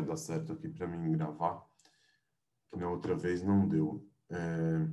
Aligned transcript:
vai 0.00 0.02
dar 0.02 0.16
certo 0.16 0.52
aqui 0.52 0.68
para 0.68 0.86
mim 0.86 1.12
gravar, 1.12 1.62
que 2.70 2.78
na 2.78 2.90
outra 2.90 3.14
vez 3.14 3.42
não 3.42 3.68
deu. 3.68 4.04
É... 4.30 4.86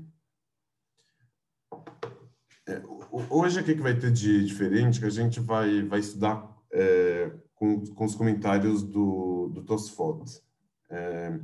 É, 2.70 2.84
hoje, 3.30 3.62
o 3.62 3.64
que, 3.64 3.76
vai 3.76 3.98
ter 3.98 4.12
de 4.12 4.46
diferente? 4.46 5.00
Que 5.00 5.06
a 5.06 5.10
gente 5.10 5.40
vai, 5.40 5.84
vai 5.84 6.00
estudar 6.00 6.54
é, 6.70 7.32
com, 7.56 7.82
com 7.96 8.04
os 8.04 8.14
comentários 8.14 8.84
do, 8.84 9.48
do 9.54 9.64
Tosfot. 9.64 10.44
É, 10.90 11.40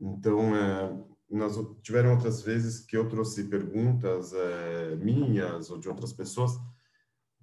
então, 0.00 0.56
é, 0.56 0.98
nós 1.28 1.58
tiveram 1.82 2.12
outras 2.12 2.40
vezes 2.40 2.80
que 2.80 2.96
eu 2.96 3.06
trouxe 3.06 3.44
perguntas 3.44 4.32
é, 4.32 4.96
minhas 4.96 5.68
ou 5.68 5.76
de 5.76 5.90
outras 5.90 6.14
pessoas 6.14 6.58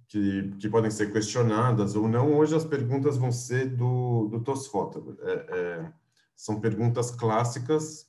que, 0.08 0.54
que 0.58 0.68
podem 0.68 0.90
ser 0.90 1.12
questionadas 1.12 1.96
ou 1.96 2.08
não. 2.08 2.34
Hoje 2.34 2.54
as 2.54 2.64
perguntas 2.64 3.16
vão 3.16 3.32
ser 3.32 3.66
do, 3.76 4.28
do 4.28 4.40
Tosfot. 4.40 4.98
É, 5.20 5.32
é, 5.32 5.92
são 6.36 6.60
perguntas 6.60 7.10
clássicas 7.10 8.08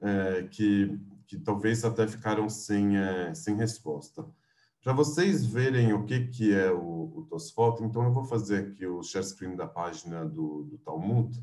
é, 0.00 0.44
que, 0.44 0.98
que 1.26 1.38
talvez 1.38 1.84
até 1.84 2.06
ficaram 2.06 2.48
sem, 2.48 2.96
é, 2.96 3.34
sem 3.34 3.56
resposta. 3.56 4.26
Para 4.82 4.92
vocês 4.92 5.44
verem 5.44 5.92
o 5.92 6.04
que, 6.04 6.28
que 6.28 6.54
é 6.54 6.70
o, 6.70 7.26
o 7.30 7.76
então 7.80 8.04
eu 8.04 8.12
vou 8.12 8.24
fazer 8.24 8.68
aqui 8.68 8.86
o 8.86 9.02
share 9.02 9.24
screen 9.24 9.56
da 9.56 9.66
página 9.66 10.24
do, 10.24 10.62
do 10.62 10.78
Talmud. 10.78 11.42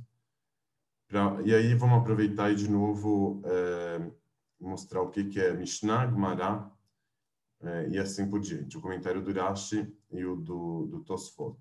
Pra, 1.08 1.38
e 1.44 1.54
aí 1.54 1.76
vamos 1.76 2.00
aproveitar 2.00 2.52
e 2.52 2.56
de 2.56 2.70
novo 2.70 3.42
é, 3.46 4.12
mostrar 4.60 5.02
o 5.02 5.10
que, 5.10 5.26
que 5.26 5.42
é 5.42 5.54
Mishnah, 5.54 6.08
Gemara 6.08 6.72
é, 7.64 7.90
e 7.90 7.98
assim 7.98 8.30
por 8.30 8.40
diante. 8.40 8.78
O 8.78 8.82
comentário 8.82 9.22
do 9.24 9.32
Rashi 9.32 9.92
e 10.12 10.26
o 10.26 10.36
do, 10.36 10.88
do 10.88 11.00
Tosfot. 11.02 11.58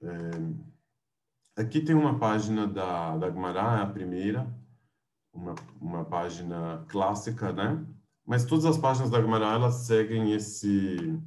É, 0.00 1.60
aqui 1.60 1.80
tem 1.80 1.94
uma 1.94 2.18
página 2.18 2.66
da, 2.66 3.16
da 3.16 3.30
Gemara, 3.30 3.78
é 3.78 3.82
a 3.82 3.86
primeira, 3.86 4.52
uma, 5.32 5.54
uma 5.80 6.04
página 6.04 6.84
clássica, 6.88 7.52
né? 7.52 7.84
Mas 8.24 8.44
todas 8.44 8.64
as 8.64 8.78
páginas 8.78 9.10
da 9.10 9.20
Gemara, 9.20 9.52
elas 9.52 9.74
seguem 9.86 10.32
esse, 10.32 11.20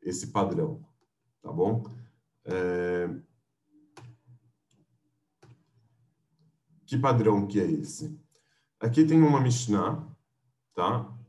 esse 0.00 0.28
padrão, 0.28 0.82
tá 1.42 1.52
bom? 1.52 1.84
É... 2.44 3.08
Que 6.86 6.98
padrão 6.98 7.46
que 7.46 7.60
é 7.60 7.70
esse? 7.70 8.18
Aqui 8.80 9.04
tem 9.04 9.22
uma 9.22 9.40
Mishnah, 9.40 10.04
tá? 10.74 11.19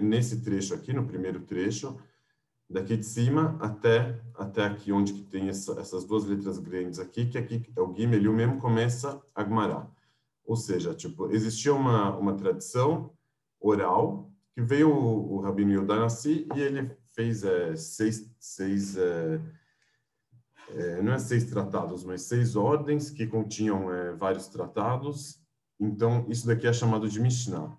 Nesse 0.00 0.40
trecho 0.42 0.74
aqui, 0.74 0.92
no 0.92 1.06
primeiro 1.06 1.40
trecho, 1.40 1.98
daqui 2.68 2.96
de 2.96 3.04
cima 3.04 3.56
até 3.60 4.20
até 4.34 4.64
aqui 4.64 4.92
onde 4.92 5.12
que 5.12 5.22
tem 5.22 5.48
essa, 5.48 5.78
essas 5.80 6.04
duas 6.04 6.24
letras 6.24 6.58
grandes 6.58 6.98
aqui, 6.98 7.26
que 7.26 7.38
aqui 7.38 7.62
é 7.76 7.80
o 7.80 7.94
Gimel, 7.94 8.22
e 8.22 8.28
o 8.28 8.32
mesmo 8.32 8.58
começa 8.60 9.22
a 9.34 9.44
Gemara. 9.44 9.88
Ou 10.44 10.56
seja, 10.56 10.94
tipo, 10.94 11.30
existia 11.30 11.72
uma, 11.72 12.16
uma 12.16 12.34
tradição 12.34 13.10
oral 13.60 14.30
que 14.52 14.60
veio 14.60 14.90
o, 14.90 15.34
o 15.34 15.40
Rabino 15.40 15.72
Yodanassi 15.72 16.46
e 16.54 16.60
ele 16.60 16.96
fez 17.12 17.42
é, 17.44 17.74
seis, 17.76 18.30
seis 18.38 18.96
é, 18.96 19.40
é, 20.70 21.02
não 21.02 21.12
é 21.12 21.18
seis 21.18 21.44
tratados, 21.44 22.04
mas 22.04 22.22
seis 22.22 22.56
ordens 22.56 23.10
que 23.10 23.26
continham 23.26 23.92
é, 23.92 24.12
vários 24.12 24.48
tratados. 24.48 25.40
Então, 25.80 26.26
isso 26.28 26.46
daqui 26.46 26.66
é 26.66 26.72
chamado 26.72 27.08
de 27.08 27.20
Mishnah. 27.20 27.76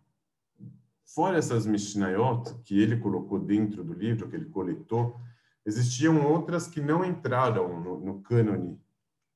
Fora 1.06 1.38
essas 1.38 1.66
Mishnayot 1.66 2.56
que 2.64 2.82
ele 2.82 2.98
colocou 2.98 3.40
dentro 3.40 3.84
do 3.84 3.94
livro, 3.94 4.28
que 4.28 4.36
ele 4.36 4.50
coletou, 4.50 5.20
existiam 5.66 6.26
outras 6.26 6.68
que 6.68 6.82
não 6.82 7.06
entraram 7.06 7.80
no, 7.80 8.00
no 8.00 8.22
cânone 8.22 8.80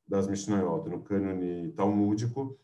das 0.07 0.27
Mishnayot, 0.27 0.89
no 0.89 1.01
cânone 1.01 1.71
talmúdico, 1.73 2.59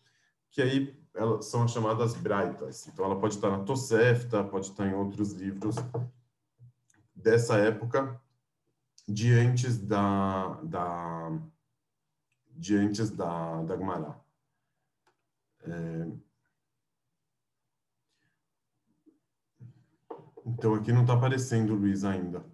que 0.49 0.61
aí 0.61 1.05
elas 1.13 1.45
são 1.45 1.67
chamadas 1.67 2.13
braitas. 2.15 2.87
Então, 2.87 3.05
ela 3.05 3.19
pode 3.19 3.35
estar 3.35 3.49
na 3.49 3.63
Tosefta, 3.63 4.43
pode 4.43 4.67
estar 4.67 4.87
em 4.87 4.93
outros 4.93 5.31
livros 5.31 5.75
dessa 7.15 7.57
época, 7.57 8.21
de 9.07 9.33
antes 9.33 9.77
da, 9.77 10.61
da, 10.63 11.39
de 12.51 12.75
antes 12.75 13.11
da, 13.11 13.61
da 13.63 13.77
Gemara. 13.77 14.19
É... 15.61 16.07
Então, 20.45 20.75
aqui 20.75 20.93
não 20.93 21.01
está 21.01 21.13
aparecendo, 21.13 21.73
Luiz, 21.73 22.03
ainda. 22.03 22.45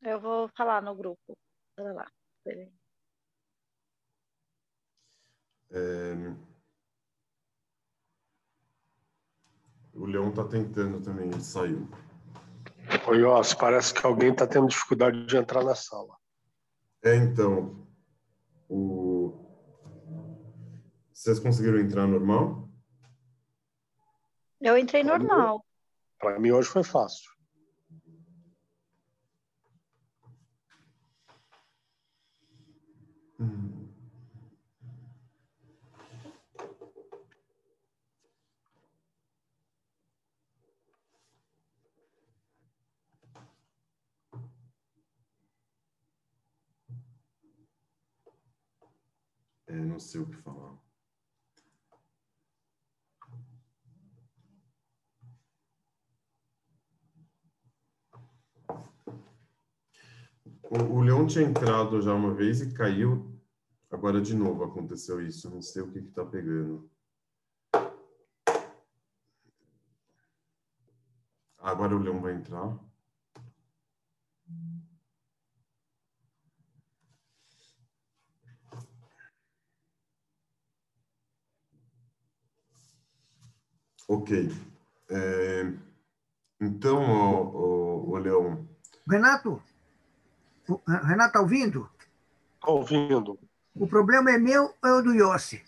Eu 0.00 0.20
vou 0.20 0.48
falar 0.56 0.80
no 0.80 0.94
grupo. 0.94 1.36
Olha 1.78 1.92
lá. 1.92 2.12
Peraí. 2.44 2.72
É... 5.70 6.14
O 9.92 10.06
Leão 10.06 10.28
está 10.28 10.44
tentando 10.44 11.00
também, 11.00 11.28
ele 11.28 11.40
saiu. 11.40 11.88
Oi, 13.08 13.24
Ossi, 13.24 13.56
parece 13.56 13.94
que 13.94 14.06
alguém 14.06 14.30
está 14.30 14.46
tendo 14.46 14.68
dificuldade 14.68 15.26
de 15.26 15.36
entrar 15.36 15.64
na 15.64 15.74
sala. 15.74 16.16
É, 17.02 17.16
então. 17.16 17.86
O... 18.68 19.32
Vocês 21.12 21.40
conseguiram 21.40 21.78
entrar 21.78 22.06
normal? 22.06 22.63
Eu 24.64 24.78
entrei 24.78 25.04
normal. 25.04 25.62
Para 26.18 26.40
mim 26.40 26.50
hoje 26.50 26.70
foi 26.70 26.82
fácil. 26.82 27.30
Hum. 33.38 33.92
É, 49.66 49.74
não 49.74 49.98
sei 50.00 50.22
o 50.22 50.26
que 50.26 50.36
falar. 50.38 50.83
O, 60.70 60.96
o 60.96 61.00
Leão 61.00 61.26
tinha 61.26 61.44
entrado 61.44 62.00
já 62.00 62.14
uma 62.14 62.32
vez 62.34 62.60
e 62.60 62.72
caiu. 62.72 63.32
Agora 63.90 64.20
de 64.20 64.34
novo 64.34 64.64
aconteceu 64.64 65.20
isso. 65.20 65.50
Não 65.50 65.62
sei 65.62 65.82
o 65.82 65.90
que 65.90 65.98
está 65.98 66.24
pegando. 66.24 66.90
Agora 71.58 71.96
o 71.96 71.98
Leão 71.98 72.20
vai 72.20 72.34
entrar. 72.34 72.78
Ok. 84.06 84.50
É, 85.10 85.72
então, 86.60 87.00
o, 87.00 88.08
o, 88.08 88.10
o, 88.10 88.18
Leão. 88.18 88.68
Renato, 89.08 89.62
Renato, 90.86 91.28
está 91.28 91.40
ouvindo? 91.40 91.88
Ouvindo. 92.66 93.38
O 93.74 93.86
problema 93.86 94.30
é 94.30 94.38
meu 94.38 94.74
ou 94.82 94.88
é 94.88 94.92
o 94.94 95.02
do 95.02 95.12
Yossi? 95.12 95.62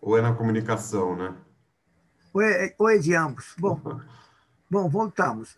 Ou 0.00 0.16
é 0.16 0.22
na 0.22 0.34
comunicação, 0.34 1.16
né? 1.16 1.34
Ou 2.32 2.40
é, 2.40 2.74
ou 2.78 2.88
é 2.88 2.96
de 2.96 3.14
ambos. 3.14 3.54
Bom, 3.58 3.80
bom 4.70 4.88
voltamos. 4.88 5.56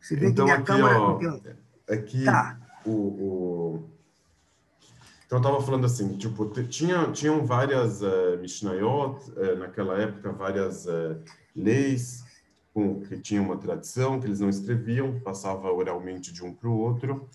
Se 0.00 0.16
bem 0.16 0.30
então, 0.30 0.46
que 0.46 0.52
minha 0.52 0.62
aqui, 0.62 0.66
câmera... 0.66 1.00
Ó, 1.00 1.92
aqui 1.92 2.24
tá. 2.24 2.58
o, 2.86 2.90
o 2.90 3.92
então, 5.32 5.40
eu 5.40 5.48
estava 5.48 5.64
falando 5.64 5.86
assim, 5.86 6.14
tipo, 6.18 6.46
tinha, 6.64 7.10
tinham 7.10 7.46
várias 7.46 8.02
uh, 8.02 8.36
Mishnayot, 8.38 9.30
uh, 9.30 9.56
naquela 9.56 9.98
época, 9.98 10.30
várias 10.30 10.84
uh, 10.84 11.18
leis 11.56 12.22
com, 12.72 13.00
que 13.00 13.18
tinham 13.18 13.44
uma 13.44 13.56
tradição, 13.56 14.18
que 14.18 14.26
eles 14.26 14.40
não 14.40 14.48
escreviam, 14.48 15.20
passava 15.20 15.70
oralmente 15.70 16.32
de 16.32 16.42
um 16.44 16.52
para 16.52 16.68
o 16.68 16.78
outro. 16.78 17.28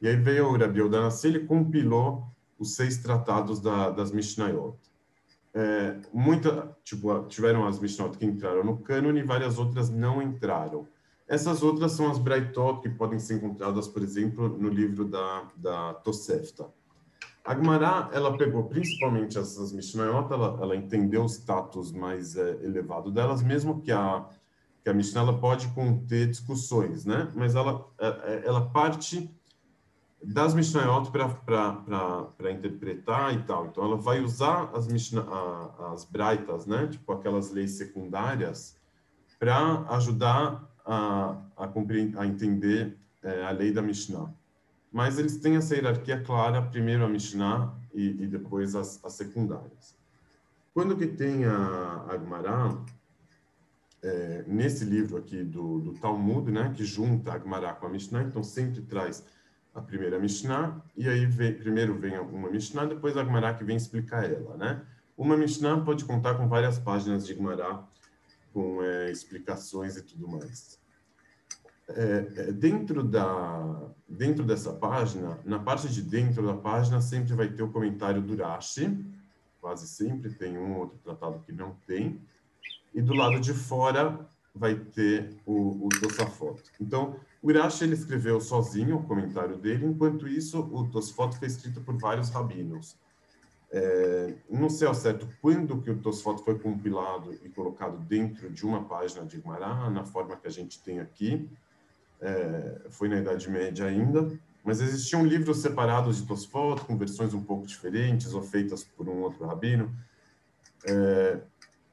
E 0.00 0.08
aí 0.08 0.16
veio 0.16 0.46
o 0.46 0.56
Rabi 0.56 0.80
Odanassi, 0.80 1.26
ele 1.26 1.40
compilou 1.40 2.26
os 2.58 2.74
seis 2.74 2.98
tratados 2.98 3.60
da, 3.60 3.90
das 3.90 4.10
Mishnayot. 4.10 4.76
É, 5.54 5.96
muita, 6.12 6.76
tipo, 6.84 7.24
tiveram 7.24 7.66
as 7.66 7.80
Mishnayot 7.80 8.16
que 8.16 8.24
entraram 8.24 8.64
no 8.64 8.78
cânone 8.78 9.20
e 9.20 9.24
várias 9.24 9.58
outras 9.58 9.90
não 9.90 10.22
entraram. 10.22 10.86
Essas 11.26 11.62
outras 11.62 11.92
são 11.92 12.10
as 12.10 12.18
Braitot, 12.18 12.80
que 12.80 12.88
podem 12.88 13.18
ser 13.18 13.34
encontradas, 13.34 13.86
por 13.86 14.02
exemplo, 14.02 14.48
no 14.48 14.68
livro 14.68 15.04
da, 15.04 15.46
da 15.56 15.94
Tosefta. 15.94 16.66
A 17.44 17.54
ela 18.12 18.36
pegou 18.36 18.64
principalmente 18.64 19.38
essas 19.38 19.72
Mishnayot, 19.72 20.30
ela, 20.32 20.58
ela 20.60 20.76
entendeu 20.76 21.22
o 21.22 21.28
status 21.28 21.92
mais 21.92 22.36
é, 22.36 22.62
elevado 22.62 23.10
delas, 23.10 23.42
mesmo 23.42 23.80
que 23.80 23.90
a, 23.90 24.26
que 24.88 24.90
a 24.90 24.94
Mishnah 24.94 25.20
ela 25.20 25.38
pode 25.38 25.68
conter 25.68 26.28
discussões, 26.28 27.04
né? 27.04 27.30
Mas 27.34 27.54
ela, 27.54 27.86
é, 27.98 28.42
ela 28.46 28.70
parte 28.70 29.30
das 30.22 30.54
Mishnayot 30.54 31.10
para 31.10 32.50
interpretar 32.50 33.34
e 33.34 33.42
tal. 33.42 33.66
Então, 33.66 33.84
ela 33.84 33.96
vai 33.96 34.20
usar 34.20 34.70
as, 34.74 34.88
Mishnah, 34.88 35.26
as 35.92 36.04
Braitas, 36.06 36.64
né? 36.64 36.86
Tipo, 36.86 37.12
aquelas 37.12 37.50
leis 37.50 37.72
secundárias, 37.72 38.76
para 39.38 39.84
ajudar 39.96 40.66
a, 40.86 41.36
a, 41.54 41.70
a 42.16 42.26
entender 42.26 42.96
é, 43.22 43.44
a 43.44 43.50
lei 43.50 43.70
da 43.70 43.82
Mishnah. 43.82 44.32
Mas 44.90 45.18
eles 45.18 45.36
têm 45.36 45.56
essa 45.56 45.74
hierarquia 45.74 46.22
clara, 46.22 46.62
primeiro 46.62 47.04
a 47.04 47.08
Mishnah 47.08 47.74
e, 47.92 48.22
e 48.22 48.26
depois 48.26 48.74
as, 48.74 49.04
as, 49.04 49.12
secundárias. 49.12 49.94
Quando 50.72 50.96
que 50.96 51.06
tem 51.06 51.44
a, 51.44 52.06
a 52.08 52.18
Gemara, 52.18 52.78
é, 54.02 54.44
nesse 54.46 54.84
livro 54.84 55.16
aqui 55.16 55.42
do, 55.42 55.80
do 55.80 55.94
Talmud, 55.94 56.50
né, 56.50 56.72
que 56.76 56.84
junta 56.84 57.32
a 57.32 57.38
Gemara 57.38 57.72
com 57.74 57.86
a 57.86 57.90
Mishnah, 57.90 58.22
então 58.22 58.42
sempre 58.42 58.80
traz 58.82 59.24
a 59.74 59.80
primeira 59.80 60.18
Mishnah, 60.18 60.80
e 60.96 61.08
aí 61.08 61.26
vem, 61.26 61.54
primeiro 61.54 61.94
vem 61.94 62.18
uma 62.18 62.50
Mishnah, 62.50 62.86
depois 62.86 63.16
a 63.16 63.24
Gemara 63.24 63.54
que 63.54 63.64
vem 63.64 63.76
explicar 63.76 64.24
ela, 64.24 64.56
né? 64.56 64.82
Uma 65.16 65.36
Mishnah 65.36 65.80
pode 65.80 66.04
contar 66.04 66.34
com 66.34 66.48
várias 66.48 66.78
páginas 66.78 67.26
de 67.26 67.34
Gemara, 67.34 67.82
com 68.52 68.82
é, 68.82 69.10
explicações 69.10 69.96
e 69.96 70.02
tudo 70.02 70.28
mais. 70.28 70.78
É, 71.88 72.28
é, 72.36 72.52
dentro, 72.52 73.02
da, 73.02 73.90
dentro 74.08 74.44
dessa 74.44 74.72
página, 74.72 75.38
na 75.44 75.58
parte 75.58 75.88
de 75.88 76.02
dentro 76.02 76.46
da 76.46 76.54
página, 76.54 77.00
sempre 77.00 77.34
vai 77.34 77.48
ter 77.48 77.62
o 77.62 77.70
comentário 77.70 78.20
do 78.20 78.36
Rashi, 78.36 79.04
quase 79.60 79.88
sempre 79.88 80.30
tem 80.30 80.58
um 80.58 80.76
outro 80.78 80.98
tratado 80.98 81.40
que 81.40 81.52
não 81.52 81.74
tem, 81.86 82.20
e 82.98 83.00
do 83.00 83.14
lado 83.14 83.38
de 83.38 83.54
fora 83.54 84.28
vai 84.52 84.74
ter 84.74 85.30
o, 85.46 85.86
o 85.86 85.88
Tosafot. 85.88 86.60
Então, 86.80 87.14
o 87.40 87.48
Irashi 87.48 87.84
ele 87.84 87.94
escreveu 87.94 88.40
sozinho 88.40 88.96
o 88.96 89.04
comentário 89.04 89.56
dele, 89.56 89.86
enquanto 89.86 90.26
isso 90.26 90.58
o 90.72 90.84
Tosfot 90.88 91.38
foi 91.38 91.46
escrito 91.46 91.80
por 91.80 91.96
vários 91.96 92.28
rabinos. 92.30 92.96
É, 93.70 94.34
não 94.50 94.68
sei 94.68 94.88
ao 94.88 94.94
certo 94.94 95.28
quando 95.40 95.80
que 95.80 95.90
o 95.90 95.98
Tosfot 95.98 96.42
foi 96.42 96.58
compilado 96.58 97.32
e 97.44 97.48
colocado 97.50 97.98
dentro 97.98 98.50
de 98.50 98.66
uma 98.66 98.82
página 98.82 99.24
de 99.24 99.36
Gemara, 99.36 99.88
na 99.90 100.04
forma 100.04 100.36
que 100.36 100.48
a 100.48 100.50
gente 100.50 100.80
tem 100.80 100.98
aqui, 100.98 101.48
é, 102.20 102.80
foi 102.90 103.08
na 103.08 103.18
Idade 103.18 103.48
Média 103.48 103.86
ainda, 103.86 104.28
mas 104.64 104.80
existiam 104.80 105.24
livros 105.24 105.58
separados 105.58 106.16
de 106.16 106.26
Tosfot, 106.26 106.80
com 106.84 106.98
versões 106.98 107.32
um 107.32 107.44
pouco 107.44 107.64
diferentes, 107.64 108.34
ou 108.34 108.42
feitas 108.42 108.82
por 108.82 109.08
um 109.08 109.20
outro 109.20 109.46
rabino. 109.46 109.94
É, 110.84 111.38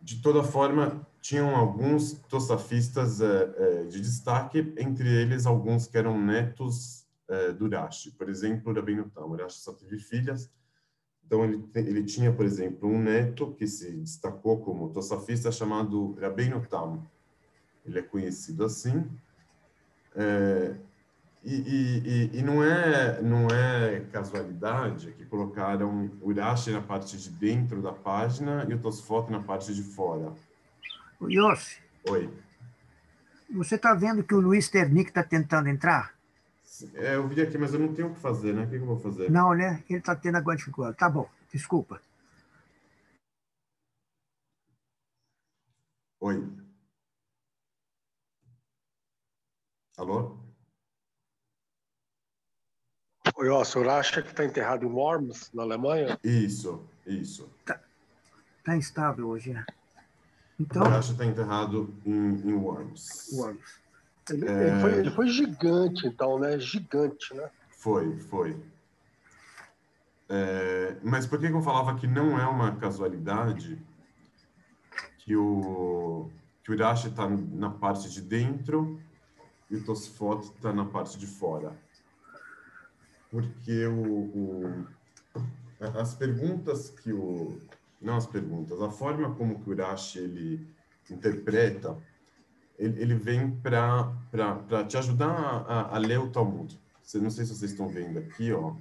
de 0.06 0.22
toda 0.22 0.44
forma, 0.44 1.06
tinham 1.20 1.56
alguns 1.56 2.14
tosafistas 2.30 3.22
é, 3.22 3.56
é, 3.58 3.84
de 3.86 4.00
destaque, 4.00 4.60
entre 4.78 5.10
eles 5.10 5.48
alguns 5.48 5.88
que 5.88 5.98
eram 5.98 6.22
netos 6.22 7.08
é, 7.28 7.52
do 7.52 7.68
Rashi. 7.68 8.12
Por 8.12 8.30
exemplo, 8.30 8.72
Rabino 8.72 9.10
Tam. 9.10 9.26
O 9.26 9.36
Rashi 9.36 9.58
só 9.58 9.74
teve 9.74 9.98
filhas, 9.98 10.48
então 11.26 11.44
ele, 11.44 11.68
ele 11.74 12.04
tinha, 12.04 12.32
por 12.32 12.46
exemplo, 12.46 12.88
um 12.88 13.02
neto 13.02 13.56
que 13.56 13.66
se 13.66 13.94
destacou 13.94 14.60
como 14.60 14.92
tosafista 14.92 15.52
chamado 15.52 16.14
Rabino 16.22 16.64
Tam. 16.70 17.02
Ele 17.84 17.98
é 17.98 18.04
conhecido 18.04 18.64
assim. 18.64 19.10
É, 20.16 20.76
e, 21.46 22.32
e, 22.34 22.40
e, 22.40 22.42
não 22.42 22.64
é 22.64 23.22
não 23.22 23.48
é 23.48 24.00
casualidade 24.12 25.12
que 25.12 25.24
colocaram 25.26 26.10
o 26.20 26.30
Urashi 26.30 26.72
na 26.72 26.82
parte 26.82 27.16
de 27.18 27.30
dentro 27.30 27.84
da 27.84 27.92
página 27.94 28.66
e 28.68 28.74
o 28.74 28.80
Tosfot 28.80 29.32
na 29.32 29.40
parte 29.40 29.74
de 29.74 29.84
fora. 29.84 30.34
O 31.20 31.30
Yossi. 31.30 31.80
Oi. 32.10 32.28
Você 33.52 33.76
está 33.76 33.94
vendo 33.94 34.24
que 34.24 34.34
o 34.34 34.40
Luiz 34.40 34.70
Ternick 34.70 35.10
está 35.10 35.24
tentando 35.24 35.70
entrar? 35.70 36.16
É, 36.96 37.16
eu 37.16 37.28
vi 37.28 37.40
aqui, 37.42 37.60
mas 37.60 37.74
eu 37.74 37.80
não 37.80 37.94
tenho 37.94 38.10
o 38.10 38.14
que 38.16 38.20
fazer, 38.20 38.54
né? 38.54 38.64
O 38.64 38.70
que 38.70 38.76
eu 38.76 38.86
vou 38.86 39.00
fazer? 39.00 39.30
Não, 39.30 39.54
né? 39.54 39.84
Ele 39.88 40.00
está 40.00 40.16
tendo 40.16 40.38
alguma 40.38 40.56
dificuldade. 40.56 40.98
Tá 40.98 41.08
bom, 41.08 41.30
desculpa. 41.54 42.02
Oi. 46.20 46.44
Alô? 49.98 50.45
Oi, 53.34 53.50
ó, 53.50 53.62
o 53.62 53.66
senhor 53.66 53.90
acha 53.90 54.22
que 54.22 54.30
está 54.30 54.46
enterrado 54.46 54.86
em 54.86 54.90
Worms, 54.90 55.50
na 55.54 55.64
Alemanha? 55.64 56.20
Isso, 56.24 56.86
isso. 57.06 57.50
Está 57.60 57.80
tá 58.64 58.78
instável 58.78 59.28
hoje, 59.28 59.52
né? 59.52 59.66
Então... 60.60 60.84
O 60.84 60.86
Racha 60.86 61.12
está 61.12 61.26
enterrado 61.26 61.94
em, 62.06 62.50
em 62.50 62.54
Worms. 62.54 63.30
Worms. 63.34 63.82
Ele, 64.30 64.48
é... 64.48 64.68
ele, 64.68 64.82
foi, 64.82 64.94
ele, 65.00 65.12
foi, 65.12 65.28
gigante, 65.28 66.08
então, 66.08 66.40
né? 66.40 66.58
Gigante, 66.60 67.34
né? 67.34 67.50
Foi, 67.70 68.18
foi. 68.20 68.58
É... 70.30 70.96
Mas 71.04 71.26
por 71.26 71.40
que 71.40 71.48
eu 71.48 71.62
falava 71.62 71.96
que 71.96 72.08
não 72.08 72.40
é 72.40 72.48
uma 72.48 72.76
casualidade 72.78 73.82
que 75.20 75.36
o, 75.36 76.30
que 76.64 76.72
o 76.72 76.74
Irache 76.74 77.10
está 77.10 77.28
na 77.28 77.70
parte 77.70 78.10
de 78.10 78.22
dentro 78.22 79.00
e 79.70 79.76
o 79.76 79.84
Tosfot 79.84 80.54
está 80.56 80.72
na 80.72 80.86
parte 80.86 81.18
de 81.18 81.28
fora? 81.28 81.85
Porque 83.36 83.86
o, 83.86 84.32
o, 84.34 84.88
as 86.00 86.14
perguntas 86.14 86.90
que 86.90 87.12
o 87.12 87.60
não 88.02 88.16
as 88.16 88.26
perguntas, 88.26 88.82
a 88.82 88.90
forma 88.90 89.36
como 89.36 89.56
o 89.56 89.70
Urashi 89.70 90.20
ele 90.20 90.66
interpreta, 91.10 91.98
ele, 92.80 93.02
ele 93.02 93.16
vem 93.16 93.52
para 93.52 94.14
te 94.88 94.96
ajudar 94.96 95.36
a, 95.68 95.96
a, 95.96 95.98
ler 95.98 96.20
o 96.20 96.30
Talmud. 96.30 96.80
Você, 97.04 97.18
não 97.20 97.30
sei 97.30 97.46
se 97.46 97.54
vocês 97.56 97.72
estão 97.72 97.90
vendo 97.90 98.20
aqui, 98.20 98.54
ó, 98.54 98.74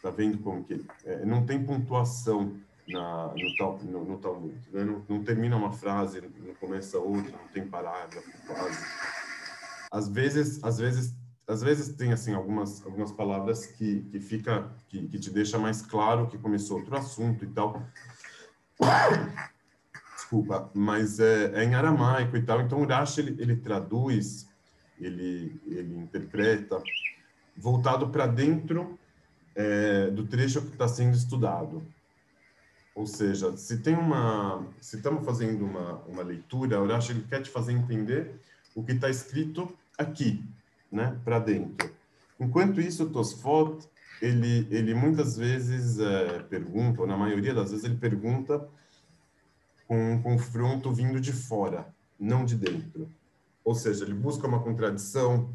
tá 0.00 0.08
vendo 0.08 0.38
como 0.38 0.64
que 0.64 0.82
é, 1.04 1.26
não 1.26 1.44
tem 1.44 1.62
pontuação 1.62 2.56
na, 2.88 3.34
no, 3.34 3.78
no, 3.82 4.04
no 4.04 4.18
Talmud, 4.18 4.54
né? 4.72 4.84
não, 4.84 5.04
não 5.06 5.22
termina 5.22 5.54
uma 5.54 5.72
frase, 5.72 6.22
não 6.38 6.54
começa 6.54 6.98
outra, 6.98 7.32
não 7.32 7.48
tem 7.48 7.66
parágrafo 7.66 8.30
quase. 8.46 8.86
Às 9.90 10.08
vezes, 10.08 10.64
às 10.64 10.78
vezes 10.78 11.14
às 11.46 11.62
vezes 11.62 11.94
tem 11.94 12.12
assim 12.12 12.34
algumas 12.34 12.84
algumas 12.84 13.12
palavras 13.12 13.66
que 13.66 14.02
que 14.02 14.20
fica 14.20 14.68
que, 14.88 15.06
que 15.06 15.18
te 15.18 15.30
deixa 15.30 15.58
mais 15.58 15.80
claro 15.80 16.26
que 16.26 16.38
começou 16.38 16.78
outro 16.78 16.96
assunto 16.96 17.44
e 17.44 17.48
tal. 17.48 17.86
Desculpa 20.14 20.70
mas 20.74 21.20
é, 21.20 21.52
é 21.54 21.64
em 21.64 21.74
aramaico 21.74 22.36
e 22.36 22.42
tal. 22.42 22.60
Então 22.60 22.80
o 22.80 22.86
Rashi 22.86 23.20
ele, 23.20 23.40
ele 23.40 23.56
traduz 23.56 24.48
ele 24.98 25.60
ele 25.66 25.96
interpreta 25.96 26.82
voltado 27.56 28.08
para 28.08 28.26
dentro 28.26 28.98
é, 29.54 30.10
do 30.10 30.26
trecho 30.26 30.60
que 30.62 30.72
está 30.72 30.88
sendo 30.88 31.16
estudado. 31.16 31.86
Ou 32.92 33.06
seja 33.06 33.56
se 33.56 33.78
tem 33.78 33.94
uma 33.94 34.66
se 34.80 34.96
estamos 34.96 35.24
fazendo 35.24 35.64
uma 35.64 36.02
uma 36.08 36.24
leitura 36.24 36.82
o 36.82 36.88
Rashi 36.88 37.12
ele 37.12 37.22
quer 37.22 37.40
te 37.40 37.50
fazer 37.50 37.70
entender 37.72 38.40
o 38.74 38.82
que 38.82 38.92
está 38.92 39.08
escrito 39.08 39.72
aqui 39.96 40.44
né, 40.96 41.20
para 41.24 41.38
dentro. 41.38 41.90
Enquanto 42.40 42.80
isso, 42.80 43.04
o 43.04 43.10
Tosfot, 43.10 43.86
ele, 44.20 44.66
ele 44.70 44.94
muitas 44.94 45.36
vezes 45.36 45.98
é, 46.00 46.40
pergunta, 46.40 47.02
ou 47.02 47.06
na 47.06 47.16
maioria 47.16 47.54
das 47.54 47.70
vezes 47.70 47.84
ele 47.84 47.96
pergunta 47.96 48.66
com 49.86 50.14
um 50.14 50.22
confronto 50.22 50.92
vindo 50.92 51.20
de 51.20 51.32
fora, 51.32 51.86
não 52.18 52.44
de 52.44 52.56
dentro. 52.56 53.08
Ou 53.62 53.74
seja, 53.74 54.04
ele 54.04 54.14
busca 54.14 54.46
uma 54.46 54.60
contradição, 54.60 55.54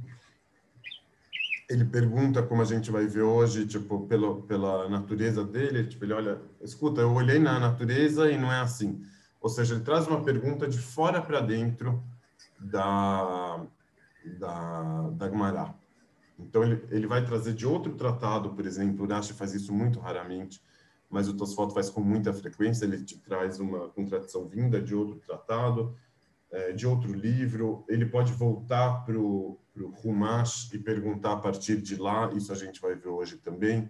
ele 1.70 1.86
pergunta, 1.86 2.44
como 2.44 2.62
a 2.62 2.66
gente 2.66 2.92
vai 2.92 3.08
ver 3.08 3.24
hoje, 3.24 3.66
tipo, 3.66 4.06
pelo, 4.08 4.44
pela 4.44 4.90
natureza 4.90 5.44
dele, 5.44 5.88
tipo, 5.88 6.06
ele 6.06 6.14
olha, 6.14 6.40
escuta, 6.62 7.02
eu 7.02 7.12
olhei 7.12 7.40
na 7.40 7.60
natureza 7.60 8.32
e 8.32 8.38
não 8.38 8.52
é 8.52 8.60
assim. 8.60 9.02
Ou 9.42 9.50
seja, 9.50 9.74
ele 9.74 9.84
traz 9.84 10.08
uma 10.08 10.22
pergunta 10.24 10.68
de 10.68 10.78
fora 10.78 11.22
para 11.22 11.42
dentro 11.42 12.04
da, 12.60 13.66
da, 14.26 15.10
da 15.12 15.30
Gemara. 15.30 15.74
Então, 16.40 16.64
ele, 16.64 16.84
ele 16.90 17.08
vai 17.08 17.24
trazer 17.24 17.54
de 17.54 17.66
outro 17.68 17.94
tratado, 17.96 18.50
por 18.52 18.66
exemplo, 18.66 19.06
o 19.06 19.08
Rashi 19.08 19.34
faz 19.34 19.54
isso 19.54 19.74
muito 19.74 20.00
raramente, 20.00 20.62
mas 21.10 21.28
o 21.28 21.34
Tosfot 21.36 21.74
faz 21.74 21.90
com 21.90 22.02
muita 22.02 22.34
frequência, 22.34 22.86
ele 22.86 23.04
te 23.04 23.18
traz 23.20 23.60
uma 23.60 23.90
contradição 23.90 24.48
vinda 24.48 24.82
de 24.82 24.96
outro 24.96 25.20
tratado, 25.20 25.96
é, 26.50 26.72
de 26.72 26.88
outro 26.88 27.14
livro, 27.14 27.86
ele 27.88 28.06
pode 28.06 28.34
voltar 28.34 29.06
para 29.06 29.18
o 29.18 29.60
Rumash 30.04 30.72
e 30.74 30.80
perguntar 30.80 31.34
a 31.34 31.38
partir 31.38 31.82
de 31.82 31.96
lá, 31.96 32.32
isso 32.34 32.52
a 32.52 32.56
gente 32.56 32.82
vai 32.82 32.96
ver 32.96 33.10
hoje 33.10 33.38
também. 33.38 33.90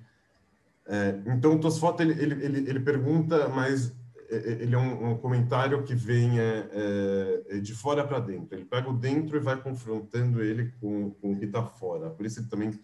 É, 0.86 1.22
então, 1.28 1.56
o 1.56 1.60
Tosfot, 1.60 2.02
ele, 2.02 2.14
ele, 2.22 2.44
ele, 2.44 2.70
ele 2.70 2.80
pergunta, 2.80 3.48
mas 3.50 3.96
ele 4.32 4.74
é 4.74 4.78
um, 4.78 5.12
um 5.12 5.18
comentário 5.18 5.84
que 5.84 5.94
vem 5.94 6.40
é, 6.40 6.70
é, 6.72 7.58
é 7.58 7.60
de 7.60 7.74
fora 7.74 8.08
para 8.08 8.20
dentro. 8.20 8.56
Ele 8.56 8.66
pega 8.66 8.90
o 8.90 8.98
dentro 8.98 9.36
e 9.36 9.42
vai 9.42 9.62
confrontando 9.62 10.42
ele 10.42 10.72
com, 10.80 11.12
com 11.12 11.34
o 11.34 11.38
que 11.38 11.46
está 11.46 11.64
fora. 11.64 12.10
Por 12.10 12.26
isso 12.26 12.40
ele 12.40 12.48
também 12.48 12.80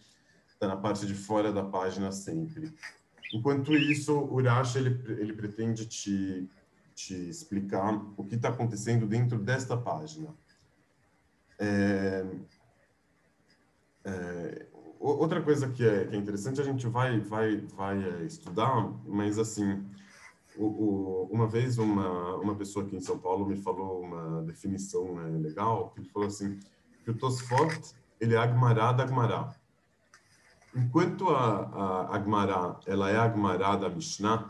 está 0.48 0.68
na 0.68 0.75
parte 0.75 1.06
de 1.06 1.13
fora 1.13 1.51
da 1.51 1.63
página 1.63 2.12
sempre. 2.12 2.74
Enquanto 3.34 3.74
isso, 3.74 4.13
o 4.13 4.36
Urashi 4.36 4.77
ele, 4.77 5.01
ele 5.20 5.34
pretende 5.34 5.86
te, 5.86 6.50
te 6.94 7.13
explicar 7.13 7.94
o 8.18 8.24
que 8.25 8.36
está 8.36 8.50
acontecendo 8.50 9.06
dentro 9.06 9.39
desta 9.39 9.77
página. 9.77 10.34
É, 11.60 12.25
é, 14.04 14.66
outra 15.00 15.42
coisa 15.42 15.70
que 15.70 15.86
é, 15.86 16.06
que 16.06 16.16
é, 16.16 16.20
interessante, 16.20 16.60
a 16.60 16.63
gente 16.63 16.88
vai, 16.88 17.20
vai, 17.20 17.58
vai 17.58 18.04
é, 18.04 18.24
estudar, 18.24 18.89
mas 19.06 19.38
assim, 19.38 19.86
o, 20.58 21.30
uma 21.32 21.48
vez 21.48 21.78
uma, 21.78 22.36
uma 22.36 22.56
pessoa 22.56 22.86
aqui 22.86 22.96
em 22.96 23.02
São 23.02 23.18
Paulo 23.18 23.46
me 23.46 23.58
falou 23.58 24.02
uma 24.02 24.42
definição 24.44 25.16
né, 25.16 25.38
legal, 25.38 25.92
que 25.92 26.04
falou 26.06 26.28
assim, 26.28 26.60
que 27.04 27.12
o 27.12 27.18
Tosfot, 27.18 27.96
ele 28.20 28.36
é 28.36 28.38
Agmará 28.38 28.92
da 28.92 29.04
Agmará. 29.04 29.56
Enquanto 30.76 31.30
a, 31.30 32.10
a 32.10 32.16
Agmará, 32.16 32.80
ela 32.86 33.10
é 33.10 33.18
Agmará 33.18 33.76
da 33.76 33.90
Mishnah, 33.90 34.50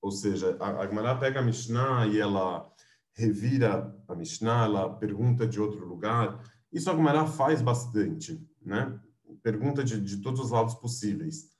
ou 0.00 0.10
seja, 0.10 0.56
a 0.60 0.82
Agmará 0.82 1.14
pega 1.14 1.40
a 1.40 1.42
Mishnah 1.42 2.06
e 2.06 2.20
ela 2.20 2.70
revira 3.14 3.94
a 4.08 4.14
Mishnah, 4.14 4.64
ela 4.64 4.90
pergunta 4.94 5.46
de 5.46 5.60
outro 5.60 5.86
lugar. 5.86 6.42
Isso 6.72 6.90
a 6.90 6.92
Agmará 6.92 7.26
faz 7.26 7.62
bastante, 7.62 8.44
né? 8.60 8.98
Pergunta 9.42 9.84
de, 9.84 10.00
de 10.00 10.18
todos 10.18 10.40
os 10.40 10.50
lados 10.50 10.74
possíveis. 10.74 11.50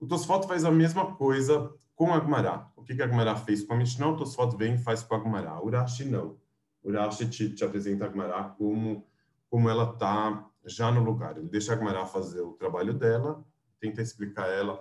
O 0.00 0.06
Tosfot 0.06 0.46
faz 0.46 0.64
a 0.64 0.70
mesma 0.70 1.14
coisa 1.14 1.72
com 1.94 2.12
a 2.12 2.16
Agmará. 2.16 2.70
O 2.76 2.82
que, 2.82 2.94
que 2.94 3.02
a 3.02 3.04
Agmará 3.04 3.36
fez 3.36 3.62
com 3.62 3.74
a 3.74 3.76
Mishnah, 3.76 4.08
o 4.08 4.16
Tosfot 4.16 4.56
vem 4.56 4.74
e 4.74 4.78
faz 4.78 5.02
com 5.02 5.14
a. 5.14 5.60
O 5.60 5.66
Urashi 5.66 6.04
não. 6.04 6.36
Urashi 6.82 7.28
te, 7.28 7.50
te 7.54 7.64
apresenta 7.64 8.04
a 8.04 8.08
Agmará 8.08 8.44
como, 8.44 9.06
como 9.48 9.68
ela 9.68 9.92
está 9.92 10.48
já 10.64 10.90
no 10.90 11.02
lugar. 11.02 11.36
Ele 11.36 11.48
deixa 11.48 11.72
a 11.72 11.76
Agmará 11.76 12.04
fazer 12.06 12.40
o 12.40 12.52
trabalho 12.52 12.92
dela, 12.92 13.44
tenta 13.80 14.02
explicar 14.02 14.48
ela 14.48 14.80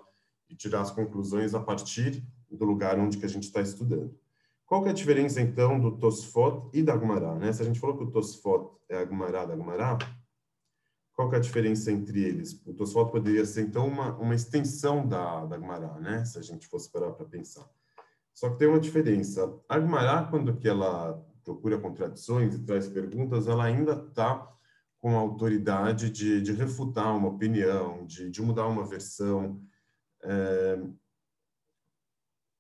e 0.50 0.56
tirar 0.56 0.82
as 0.82 0.92
conclusões 0.92 1.54
a 1.54 1.60
partir 1.60 2.24
do 2.50 2.66
lugar 2.66 3.00
onde 3.00 3.18
que 3.18 3.26
a 3.26 3.30
gente 3.30 3.44
está 3.44 3.62
estudando. 3.62 4.18
Qual 4.66 4.82
que 4.82 4.88
é 4.88 4.92
a 4.92 4.96
diferença, 4.96 5.42
então, 5.42 5.80
do 5.80 5.98
Tosfot 5.98 6.70
e 6.74 6.82
da 6.82 6.94
Agmará? 6.94 7.36
Né? 7.36 7.52
Se 7.52 7.62
a 7.62 7.66
gente 7.66 7.80
falou 7.80 7.98
que 7.98 8.04
o 8.04 8.12
Tosfot 8.12 8.72
é 8.90 8.98
a 8.98 9.02
Agmará 9.02 9.46
da 9.46 9.54
Agmará, 9.54 9.98
qual 11.14 11.30
que 11.30 11.36
é 11.36 11.38
a 11.38 11.42
diferença 11.42 11.92
entre 11.92 12.24
eles? 12.24 12.60
O 12.66 12.74
Tosfot 12.74 13.12
poderia 13.12 13.46
ser, 13.46 13.62
então, 13.62 13.88
uma, 13.88 14.16
uma 14.18 14.36
extensão 14.36 15.08
da, 15.08 15.46
da 15.46 15.56
Agmará, 15.56 16.00
né? 16.00 16.26
se 16.26 16.38
a 16.40 16.42
gente 16.42 16.68
fosse 16.68 16.92
parar 16.92 17.12
para 17.12 17.26
pensar. 17.26 17.70
Só 18.34 18.50
que 18.50 18.58
tem 18.58 18.68
uma 18.68 18.80
diferença. 18.80 19.54
A 19.70 19.76
Agmará, 19.76 20.24
quando 20.24 20.58
que 20.58 20.68
ela 20.68 21.24
procura 21.44 21.78
contradições 21.78 22.56
e 22.56 22.64
traz 22.64 22.88
perguntas, 22.88 23.48
ela 23.48 23.66
ainda 23.66 23.94
está 23.94 24.50
com 25.00 25.16
a 25.16 25.20
autoridade 25.20 26.10
de, 26.10 26.42
de 26.42 26.54
refutar 26.54 27.16
uma 27.16 27.28
opinião, 27.28 28.06
de, 28.06 28.30
de 28.30 28.42
mudar 28.42 28.68
uma 28.68 28.86
versão. 28.86 29.62
É, 30.24 30.80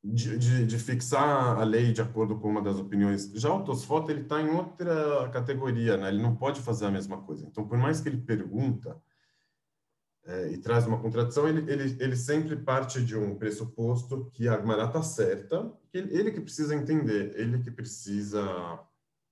de, 0.03 0.37
de, 0.37 0.65
de, 0.65 0.79
fixar 0.79 1.57
a 1.57 1.63
lei 1.63 1.93
de 1.93 2.01
acordo 2.01 2.37
com 2.37 2.49
uma 2.49 2.61
das 2.61 2.77
opiniões. 2.77 3.31
Já 3.35 3.53
o 3.53 3.63
Tosfot, 3.63 4.09
ele 4.11 4.21
está 4.21 4.41
em 4.41 4.49
outra 4.49 5.29
categoria, 5.29 5.95
né? 5.95 6.09
Ele 6.09 6.21
não 6.21 6.35
pode 6.35 6.59
fazer 6.59 6.85
a 6.87 6.91
mesma 6.91 7.21
coisa. 7.21 7.47
Então, 7.47 7.65
por 7.65 7.77
mais 7.77 8.01
que 8.01 8.09
ele 8.09 8.17
pergunta 8.17 9.01
é, 10.25 10.51
e 10.51 10.57
traz 10.57 10.85
uma 10.85 10.99
contradição, 10.99 11.47
ele, 11.47 11.71
ele, 11.71 11.97
ele 11.99 12.15
sempre 12.17 12.55
parte 12.57 13.03
de 13.03 13.17
um 13.17 13.37
pressuposto 13.37 14.29
que 14.33 14.47
a 14.47 14.53
Agmará 14.53 14.85
está 14.85 15.01
certa, 15.01 15.71
que 15.89 15.97
ele, 15.97 16.17
ele, 16.17 16.31
que 16.31 16.41
precisa 16.41 16.75
entender, 16.75 17.33
ele 17.37 17.59
que 17.59 17.71
precisa 17.71 18.41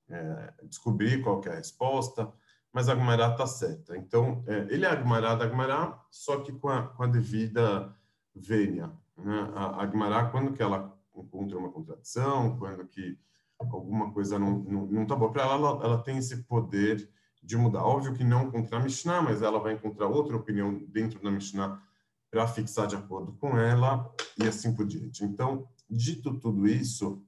é, 0.09 0.53
descobrir 0.63 1.21
qual 1.21 1.41
é 1.45 1.49
a 1.49 1.55
resposta, 1.55 2.31
mas 2.71 2.87
a 2.87 2.93
Agmará 2.93 3.31
está 3.31 3.45
certa. 3.45 3.97
Então, 3.97 4.43
é, 4.47 4.67
ele 4.69 4.85
é 4.85 4.89
a 4.89 4.93
Agmará 4.93 5.35
da 5.35 5.45
Agmará, 5.45 6.01
só 6.09 6.39
que 6.39 6.53
com 6.53 6.69
a, 6.69 6.87
com 6.87 7.03
a 7.03 7.07
devida 7.07 7.93
vênia. 8.33 8.91
Né? 9.23 9.51
A, 9.55 9.83
a 9.83 10.29
quando 10.29 10.53
que 10.53 10.61
ela 10.61 10.97
encontra 11.15 11.57
uma 11.57 11.71
contradição, 11.71 12.57
quando 12.57 12.85
que 12.87 13.17
alguma 13.59 14.11
coisa 14.11 14.39
não 14.39 15.03
está 15.03 15.15
boa 15.15 15.31
para 15.31 15.43
ela, 15.43 15.53
ela, 15.53 15.83
ela 15.83 16.03
tem 16.03 16.17
esse 16.17 16.43
poder 16.43 17.09
de 17.43 17.57
mudar. 17.57 17.83
Óbvio 17.83 18.13
que 18.13 18.23
não 18.23 18.49
contra 18.49 18.77
a 18.77 18.79
Mishnah, 18.79 19.21
mas 19.21 19.41
ela 19.41 19.59
vai 19.59 19.73
encontrar 19.73 20.07
outra 20.07 20.35
opinião 20.35 20.83
dentro 20.87 21.21
da 21.21 21.31
Mishnah 21.31 21.81
para 22.29 22.47
fixar 22.47 22.87
de 22.87 22.95
acordo 22.95 23.33
com 23.33 23.57
ela 23.57 24.09
e 24.37 24.47
assim 24.47 24.73
por 24.73 24.85
diante. 24.85 25.23
Então, 25.23 25.67
dito 25.89 26.39
tudo 26.39 26.67
isso, 26.67 27.23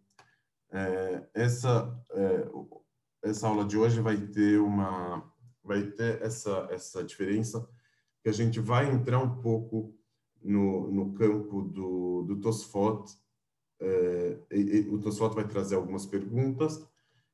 é, 0.72 1.28
essa 1.34 1.94
é, 2.12 2.48
essa 3.24 3.48
aula 3.48 3.66
de 3.66 3.78
hoje 3.78 4.02
vai 4.02 4.18
ter 4.18 4.60
uma 4.60 5.24
vai 5.64 5.84
ter 5.84 6.22
essa 6.22 6.68
essa 6.72 7.04
diferença 7.04 7.68
que 8.22 8.30
a 8.30 8.34
gente 8.34 8.60
vai 8.60 8.90
entrar 8.90 9.20
um 9.20 9.42
pouco 9.42 9.94
no, 10.44 10.92
no 10.92 11.14
campo 11.14 11.62
do, 11.62 12.24
do 12.24 12.42
Tosfot. 12.42 13.18
E, 14.52 14.88
o 14.90 15.00
Tosfot 15.00 15.34
vai 15.36 15.48
trazer 15.48 15.76
algumas 15.76 16.06
perguntas 16.06 16.86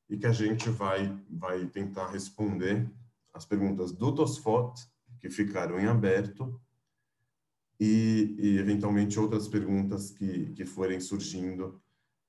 e 0.08 0.16
que 0.16 0.26
a 0.26 0.32
gente 0.32 0.68
vai, 0.70 1.16
vai 1.30 1.66
tentar 1.66 2.08
responder 2.08 2.90
as 3.32 3.44
perguntas 3.44 3.92
do 3.92 4.14
Tosfot, 4.14 4.74
que 5.20 5.30
ficaram 5.30 5.78
em 5.78 5.86
aberto, 5.86 6.60
e, 7.78 8.36
e 8.38 8.58
eventualmente 8.58 9.18
outras 9.18 9.48
perguntas 9.48 10.10
que, 10.10 10.52
que 10.52 10.66
forem 10.66 11.00
surgindo 11.00 11.80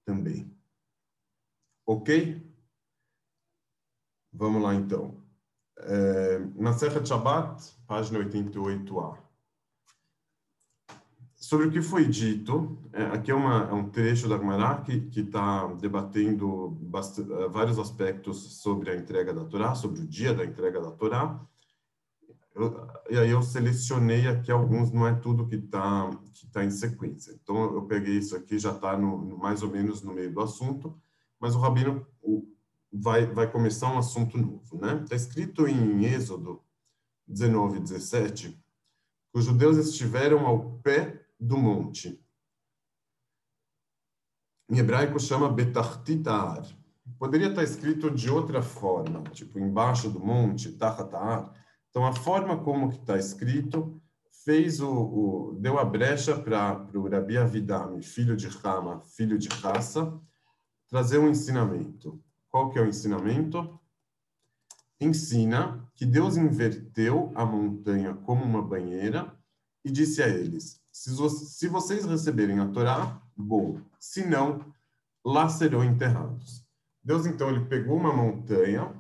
também. 0.05 0.49
Ok? 1.85 2.41
Vamos 4.31 4.61
lá 4.61 4.75
então. 4.75 5.21
É, 5.77 6.39
na 6.55 6.73
Serra 6.73 7.01
de 7.01 7.09
Shabbat, 7.09 7.75
página 7.85 8.19
88a 8.19 9.30
sobre 11.41 11.65
o 11.65 11.71
que 11.71 11.81
foi 11.81 12.07
dito, 12.07 12.77
é, 12.93 13.01
aqui 13.05 13.31
é, 13.31 13.35
uma, 13.35 13.63
é, 13.63 13.73
um 13.73 13.89
trecho 13.89 14.29
da 14.29 14.37
Gemara 14.37 14.79
que 14.81 15.19
está 15.19 15.65
debatendo 15.73 16.77
é, 16.93 17.49
vários 17.49 17.79
aspectos 17.79 18.61
sobre 18.61 18.91
a 18.91 18.95
entrega 18.95 19.33
da 19.33 19.43
Torá, 19.43 19.73
sobre 19.73 20.01
o 20.01 20.07
dia 20.07 20.35
da 20.35 20.45
entrega 20.45 20.79
da 20.79 20.91
Torá. 20.91 21.43
Eu, 22.53 22.87
e 23.09 23.17
aí 23.17 23.31
eu 23.31 23.41
selecionei 23.41 24.27
aqui 24.27 24.51
alguns, 24.51 24.91
não 24.91 25.07
é 25.07 25.15
tudo 25.15 25.47
que 25.47 25.55
está 25.55 26.11
que 26.31 26.45
tá 26.45 26.63
em 26.63 26.69
sequência. 26.69 27.31
Então 27.41 27.73
eu 27.73 27.81
peguei 27.87 28.19
isso 28.19 28.35
aqui, 28.35 28.59
já 28.59 28.71
está 28.71 28.95
mais 28.95 29.63
ou 29.63 29.71
menos 29.71 30.03
no 30.03 30.13
meio 30.13 30.31
do 30.31 30.41
assunto, 30.41 30.95
mas 31.39 31.55
o 31.55 31.59
Rabino 31.59 32.05
o, 32.21 32.47
vai, 32.93 33.25
vai 33.25 33.51
começar 33.51 33.91
um 33.91 33.97
assunto 33.97 34.37
novo. 34.37 34.75
Está 34.75 34.95
né? 34.95 35.05
escrito 35.11 35.67
em 35.67 36.05
Êxodo 36.05 36.61
19, 37.27 37.79
17, 37.79 38.49
que 38.49 39.39
os 39.39 39.45
judeus 39.45 39.77
estiveram 39.77 40.45
ao 40.45 40.77
pé 40.83 41.20
do 41.41 41.57
monte. 41.57 42.23
Em 44.69 44.77
hebraico 44.77 45.19
chama 45.19 45.51
Betartitar. 45.51 46.63
Poderia 47.17 47.49
estar 47.49 47.63
escrito 47.63 48.11
de 48.11 48.29
outra 48.29 48.61
forma, 48.61 49.23
tipo 49.31 49.59
embaixo 49.59 50.09
do 50.09 50.19
monte, 50.19 50.71
Tahatar. 50.71 51.51
Então 51.89 52.05
a 52.05 52.13
forma 52.13 52.63
como 52.63 52.89
que 52.89 52.97
está 52.97 53.17
escrito 53.17 53.99
fez 54.45 54.79
o, 54.79 54.89
o, 54.89 55.57
deu 55.59 55.77
a 55.77 55.85
brecha 55.85 56.39
para 56.39 56.87
o 56.95 57.09
Rabi 57.09 57.37
Avidami, 57.37 58.01
filho 58.01 58.35
de 58.35 58.47
Rama, 58.47 59.01
filho 59.01 59.37
de 59.37 59.49
Raça, 59.49 60.19
trazer 60.87 61.17
um 61.17 61.29
ensinamento. 61.29 62.23
Qual 62.49 62.69
que 62.69 62.79
é 62.79 62.81
o 62.81 62.87
ensinamento? 62.87 63.79
Ensina 64.99 65.89
que 65.95 66.05
Deus 66.05 66.37
inverteu 66.37 67.31
a 67.35 67.45
montanha 67.45 68.13
como 68.13 68.43
uma 68.43 68.61
banheira 68.61 69.37
e 69.83 69.91
disse 69.91 70.23
a 70.23 70.27
eles: 70.27 70.80
se, 70.91 71.67
vocês 71.67 72.05
receberem 72.05 72.59
a 72.59 72.67
Torá, 72.67 73.21
bom. 73.35 73.79
Se 73.99 74.25
não, 74.25 74.73
lá 75.25 75.47
serão 75.47 75.83
enterrados. 75.83 76.65
Deus, 77.03 77.25
então, 77.25 77.49
ele 77.49 77.65
pegou 77.65 77.97
uma 77.97 78.13
montanha 78.13 78.93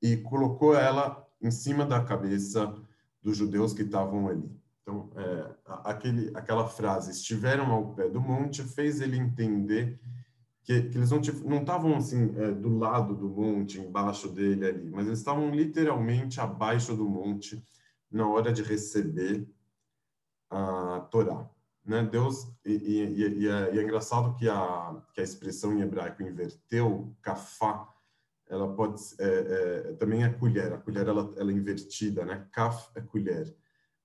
e 0.00 0.16
colocou 0.18 0.76
ela 0.76 1.26
em 1.40 1.50
cima 1.50 1.84
da 1.84 2.04
cabeça 2.04 2.74
dos 3.22 3.36
judeus 3.36 3.72
que 3.72 3.82
estavam 3.82 4.28
ali. 4.28 4.50
Então, 4.82 5.10
é, 5.16 5.54
aquele, 5.84 6.36
aquela 6.36 6.66
frase, 6.66 7.12
estiveram 7.12 7.70
ao 7.72 7.94
pé 7.94 8.08
do 8.08 8.20
monte, 8.20 8.62
fez 8.62 9.00
ele 9.00 9.16
entender 9.16 9.98
que, 10.64 10.82
que 10.82 10.98
eles 10.98 11.10
não 11.10 11.20
estavam 11.58 11.96
assim 11.96 12.34
é, 12.36 12.52
do 12.52 12.78
lado 12.78 13.14
do 13.14 13.28
monte, 13.28 13.80
embaixo 13.80 14.28
dele 14.28 14.66
ali, 14.66 14.90
mas 14.90 15.06
eles 15.06 15.18
estavam 15.18 15.50
literalmente 15.50 16.40
abaixo 16.40 16.94
do 16.96 17.08
monte 17.08 17.64
na 18.10 18.28
hora 18.28 18.52
de 18.52 18.62
receber 18.62 19.48
a 20.52 21.00
Torá. 21.10 21.48
Né? 21.84 22.04
Deus 22.04 22.46
e, 22.64 22.72
e, 22.72 23.14
e, 23.16 23.48
é, 23.48 23.74
e, 23.74 23.78
é, 23.78 23.82
engraçado 23.82 24.36
que 24.36 24.48
a 24.48 25.02
que 25.12 25.20
a 25.20 25.24
expressão 25.24 25.72
em 25.72 25.80
hebraico 25.80 26.22
inverteu 26.22 27.12
kafá 27.20 27.88
ela 28.48 28.72
pode 28.72 29.02
é, 29.18 29.24
é, 29.88 29.92
também 29.94 30.22
é 30.22 30.28
colher 30.28 30.72
a 30.72 30.78
colher 30.78 31.08
ela, 31.08 31.32
ela 31.36 31.50
é 31.50 31.54
invertida 31.54 32.24
né? 32.24 32.46
Kaf 32.52 32.88
é 32.94 33.00
colher. 33.00 33.52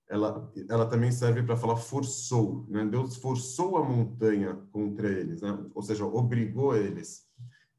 Ela 0.08 0.50
ela 0.68 0.86
também 0.86 1.12
serve 1.12 1.42
para 1.44 1.56
falar 1.56 1.76
forçou 1.76 2.66
né? 2.68 2.84
Deus 2.84 3.14
forçou 3.16 3.76
a 3.76 3.84
montanha 3.84 4.58
contra 4.72 5.08
eles 5.08 5.40
né? 5.40 5.56
Ou 5.72 5.82
seja 5.82 6.04
obrigou 6.04 6.76
eles. 6.76 7.28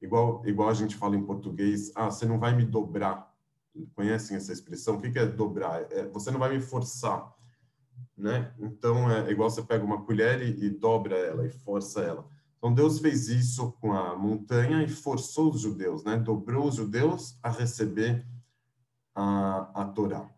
Igual 0.01 0.41
igual 0.45 0.69
a 0.69 0.73
gente 0.73 0.95
fala 0.95 1.17
em 1.17 1.25
português 1.25 1.91
ah 1.93 2.09
você 2.09 2.25
não 2.25 2.39
vai 2.39 2.55
me 2.55 2.63
dobrar. 2.63 3.27
Conhecem 3.95 4.37
essa 4.37 4.53
expressão? 4.53 4.95
O 4.95 5.01
que 5.01 5.19
é 5.19 5.25
dobrar? 5.25 5.81
É, 5.91 6.07
você 6.07 6.31
não 6.31 6.39
vai 6.39 6.55
me 6.55 6.61
forçar 6.61 7.37
né? 8.19 8.53
Então 8.59 9.09
é 9.09 9.31
igual 9.31 9.49
você 9.49 9.63
pega 9.63 9.83
uma 9.83 10.03
colher 10.03 10.41
e, 10.41 10.65
e 10.65 10.69
dobra 10.69 11.17
ela 11.17 11.45
e 11.45 11.49
força 11.49 12.01
ela. 12.01 12.27
Então 12.57 12.73
Deus 12.73 12.99
fez 12.99 13.29
isso 13.29 13.71
com 13.79 13.93
a 13.93 14.15
montanha 14.15 14.83
e 14.83 14.89
forçou 14.89 15.51
os 15.51 15.61
judeus, 15.61 16.03
né? 16.03 16.17
Dobrou 16.17 16.67
os 16.67 16.75
judeus 16.75 17.39
a 17.41 17.49
receber 17.49 18.27
a, 19.15 19.81
a 19.81 19.85
Torá. 19.85 20.29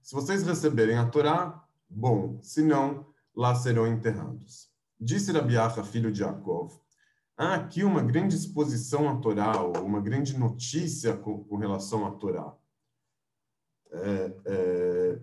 Se 0.00 0.14
vocês 0.14 0.42
receberem 0.42 0.96
a 0.96 1.06
Torá, 1.06 1.62
bom, 1.88 2.38
se 2.42 2.62
não, 2.62 3.06
lá 3.36 3.54
serão 3.54 3.86
enterrados. 3.86 4.70
Disse 4.98 5.30
Rabiacha, 5.30 5.84
filho 5.84 6.10
de 6.10 6.22
Yaakov, 6.22 6.80
há 7.36 7.54
aqui 7.54 7.84
uma 7.84 8.02
grande 8.02 8.34
exposição 8.34 9.08
à 9.08 9.16
Torá, 9.16 9.62
uma 9.62 10.00
grande 10.00 10.36
notícia 10.38 11.14
com, 11.14 11.44
com 11.44 11.56
relação 11.56 12.06
à 12.06 12.10
Torá. 12.12 12.56
É, 13.92 14.32
é, 14.46 15.20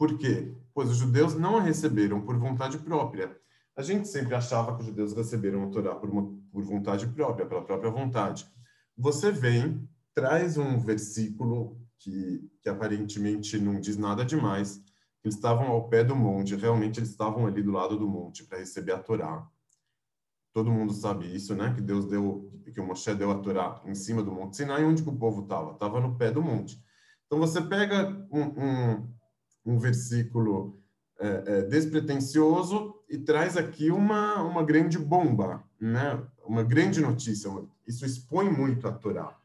por 0.00 0.16
quê? 0.16 0.50
Pois 0.72 0.88
os 0.88 0.96
judeus 0.96 1.34
não 1.34 1.58
a 1.58 1.60
receberam 1.60 2.22
por 2.22 2.34
vontade 2.38 2.78
própria. 2.78 3.38
A 3.76 3.82
gente 3.82 4.08
sempre 4.08 4.34
achava 4.34 4.74
que 4.74 4.80
os 4.80 4.86
judeus 4.86 5.12
receberam 5.12 5.64
a 5.64 5.66
Torá 5.66 5.94
por, 5.94 6.08
uma, 6.08 6.34
por 6.50 6.62
vontade 6.64 7.06
própria, 7.08 7.44
pela 7.44 7.62
própria 7.62 7.90
vontade. 7.90 8.50
Você 8.96 9.30
vem, 9.30 9.86
traz 10.14 10.56
um 10.56 10.78
versículo 10.78 11.78
que, 11.98 12.50
que 12.62 12.68
aparentemente 12.70 13.58
não 13.58 13.78
diz 13.78 13.98
nada 13.98 14.24
demais, 14.24 14.82
eles 15.22 15.34
estavam 15.34 15.66
ao 15.66 15.86
pé 15.86 16.02
do 16.02 16.16
monte, 16.16 16.56
realmente 16.56 16.98
eles 16.98 17.10
estavam 17.10 17.46
ali 17.46 17.62
do 17.62 17.70
lado 17.70 17.98
do 17.98 18.08
monte 18.08 18.42
para 18.44 18.56
receber 18.56 18.92
a 18.92 18.98
Torá. 18.98 19.46
Todo 20.54 20.72
mundo 20.72 20.94
sabe 20.94 21.26
isso, 21.26 21.54
né? 21.54 21.74
Que 21.74 21.82
Deus 21.82 22.06
deu, 22.06 22.50
que 22.72 22.80
o 22.80 22.86
Moshe 22.86 23.14
deu 23.14 23.30
a 23.30 23.38
Torá 23.38 23.82
em 23.84 23.94
cima 23.94 24.22
do 24.22 24.32
Monte 24.32 24.56
Sinai, 24.56 24.82
onde 24.82 25.02
o 25.02 25.18
povo 25.18 25.42
estava? 25.42 25.72
Estava 25.72 26.00
no 26.00 26.16
pé 26.16 26.30
do 26.30 26.42
monte. 26.42 26.82
Então 27.26 27.38
você 27.38 27.60
pega 27.60 28.08
um, 28.32 28.42
um, 28.42 29.19
um 29.64 29.78
versículo 29.78 30.80
é, 31.18 31.42
é, 31.46 31.62
despretensioso 31.62 32.94
e 33.08 33.18
traz 33.18 33.56
aqui 33.56 33.90
uma, 33.90 34.42
uma 34.42 34.62
grande 34.62 34.98
bomba, 34.98 35.62
né? 35.80 36.22
Uma 36.46 36.62
grande 36.62 37.00
notícia. 37.00 37.50
Isso 37.86 38.04
expõe 38.06 38.50
muito 38.50 38.88
a 38.88 38.92
Torá. 38.92 39.36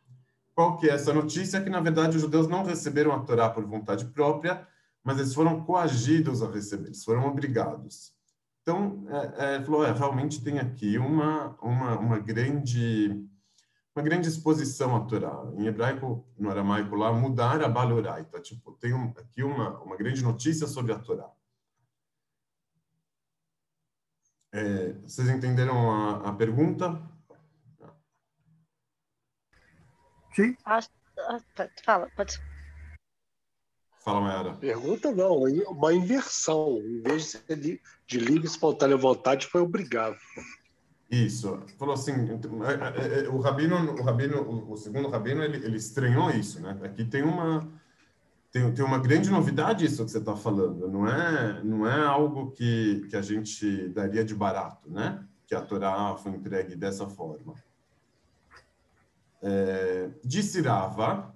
Qual 0.54 0.78
que 0.78 0.90
é 0.90 0.94
essa 0.94 1.14
notícia? 1.14 1.62
Que, 1.62 1.70
na 1.70 1.82
verdade, 1.82 2.16
os 2.16 2.22
judeus 2.22 2.48
não 2.48 2.64
receberam 2.64 3.12
a 3.12 3.20
Torá 3.20 3.50
por 3.50 3.66
vontade 3.66 4.06
própria, 4.06 4.66
mas 5.04 5.18
eles 5.20 5.34
foram 5.34 5.64
coagidos 5.64 6.42
a 6.42 6.50
receber, 6.50 6.88
eles 6.88 7.04
foram 7.04 7.28
obrigados. 7.28 8.14
Então, 8.62 9.06
é, 9.10 9.56
é, 9.58 9.62
falou, 9.64 9.86
é, 9.86 9.92
realmente 9.92 10.42
tem 10.42 10.58
aqui 10.58 10.98
uma, 10.98 11.56
uma, 11.62 12.00
uma 12.00 12.20
grande 12.20 13.24
uma 13.96 14.04
grande 14.04 14.28
exposição 14.28 14.96
à 14.96 15.06
Torá. 15.06 15.44
Em 15.58 15.68
hebraico, 15.68 16.28
no 16.38 16.50
aramaico 16.50 16.96
lá, 16.96 17.14
mudar 17.14 17.64
a 17.64 17.70
baloraita. 17.70 18.42
Tipo, 18.42 18.74
tem 18.74 18.94
um, 18.94 19.14
aqui 19.18 19.42
uma, 19.42 19.80
uma 19.82 19.96
grande 19.96 20.22
notícia 20.22 20.68
sobre 20.68 20.92
a 20.92 21.00
Torá. 21.00 21.32
É, 24.52 24.94
vocês 24.94 25.30
entenderam 25.30 25.92
a, 25.92 26.30
a 26.30 26.34
pergunta? 26.34 27.02
Sim. 30.34 30.56
Fala, 31.86 32.10
pode 32.16 32.42
Fala, 34.06 34.22
Mayara. 34.22 34.54
Pergunta 34.58 35.12
não, 35.12 35.44
uma 35.70 35.94
inversão. 35.94 36.78
Em 36.78 37.02
vez 37.02 37.24
de 37.24 37.30
ser 37.30 37.56
de, 37.56 37.82
de 38.06 38.20
livre 38.20 38.46
espontânea 38.46 38.96
vontade, 38.96 39.48
foi 39.48 39.62
obrigado. 39.62 40.16
Isso. 41.10 41.60
Falou 41.78 41.94
assim, 41.94 42.12
é, 42.14 43.22
é, 43.22 43.26
é, 43.26 43.30
o 43.30 43.40
rabino, 43.40 43.76
o 43.92 44.04
rabino, 44.04 44.72
o 44.72 44.76
segundo 44.76 45.08
rabino, 45.08 45.44
ele, 45.44 45.58
ele 45.58 45.78
estranhou 45.78 46.32
isso, 46.32 46.60
né? 46.62 46.80
Aqui 46.84 47.06
tem 47.06 47.24
uma 47.24 47.68
tem, 48.52 48.74
tem 48.74 48.86
uma 48.86 48.98
grande 48.98 49.30
novidade 49.30 49.86
isso 49.86 50.04
que 50.04 50.12
você 50.12 50.18
está 50.18 50.36
falando. 50.36 50.88
Não 50.88 51.08
é 51.08 51.64
não 51.64 51.88
é 51.88 52.04
algo 52.06 52.52
que, 52.52 53.06
que 53.10 53.16
a 53.16 53.22
gente 53.22 53.90
daria 53.90 54.24
de 54.26 54.34
barato, 54.34 54.90
né? 54.90 55.24
Que 55.46 55.54
a 55.54 55.62
Torá 55.62 56.16
foi 56.18 56.32
entregue 56.32 56.76
dessa 56.76 57.08
forma. 57.08 57.54
É, 59.44 60.10
disse 60.24 60.60
Rava, 60.62 61.36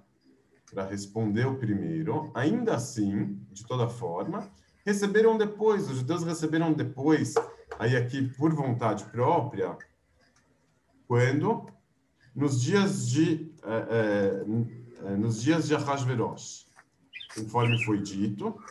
para 0.72 0.84
responder 0.84 1.46
o 1.46 1.56
primeiro, 1.56 2.30
ainda 2.34 2.74
assim, 2.74 3.38
de 3.52 3.64
toda 3.64 3.88
forma, 3.88 4.50
receberam 4.84 5.36
depois, 5.36 5.88
os 5.88 5.98
judeus 5.98 6.24
receberam 6.24 6.72
depois, 6.72 7.34
aí 7.80 7.96
aqui 7.96 8.28
por 8.36 8.52
vontade 8.52 9.04
própria, 9.04 9.74
quando? 11.08 11.66
Nos 12.36 12.60
dias 12.60 13.08
de, 13.08 13.50
é, 13.64 14.44
é, 15.02 15.16
nos 15.16 15.42
dias 15.42 15.66
de 15.66 15.74
Ahasverosh, 15.74 16.66
conforme 17.34 17.82
foi 17.82 18.02
dito, 18.02 18.62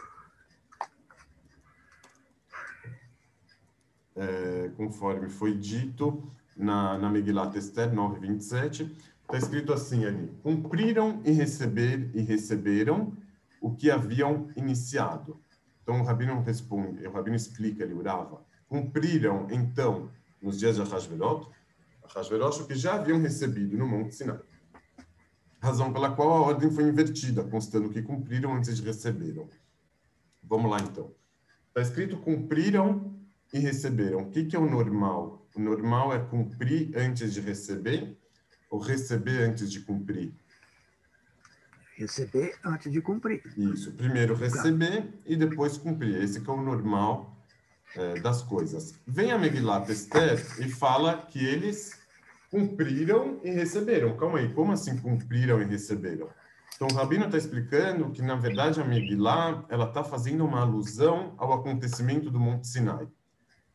é, 4.16 4.70
conforme 4.78 5.28
foi 5.28 5.58
dito 5.58 6.32
na, 6.56 6.98
na 7.00 7.10
Megillat 7.10 7.56
Esther 7.56 7.92
9:27, 7.92 8.96
Está 9.22 9.38
escrito 9.38 9.72
assim 9.72 10.06
ali: 10.06 10.28
cumpriram 10.42 11.22
e 11.24 11.32
receber 11.32 12.10
e 12.16 12.22
receberam 12.22 13.16
o 13.62 13.76
que 13.76 13.92
haviam 13.92 14.50
iniciado. 14.56 15.40
Então 15.84 16.02
o 16.02 16.04
rabino 16.04 16.42
responde, 16.42 17.06
o 17.06 17.12
rabino 17.12 17.36
explica 17.36 17.84
ali, 17.84 17.94
Urava, 17.94 18.44
cumpriram 18.70 19.48
então 19.50 20.12
nos 20.42 20.58
dias 20.58 20.76
de 20.76 20.82
Ahasverot, 20.82 21.50
Ahasverot 22.04 22.62
o 22.62 22.68
que 22.68 22.76
já 22.76 22.96
haviam 22.96 23.20
recebido 23.20 23.76
no 23.78 23.88
Monte 23.88 24.16
Sinai. 24.16 24.40
Razão 25.62 25.92
pela 25.92 26.16
qual 26.16 26.30
a 26.30 26.42
ordem 26.42 26.72
foi 26.72 26.86
invertida, 26.86 27.44
constando 27.44 27.90
que 27.90 28.02
cumpriram 28.02 28.56
antes 28.56 28.78
de 28.78 28.84
receberam. 28.84 29.50
Vamos 30.42 30.72
lá 30.72 30.78
então. 30.80 31.14
Está 31.68 31.82
escrito 31.82 32.18
cumpriram 32.18 33.20
e 33.54 33.60
receberam. 33.60 34.22
O 34.22 34.30
que, 34.30 34.46
que 34.46 34.56
é 34.56 34.60
o 34.60 34.70
normal? 34.70 35.46
O 35.54 35.60
normal 35.60 36.14
é 36.14 36.20
cumprir 36.20 36.96
antes 36.96 37.34
de 37.34 37.42
receber 37.42 38.18
ou 38.70 38.80
receber 38.80 39.44
antes 39.44 39.70
de 39.70 39.82
cumprir? 39.82 40.34
Receber 41.98 42.58
antes 42.64 42.90
de 42.90 43.02
cumprir. 43.02 43.44
Isso. 43.58 43.92
Primeiro 43.92 44.34
receber 44.36 45.02
tá. 45.02 45.18
e 45.26 45.36
depois 45.36 45.78
cumprir. 45.78 46.24
Esse 46.24 46.38
é 46.38 46.52
o 46.52 46.62
normal 46.62 47.39
é, 47.96 48.20
das 48.20 48.42
coisas. 48.42 48.96
Vem 49.06 49.32
a 49.32 49.38
Megillat 49.38 49.90
Esther 49.90 50.40
e 50.60 50.70
fala 50.70 51.18
que 51.18 51.44
eles 51.44 52.00
cumpriram 52.50 53.40
e 53.44 53.50
receberam. 53.52 54.18
Calma 54.18 54.40
aí, 54.40 54.54
como 54.54 54.72
assim 54.72 54.98
cumpriram 54.98 55.62
e 55.62 55.66
receberam? 55.66 56.30
Então, 56.76 56.88
o 56.88 56.94
Rabino 56.94 57.26
está 57.26 57.38
explicando 57.38 58.10
que, 58.12 58.22
na 58.22 58.36
verdade, 58.36 58.80
a 58.80 58.86
Megillah 58.86 59.66
ela 59.70 59.86
está 59.86 60.04
fazendo 60.04 60.46
uma 60.46 60.62
alusão 60.62 61.34
ao 61.38 61.52
acontecimento 61.52 62.30
do 62.30 62.40
Monte 62.40 62.68
Sinai. 62.68 63.04
O 63.04 63.12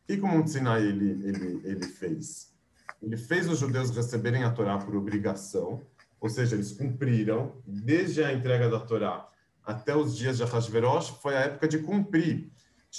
que, 0.07 0.17
que 0.17 0.23
o 0.23 0.27
Monte 0.27 0.51
Sinai 0.51 0.81
ele, 0.81 1.27
ele, 1.27 1.61
ele 1.63 1.85
fez? 1.85 2.55
ele 3.01 3.17
fez 3.17 3.47
os 3.47 3.59
judeus 3.59 3.91
receberem 3.91 4.43
a 4.43 4.51
Torá 4.51 4.77
por 4.77 4.95
obrigação, 4.95 5.85
ou 6.19 6.29
seja, 6.29 6.55
eles 6.55 6.71
cumpriram 6.71 7.55
desde 7.65 8.23
a 8.23 8.33
entrega 8.33 8.69
da 8.69 8.79
Torá 8.79 9.29
até 9.63 9.95
os 9.95 10.15
dias 10.15 10.37
de 10.37 10.43
Ahasverosh, 10.43 11.09
foi 11.21 11.35
a 11.35 11.41
época 11.41 11.67
de 11.67 11.79
cumprir. 11.79 12.51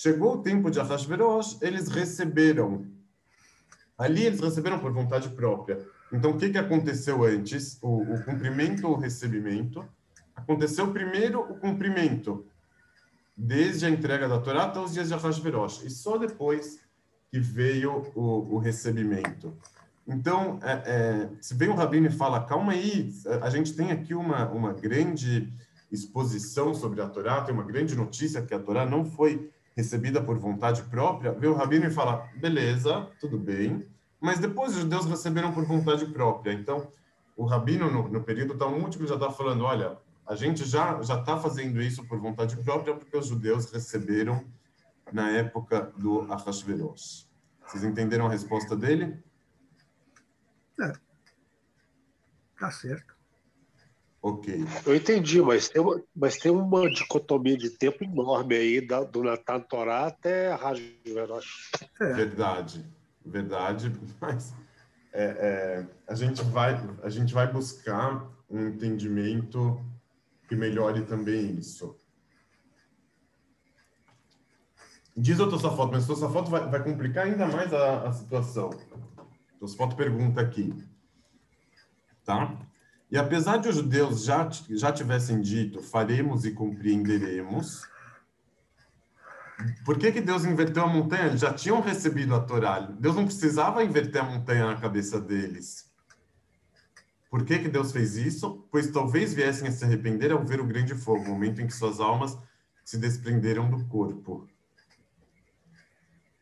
Chegou 0.02 0.34
o 0.34 0.42
tempo 0.42 0.70
de 0.70 0.78
Ahasverosh, 0.78 1.56
eles 1.62 1.88
receberam. 1.88 2.86
Ali 3.96 4.26
eles 4.26 4.40
receberam 4.40 4.78
por 4.78 4.92
vontade 4.92 5.30
própria. 5.30 5.86
Então, 6.12 6.32
o 6.32 6.36
que, 6.36 6.50
que 6.50 6.58
aconteceu 6.58 7.24
antes? 7.24 7.78
O, 7.80 8.02
o 8.02 8.22
cumprimento 8.22 8.86
ou 8.86 8.92
o 8.92 8.98
recebimento? 8.98 9.82
Aconteceu 10.34 10.92
primeiro 10.92 11.40
o 11.40 11.58
cumprimento, 11.58 12.46
desde 13.34 13.86
a 13.86 13.90
entrega 13.90 14.28
da 14.28 14.38
Torá 14.38 14.64
até 14.64 14.78
os 14.78 14.92
dias 14.92 15.08
de 15.08 15.14
Ahasverosh. 15.14 15.86
E 15.86 15.88
só 15.88 16.18
depois 16.18 16.78
que 17.30 17.40
veio 17.40 18.12
o, 18.14 18.54
o 18.54 18.58
recebimento. 18.58 19.56
Então, 20.06 20.60
é, 20.62 20.72
é, 20.72 21.30
se 21.40 21.54
vem 21.54 21.70
o 21.70 21.74
Rabino 21.74 22.08
e 22.08 22.12
fala, 22.12 22.44
calma 22.44 22.72
aí, 22.72 23.10
a 23.40 23.48
gente 23.48 23.72
tem 23.72 23.92
aqui 23.92 24.14
uma, 24.14 24.46
uma 24.50 24.74
grande 24.74 25.50
exposição 25.90 26.74
sobre 26.74 27.00
a 27.00 27.08
Torá, 27.08 27.40
tem 27.40 27.54
uma 27.54 27.64
grande 27.64 27.96
notícia 27.96 28.42
que 28.42 28.52
a 28.52 28.58
Torá 28.58 28.84
não 28.84 29.02
foi 29.02 29.50
recebida 29.76 30.22
por 30.22 30.38
vontade 30.38 30.82
própria, 30.84 31.32
vem 31.32 31.50
o 31.50 31.54
Rabino 31.54 31.86
e 31.86 31.90
fala, 31.90 32.28
beleza, 32.36 33.10
tudo 33.20 33.38
bem, 33.38 33.86
mas 34.18 34.38
depois 34.38 34.72
os 34.72 34.80
judeus 34.80 35.04
receberam 35.04 35.52
por 35.52 35.64
vontade 35.66 36.06
própria. 36.06 36.52
Então, 36.52 36.90
o 37.36 37.44
Rabino, 37.44 37.90
no, 37.90 38.08
no 38.08 38.22
período 38.22 38.56
talmúdico, 38.56 39.06
já 39.06 39.14
está 39.14 39.30
falando, 39.30 39.64
olha, 39.64 39.98
a 40.26 40.34
gente 40.34 40.64
já 40.64 41.00
já 41.02 41.20
está 41.20 41.38
fazendo 41.38 41.80
isso 41.80 42.04
por 42.06 42.18
vontade 42.18 42.56
própria 42.56 42.96
porque 42.96 43.16
os 43.16 43.26
judeus 43.26 43.70
receberam 43.70 44.44
na 45.12 45.30
época 45.30 45.92
do 45.96 46.22
Ahasverosh. 46.32 47.28
Vocês 47.64 47.84
entenderam 47.84 48.26
a 48.26 48.30
resposta 48.30 48.76
dele? 48.76 49.22
É. 50.80 50.92
Tá 52.58 52.70
certo. 52.70 53.15
Ok. 54.26 54.66
Eu 54.84 54.96
entendi, 54.96 55.40
mas 55.40 55.68
tem 55.68 55.80
uma, 55.80 56.02
mas 56.12 56.36
tem 56.36 56.50
uma 56.50 56.90
dicotomia 56.90 57.56
de 57.56 57.70
tempo 57.70 58.02
enorme 58.02 58.56
aí 58.56 58.84
da, 58.84 59.04
do 59.04 59.22
Natan 59.22 59.60
Torá 59.60 60.08
até 60.08 60.50
a 60.50 60.72
Verosh. 61.04 61.70
É. 62.00 62.12
Verdade, 62.12 62.84
verdade, 63.24 63.92
mas 64.20 64.52
é, 65.12 65.22
é, 65.22 65.86
a, 66.08 66.14
gente 66.16 66.42
vai, 66.42 66.76
a 67.04 67.08
gente 67.08 67.32
vai 67.32 67.46
buscar 67.52 68.28
um 68.50 68.66
entendimento 68.66 69.80
que 70.48 70.56
melhore 70.56 71.02
também 71.02 71.52
isso. 71.52 71.96
Diz 75.16 75.38
o 75.38 75.48
Tosafot, 75.48 75.88
mas 75.92 76.02
o 76.02 76.08
Tosafot 76.08 76.50
vai, 76.50 76.68
vai 76.68 76.82
complicar 76.82 77.26
ainda 77.26 77.46
mais 77.46 77.72
a, 77.72 78.08
a 78.08 78.12
situação. 78.12 78.70
Tosfot 79.60 79.94
pergunta 79.94 80.40
aqui, 80.40 80.74
tá? 82.24 82.65
E 83.10 83.16
apesar 83.16 83.58
de 83.58 83.68
os 83.68 83.76
judeus 83.76 84.24
já, 84.24 84.48
já 84.70 84.92
tivessem 84.92 85.40
dito, 85.40 85.80
faremos 85.80 86.44
e 86.44 86.50
compreenderemos, 86.50 87.82
por 89.84 89.98
que, 89.98 90.12
que 90.12 90.20
Deus 90.20 90.44
inverteu 90.44 90.82
a 90.82 90.88
montanha? 90.88 91.26
Eles 91.26 91.40
já 91.40 91.52
tinham 91.52 91.80
recebido 91.80 92.34
a 92.34 92.40
Torá. 92.40 92.80
Deus 92.80 93.16
não 93.16 93.24
precisava 93.24 93.82
inverter 93.82 94.22
a 94.22 94.24
montanha 94.24 94.66
na 94.66 94.76
cabeça 94.76 95.20
deles. 95.20 95.90
Por 97.30 97.44
que, 97.44 97.58
que 97.58 97.68
Deus 97.68 97.92
fez 97.92 98.16
isso? 98.16 98.66
Pois 98.70 98.90
talvez 98.90 99.32
viessem 99.34 99.68
a 99.68 99.72
se 99.72 99.84
arrepender 99.84 100.30
ao 100.32 100.44
ver 100.44 100.60
o 100.60 100.66
grande 100.66 100.94
fogo, 100.94 101.22
o 101.22 101.28
momento 101.28 101.60
em 101.60 101.66
que 101.66 101.74
suas 101.74 102.00
almas 102.00 102.36
se 102.84 102.98
desprenderam 102.98 103.70
do 103.70 103.84
corpo. 103.86 104.46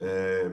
É, 0.00 0.50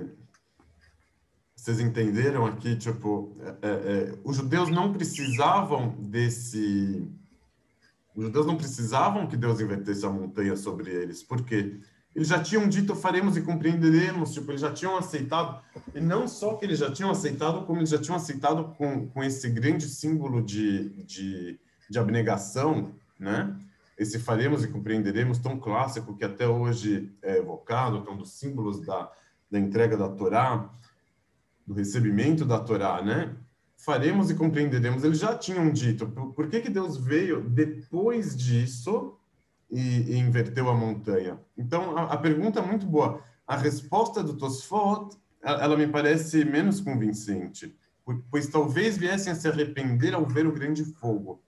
vocês 1.62 1.80
entenderam 1.80 2.48
aqui, 2.48 2.76
tipo, 2.76 3.38
é, 3.40 3.50
é, 3.62 3.70
é, 3.70 4.20
os 4.24 4.36
judeus 4.36 4.72
não 4.72 4.92
precisavam 4.92 5.90
desse. 6.00 7.08
Os 8.16 8.24
judeus 8.24 8.48
não 8.48 8.58
precisavam 8.58 9.28
que 9.28 9.38
Deus 9.38 9.62
invertesse 9.62 10.04
a 10.04 10.10
montanha 10.10 10.56
sobre 10.56 10.90
eles, 10.90 11.22
porque 11.22 11.80
eles 12.16 12.30
já 12.30 12.42
tinham 12.42 12.68
dito 12.68 12.96
faremos 12.96 13.38
e 13.38 13.44
compreenderemos, 13.44 14.34
tipo, 14.34 14.50
eles 14.50 14.62
já 14.62 14.74
tinham 14.74 14.98
aceitado, 14.98 15.62
e 15.94 16.02
não 16.02 16.28
só 16.28 16.56
que 16.56 16.66
eles 16.66 16.80
já 16.80 16.92
tinham 16.92 17.12
aceitado, 17.12 17.64
como 17.68 17.78
eles 17.78 17.92
já 17.92 18.00
tinham 18.00 18.16
aceitado 18.16 18.74
com, 18.76 19.08
com 19.10 19.24
esse 19.24 19.48
grande 19.48 19.88
símbolo 19.88 20.42
de, 20.42 20.90
de, 21.04 21.60
de 21.88 22.00
abnegação, 22.00 22.92
né? 23.20 23.56
Esse 24.00 24.18
faremos 24.18 24.64
e 24.64 24.68
compreenderemos 24.68 25.38
tão 25.38 25.60
clássico 25.60 26.18
que 26.18 26.26
até 26.26 26.48
hoje 26.48 27.16
é 27.22 27.38
evocado, 27.38 28.02
que 28.02 28.10
é 28.10 28.12
um 28.12 28.18
dos 28.18 28.32
símbolos 28.32 28.84
da, 28.84 29.12
da 29.52 29.60
entrega 29.60 29.96
da 29.96 30.10
Torá, 30.10 30.72
do 31.66 31.74
recebimento 31.74 32.46
da 32.46 32.60
Torá, 32.60 33.02
né? 33.02 33.36
Faremos 33.78 34.30
e 34.30 34.36
compreenderemos. 34.36 35.04
Eles 35.04 35.20
já 35.20 35.36
tinham 35.36 35.72
dito. 35.72 36.08
Por, 36.08 36.34
por 36.34 36.48
que, 36.48 36.62
que 36.62 36.70
Deus 36.70 36.98
veio 36.98 37.42
depois 37.42 38.36
disso 38.36 39.18
e, 39.70 39.80
e 39.80 40.18
inverteu 40.18 40.70
a 40.70 40.76
montanha? 40.76 41.40
Então, 41.58 41.98
a, 41.98 42.14
a, 42.14 42.18
pergunta 42.18 42.60
é 42.60 42.66
muito 42.66 42.86
boa. 42.86 43.24
A 43.48 43.56
resposta 43.56 44.24
do 44.24 44.38
Tosfot, 44.38 45.18
ela, 45.42 45.64
ela 45.64 45.78
me 45.78 45.88
parece 45.88 46.46
menos 46.46 46.80
convincente, 46.80 47.76
pois 48.30 48.48
talvez 48.48 48.98
viessem 48.98 49.34
a 49.34 49.36
se 49.36 49.48
arrepender 49.48 50.14
ao 50.14 50.26
ver 50.26 50.46
o 50.46 50.52
grande 50.52 50.84
fogo. 50.84 51.42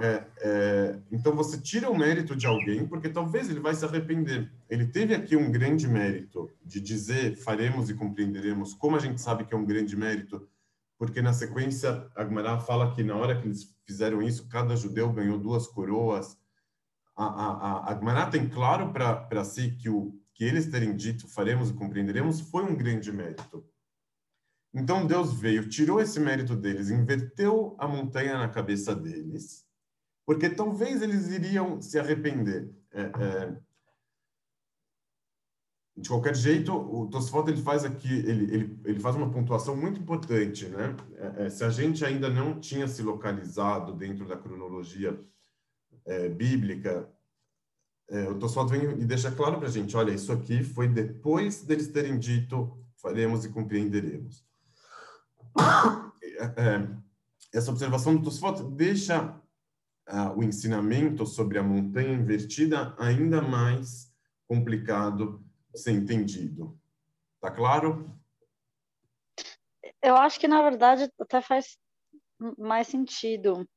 É, 0.00 0.24
é, 0.40 0.98
então 1.10 1.34
você 1.34 1.60
tira 1.60 1.90
o 1.90 1.98
mérito 1.98 2.36
de 2.36 2.46
alguém, 2.46 2.86
porque 2.86 3.08
talvez 3.08 3.50
ele 3.50 3.60
vai 3.60 3.74
se 3.74 3.84
arrepender. 3.84 4.50
Ele 4.68 4.86
teve 4.86 5.14
aqui 5.14 5.36
um 5.36 5.50
grande 5.50 5.88
mérito 5.88 6.50
de 6.64 6.80
dizer 6.80 7.36
faremos 7.36 7.90
e 7.90 7.94
compreenderemos. 7.94 8.74
Como 8.74 8.96
a 8.96 9.00
gente 9.00 9.20
sabe 9.20 9.44
que 9.44 9.54
é 9.54 9.56
um 9.56 9.64
grande 9.64 9.96
mérito? 9.96 10.48
Porque 10.96 11.20
na 11.20 11.32
sequência, 11.32 12.08
Agmará 12.14 12.58
fala 12.58 12.94
que 12.94 13.02
na 13.02 13.16
hora 13.16 13.40
que 13.40 13.46
eles 13.46 13.74
fizeram 13.84 14.22
isso, 14.22 14.48
cada 14.48 14.76
judeu 14.76 15.12
ganhou 15.12 15.38
duas 15.38 15.66
coroas. 15.66 16.36
A, 17.16 17.90
a, 17.90 17.92
a 17.92 18.26
tem 18.26 18.48
claro 18.48 18.92
para 18.92 19.44
si 19.44 19.72
que, 19.72 19.88
o, 19.88 20.16
que 20.34 20.44
eles 20.44 20.66
terem 20.66 20.94
dito 20.94 21.26
faremos 21.26 21.70
e 21.70 21.74
compreenderemos 21.74 22.40
foi 22.40 22.62
um 22.62 22.76
grande 22.76 23.12
mérito. 23.12 23.64
Então 24.72 25.06
Deus 25.06 25.32
veio, 25.32 25.68
tirou 25.68 26.00
esse 26.00 26.20
mérito 26.20 26.54
deles, 26.54 26.90
inverteu 26.90 27.74
a 27.78 27.88
montanha 27.88 28.38
na 28.38 28.48
cabeça 28.48 28.94
deles 28.94 29.67
porque 30.28 30.50
talvez 30.50 31.00
eles 31.00 31.28
iriam 31.28 31.80
se 31.80 31.98
arrepender. 31.98 32.70
É, 32.92 33.00
é, 33.00 33.56
de 35.96 36.06
qualquer 36.06 36.36
jeito, 36.36 36.70
o 36.70 37.08
Tosfot 37.08 37.48
ele 37.48 37.62
faz 37.62 37.82
aqui, 37.82 38.12
ele, 38.12 38.54
ele, 38.54 38.80
ele 38.84 39.00
faz 39.00 39.16
uma 39.16 39.30
pontuação 39.30 39.74
muito 39.74 39.98
importante, 39.98 40.68
né? 40.68 40.94
É, 41.16 41.46
é 41.46 41.48
se 41.48 41.64
a 41.64 41.70
gente 41.70 42.04
ainda 42.04 42.28
não 42.28 42.60
tinha 42.60 42.86
se 42.86 43.02
localizado 43.02 43.94
dentro 43.94 44.28
da 44.28 44.36
cronologia 44.36 45.18
é, 46.04 46.28
bíblica, 46.28 47.10
é, 48.10 48.28
o 48.28 48.38
Tosfot 48.38 48.68
vem 48.68 49.00
e 49.00 49.06
deixa 49.06 49.30
claro 49.30 49.56
para 49.56 49.68
a 49.68 49.70
gente, 49.70 49.96
olha, 49.96 50.12
isso 50.12 50.30
aqui 50.30 50.62
foi 50.62 50.88
depois 50.88 51.62
deles 51.62 51.88
terem 51.88 52.18
dito, 52.18 52.78
faremos 52.96 53.46
e 53.46 53.48
compreenderemos. 53.48 54.44
essa 57.50 57.70
observação 57.70 58.14
do 58.14 58.24
Tosfot 58.24 58.62
deixa 58.74 59.34
o 60.36 60.42
ensinamento 60.42 61.26
sobre 61.26 61.58
a 61.58 61.62
montanha 61.62 62.14
invertida 62.14 62.94
ainda 62.98 63.42
mais 63.42 64.12
complicado 64.46 65.44
de 65.72 65.80
ser 65.80 65.92
entendido. 65.92 66.78
Tá 67.40 67.50
claro? 67.50 68.10
Eu 70.02 70.16
acho 70.16 70.38
que, 70.40 70.48
na 70.48 70.62
verdade, 70.62 71.10
até 71.20 71.40
faz 71.40 71.76
mais 72.56 72.86
sentido, 72.86 73.68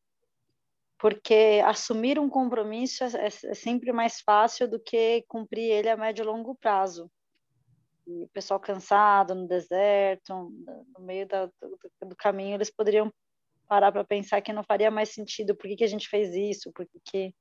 porque 1.00 1.62
assumir 1.66 2.20
um 2.20 2.30
compromisso 2.30 3.04
é, 3.04 3.08
é, 3.08 3.26
é 3.26 3.54
sempre 3.54 3.92
mais 3.92 4.22
fácil 4.22 4.70
do 4.70 4.80
que 4.80 5.24
cumprir 5.28 5.72
ele 5.72 5.90
a 5.90 5.98
médio 5.98 6.24
e 6.24 6.26
longo 6.26 6.56
prazo. 6.56 7.12
O 8.06 8.28
pessoal 8.34 8.60
cansado 8.60 9.34
no 9.34 9.48
deserto, 9.48 10.52
no 10.98 11.06
meio 11.06 11.28
da, 11.28 11.46
do, 11.46 11.80
do, 12.08 12.16
caminho, 12.16 12.56
eles 12.56 12.70
poderiam 12.70 13.12
parar 13.72 13.90
para 13.90 14.04
pensar 14.04 14.42
que 14.42 14.52
não 14.52 14.66
faria 14.66 14.92
mais 14.92 15.14
sentido. 15.14 15.56
Por 15.56 15.66
que, 15.66 15.78
que 15.78 15.84
a 15.86 15.88
gente 15.88 16.10
fez 16.10 16.36
isso? 16.36 16.74
Por 16.74 16.86
que, 16.86 17.00
que... 17.06 17.34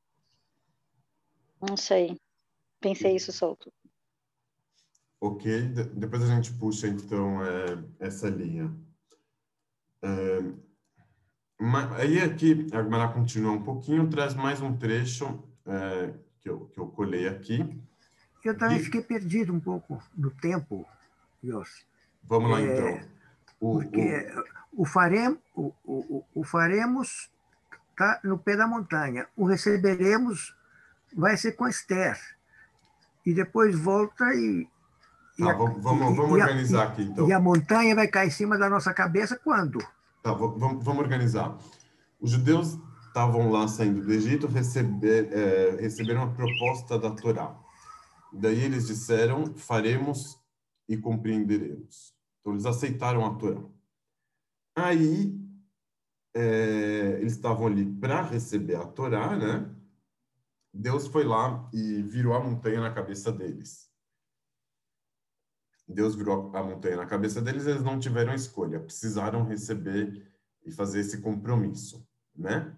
Não 1.61 1.77
sei. 1.77 2.21
Pensei 2.81 3.17
isso 3.17 3.33
solto. 3.33 3.73
Ok, 5.21 5.61
de 5.61 5.83
depois 5.87 6.23
a 6.23 6.33
gente 6.33 6.53
puxa 6.53 6.87
então 6.87 7.45
é, 7.45 7.85
essa 7.99 8.29
linha. 8.29 8.73
É, 10.03 10.41
mas, 11.59 11.93
aí 11.95 12.21
aqui 12.21 12.69
a 12.73 12.81
Gmará 12.81 13.09
continua 13.09 13.51
um 13.51 13.65
pouquinho, 13.65 14.09
traz 14.09 14.33
mais 14.33 14.63
um 14.63 14.77
trecho 14.79 15.43
é, 15.67 16.15
que, 16.39 16.49
eu, 16.49 16.67
que 16.67 16.79
eu 16.79 16.87
colei 16.87 17.27
aqui. 17.27 17.59
Eu 18.45 18.57
também 18.57 18.79
e... 18.79 18.85
fiquei 18.85 19.03
perdido 19.03 19.53
um 19.53 19.59
pouco 19.59 20.01
no 20.17 20.31
tempo, 20.31 20.89
Yossi. 21.43 21.85
Vamos 22.23 22.53
lá 22.53 22.61
é, 22.61 22.65
então. 22.73 23.20
O, 23.61 23.75
porque 23.75 24.27
o, 24.73 24.83
o, 24.83 24.85
farem, 24.87 25.39
o, 25.55 25.73
o, 25.85 26.25
o 26.35 26.45
faremos 26.45 27.31
está 27.91 28.21
no 28.25 28.39
pé 28.39 28.57
da 28.57 28.67
montanha. 28.67 29.27
O 29.37 29.45
receberemos 29.45 30.57
vai 31.15 31.37
ser 31.37 31.53
com 31.53 31.69
Esther. 31.69 32.19
E 33.25 33.35
depois 33.35 33.79
volta 33.79 34.25
e. 34.35 34.67
e 35.39 35.45
tá, 35.45 35.53
vamos, 35.53 35.83
vamos, 35.83 36.17
vamos 36.17 36.39
e 36.39 36.41
organizar 36.41 36.89
aqui, 36.89 37.03
então. 37.03 37.29
E 37.29 37.33
a 37.33 37.39
montanha 37.39 37.95
vai 37.95 38.09
cair 38.09 38.29
em 38.29 38.31
cima 38.31 38.57
da 38.57 38.71
nossa 38.71 38.95
cabeça 38.95 39.39
quando? 39.45 39.79
Tá, 40.23 40.33
vamos, 40.33 40.83
vamos 40.83 40.99
organizar. 40.99 41.57
Os 42.19 42.31
judeus 42.31 42.79
estavam 43.07 43.51
lá 43.51 43.69
saindo 43.69 44.03
do 44.03 44.13
Egito, 44.13 44.47
receber, 44.47 45.31
é, 45.33 45.77
receberam 45.81 46.23
a 46.23 46.27
proposta 46.29 46.99
da 46.99 47.11
Torá. 47.11 47.55
Daí 48.33 48.65
eles 48.65 48.87
disseram: 48.87 49.55
faremos 49.55 50.41
e 50.89 50.97
compreenderemos. 50.97 52.15
Então, 52.41 52.53
eles 52.53 52.67
aceitaram 52.67 53.25
a 53.25 53.35
Torá. 53.37 53.63
Aí, 54.75 55.39
é, 56.35 57.19
eles 57.21 57.33
estavam 57.33 57.67
ali 57.67 57.85
para 57.85 58.23
receber 58.23 58.77
a 58.77 58.87
Torá, 58.87 59.37
né? 59.37 59.75
Deus 60.73 61.07
foi 61.07 61.25
lá 61.25 61.69
e 61.73 62.03
virou 62.03 62.35
a 62.35 62.41
montanha 62.41 62.81
na 62.81 62.93
cabeça 62.93 63.33
deles. 63.33 63.91
Deus 65.87 66.15
virou 66.15 66.55
a 66.57 66.63
montanha 66.63 66.97
na 66.97 67.07
cabeça 67.07 67.43
deles, 67.43 67.67
eles 67.67 67.83
não 67.83 67.99
tiveram 67.99 68.33
escolha, 68.33 68.79
precisaram 68.79 69.45
receber 69.45 70.31
e 70.65 70.71
fazer 70.71 71.01
esse 71.01 71.21
compromisso, 71.21 72.07
né? 72.35 72.77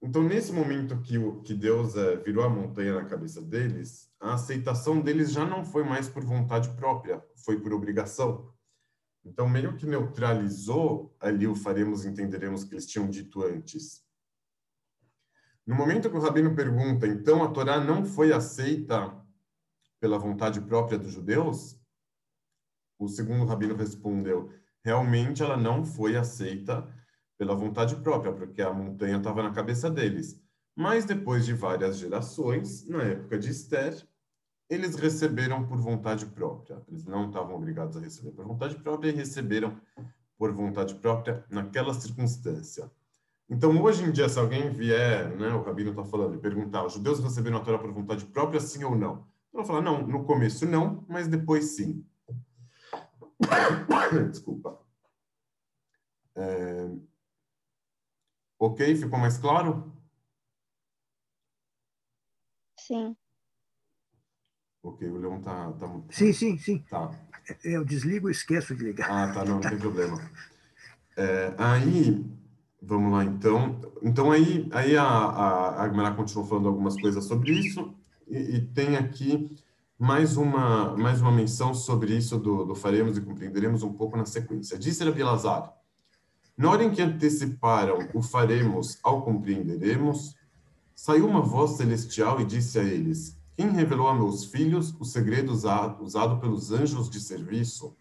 Então, 0.00 0.22
nesse 0.22 0.50
momento 0.50 0.98
que, 1.02 1.18
que 1.42 1.52
Deus 1.52 1.94
é, 1.94 2.16
virou 2.16 2.42
a 2.42 2.48
montanha 2.48 2.94
na 2.94 3.04
cabeça 3.04 3.42
deles, 3.42 4.09
a 4.20 4.34
aceitação 4.34 5.00
deles 5.00 5.32
já 5.32 5.46
não 5.46 5.64
foi 5.64 5.82
mais 5.82 6.08
por 6.08 6.22
vontade 6.22 6.68
própria, 6.76 7.24
foi 7.36 7.58
por 7.58 7.72
obrigação. 7.72 8.52
Então, 9.24 9.48
meio 9.48 9.76
que 9.76 9.86
neutralizou 9.86 11.16
ali 11.18 11.46
o 11.46 11.54
faremos, 11.54 12.04
entenderemos 12.04 12.62
que 12.62 12.74
eles 12.74 12.86
tinham 12.86 13.08
dito 13.08 13.42
antes. 13.42 14.04
No 15.66 15.74
momento 15.74 16.10
que 16.10 16.16
o 16.16 16.20
Rabino 16.20 16.54
pergunta, 16.54 17.06
então 17.06 17.42
a 17.42 17.50
Torá 17.50 17.82
não 17.82 18.04
foi 18.04 18.32
aceita 18.32 19.16
pela 20.00 20.18
vontade 20.18 20.60
própria 20.60 20.98
dos 20.98 21.12
judeus? 21.12 21.78
O 22.98 23.08
segundo 23.08 23.46
Rabino 23.46 23.74
respondeu, 23.74 24.52
realmente 24.84 25.42
ela 25.42 25.56
não 25.56 25.84
foi 25.84 26.16
aceita 26.16 26.86
pela 27.38 27.54
vontade 27.54 27.96
própria, 27.96 28.32
porque 28.32 28.60
a 28.60 28.72
montanha 28.72 29.16
estava 29.16 29.42
na 29.42 29.52
cabeça 29.52 29.90
deles. 29.90 30.42
Mas 30.74 31.04
depois 31.04 31.46
de 31.46 31.54
várias 31.54 31.98
gerações, 31.98 32.86
na 32.86 33.02
época 33.02 33.38
de 33.38 33.50
Esther, 33.50 34.06
eles 34.70 34.94
receberam 34.94 35.66
por 35.66 35.76
vontade 35.76 36.24
própria. 36.24 36.80
Eles 36.88 37.04
não 37.04 37.26
estavam 37.26 37.56
obrigados 37.56 37.96
a 37.96 38.00
receber 38.00 38.30
por 38.30 38.46
vontade 38.46 38.76
própria 38.76 39.10
e 39.10 39.12
receberam 39.12 39.78
por 40.38 40.52
vontade 40.52 40.94
própria 40.94 41.44
naquela 41.50 41.92
circunstância. 41.92 42.90
Então, 43.48 43.82
hoje 43.82 44.04
em 44.04 44.12
dia, 44.12 44.28
se 44.28 44.38
alguém 44.38 44.70
vier, 44.70 45.28
né, 45.36 45.48
o 45.48 45.62
Rabino 45.62 45.90
está 45.90 46.04
falando, 46.04 46.36
e 46.36 46.38
perguntar, 46.38 46.86
os 46.86 46.94
judeus 46.94 47.18
receberam 47.18 47.58
a 47.58 47.60
Torá 47.60 47.78
por 47.78 47.90
vontade 47.90 48.24
própria, 48.24 48.60
sim 48.60 48.84
ou 48.84 48.96
não? 48.96 49.26
Eu 49.52 49.58
vou 49.58 49.64
falar, 49.64 49.82
não, 49.82 50.06
no 50.06 50.24
começo 50.24 50.64
não, 50.64 51.04
mas 51.08 51.26
depois 51.26 51.76
sim. 51.76 52.06
Desculpa. 54.30 54.78
É, 56.36 56.88
Ok? 58.60 58.94
Ficou 58.94 59.18
mais 59.18 59.38
claro? 59.38 59.90
Sim. 62.78 63.16
Ok, 64.82 65.06
o 65.08 65.18
Leão 65.18 65.40
tá, 65.40 65.72
tá... 65.72 66.00
Sim, 66.10 66.32
sim, 66.32 66.56
sim. 66.58 66.78
Tá. 66.88 67.10
Eu 67.62 67.84
desligo 67.84 68.28
e 68.28 68.32
esqueço 68.32 68.74
de 68.74 68.84
ligar. 68.84 69.10
Ah, 69.10 69.32
tá, 69.32 69.44
não, 69.44 69.54
não 69.54 69.60
tem 69.68 69.78
problema. 69.78 70.20
É, 71.16 71.54
aí, 71.58 72.24
vamos 72.80 73.12
lá, 73.12 73.24
então. 73.24 73.78
Então, 74.02 74.30
aí, 74.30 74.68
aí 74.72 74.96
a, 74.96 75.04
a, 75.04 75.68
a 75.68 75.84
Agmará 75.84 76.12
continuou 76.12 76.48
falando 76.48 76.68
algumas 76.68 76.98
coisas 76.98 77.24
sobre 77.24 77.52
isso, 77.52 77.94
e, 78.26 78.56
e, 78.56 78.60
tem 78.60 78.96
aqui 78.96 79.54
mais 79.98 80.36
uma, 80.36 80.96
mais 80.96 81.20
uma 81.20 81.32
menção 81.32 81.74
sobre 81.74 82.16
isso 82.16 82.38
do, 82.38 82.64
do 82.64 82.74
faremos 82.74 83.18
e 83.18 83.20
compreenderemos 83.20 83.82
um 83.82 83.92
pouco 83.92 84.16
na 84.16 84.24
sequência. 84.24 84.78
Disse 84.78 85.04
Rabi 85.04 85.22
Lazar, 85.22 85.74
na 86.56 86.70
hora 86.70 86.84
em 86.84 86.90
que 86.90 87.02
anteciparam 87.02 87.98
o 88.14 88.22
faremos 88.22 88.98
ao 89.02 89.22
compreenderemos, 89.22 90.36
saiu 90.94 91.26
uma 91.26 91.42
voz 91.42 91.72
celestial 91.72 92.40
e 92.40 92.44
disse 92.44 92.78
a 92.78 92.82
eles, 92.82 93.39
quem 93.60 93.68
revelou 93.72 94.08
a 94.08 94.14
meus 94.14 94.46
filhos 94.46 94.96
o 94.98 95.04
segredo 95.04 95.52
usado, 95.52 96.02
usado 96.02 96.40
pelos 96.40 96.72
anjos 96.72 97.10
de 97.10 97.20
serviço? 97.20 97.94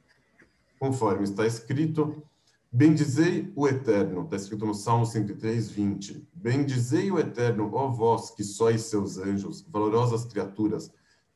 Conforme 0.79 1.25
está 1.25 1.45
escrito, 1.45 2.23
Bendizei 2.71 3.51
o 3.57 3.67
Eterno, 3.67 4.23
está 4.23 4.37
escrito 4.37 4.65
no 4.65 4.73
Salmo 4.73 5.05
103, 5.05 5.69
20. 5.69 6.25
Bendizei 6.33 7.11
o 7.11 7.19
Eterno, 7.19 7.69
ó 7.73 7.89
vós 7.89 8.29
que 8.29 8.41
sois 8.41 8.83
seus 8.83 9.17
anjos, 9.17 9.61
valorosas 9.69 10.23
criaturas, 10.23 10.93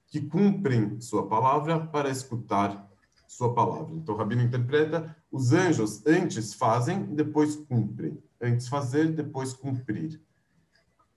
que 0.07 0.21
cumprem 0.21 1.01
sua 1.01 1.27
palavra 1.27 1.85
para 1.85 2.09
escutar 2.09 2.89
sua 3.27 3.53
palavra. 3.53 3.93
Então, 3.93 4.15
o 4.15 4.17
Rabino 4.17 4.41
interpreta: 4.41 5.13
os 5.29 5.51
anjos 5.51 6.01
antes 6.05 6.53
fazem, 6.53 7.13
depois 7.13 7.57
cumprem. 7.57 8.17
Antes 8.41 8.69
fazer, 8.69 9.11
depois 9.11 9.51
cumprir 9.51 10.21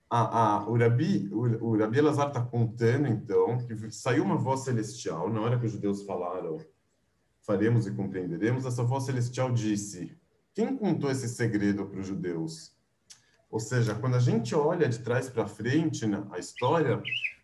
a, 0.09 0.55
a, 0.55 0.69
o, 0.69 0.77
Rabi, 0.77 1.29
o, 1.31 1.65
o 1.65 1.77
Rabi 1.77 1.99
Elazar 1.99 2.27
está 2.29 2.41
contando, 2.41 3.07
então, 3.07 3.57
que 3.57 3.91
saiu 3.91 4.23
uma 4.23 4.37
voz 4.37 4.61
celestial, 4.61 5.29
na 5.29 5.41
hora 5.41 5.59
que 5.59 5.65
os 5.65 5.71
judeus 5.71 6.03
falaram, 6.03 6.57
faremos 7.41 7.87
e 7.87 7.91
compreenderemos, 7.91 8.65
essa 8.65 8.83
voz 8.83 9.03
celestial 9.03 9.51
disse, 9.51 10.15
quem 10.53 10.75
contou 10.75 11.11
esse 11.11 11.27
segredo 11.27 11.85
para 11.85 11.99
os 11.99 12.07
judeus? 12.07 12.75
Ou 13.49 13.59
seja, 13.59 13.95
quando 13.95 14.15
a 14.15 14.19
gente 14.19 14.55
olha 14.55 14.89
de 14.89 14.99
trás 14.99 15.29
para 15.29 15.47
frente 15.47 16.05
na 16.05 16.27
a 16.31 16.39
história, 16.39 17.01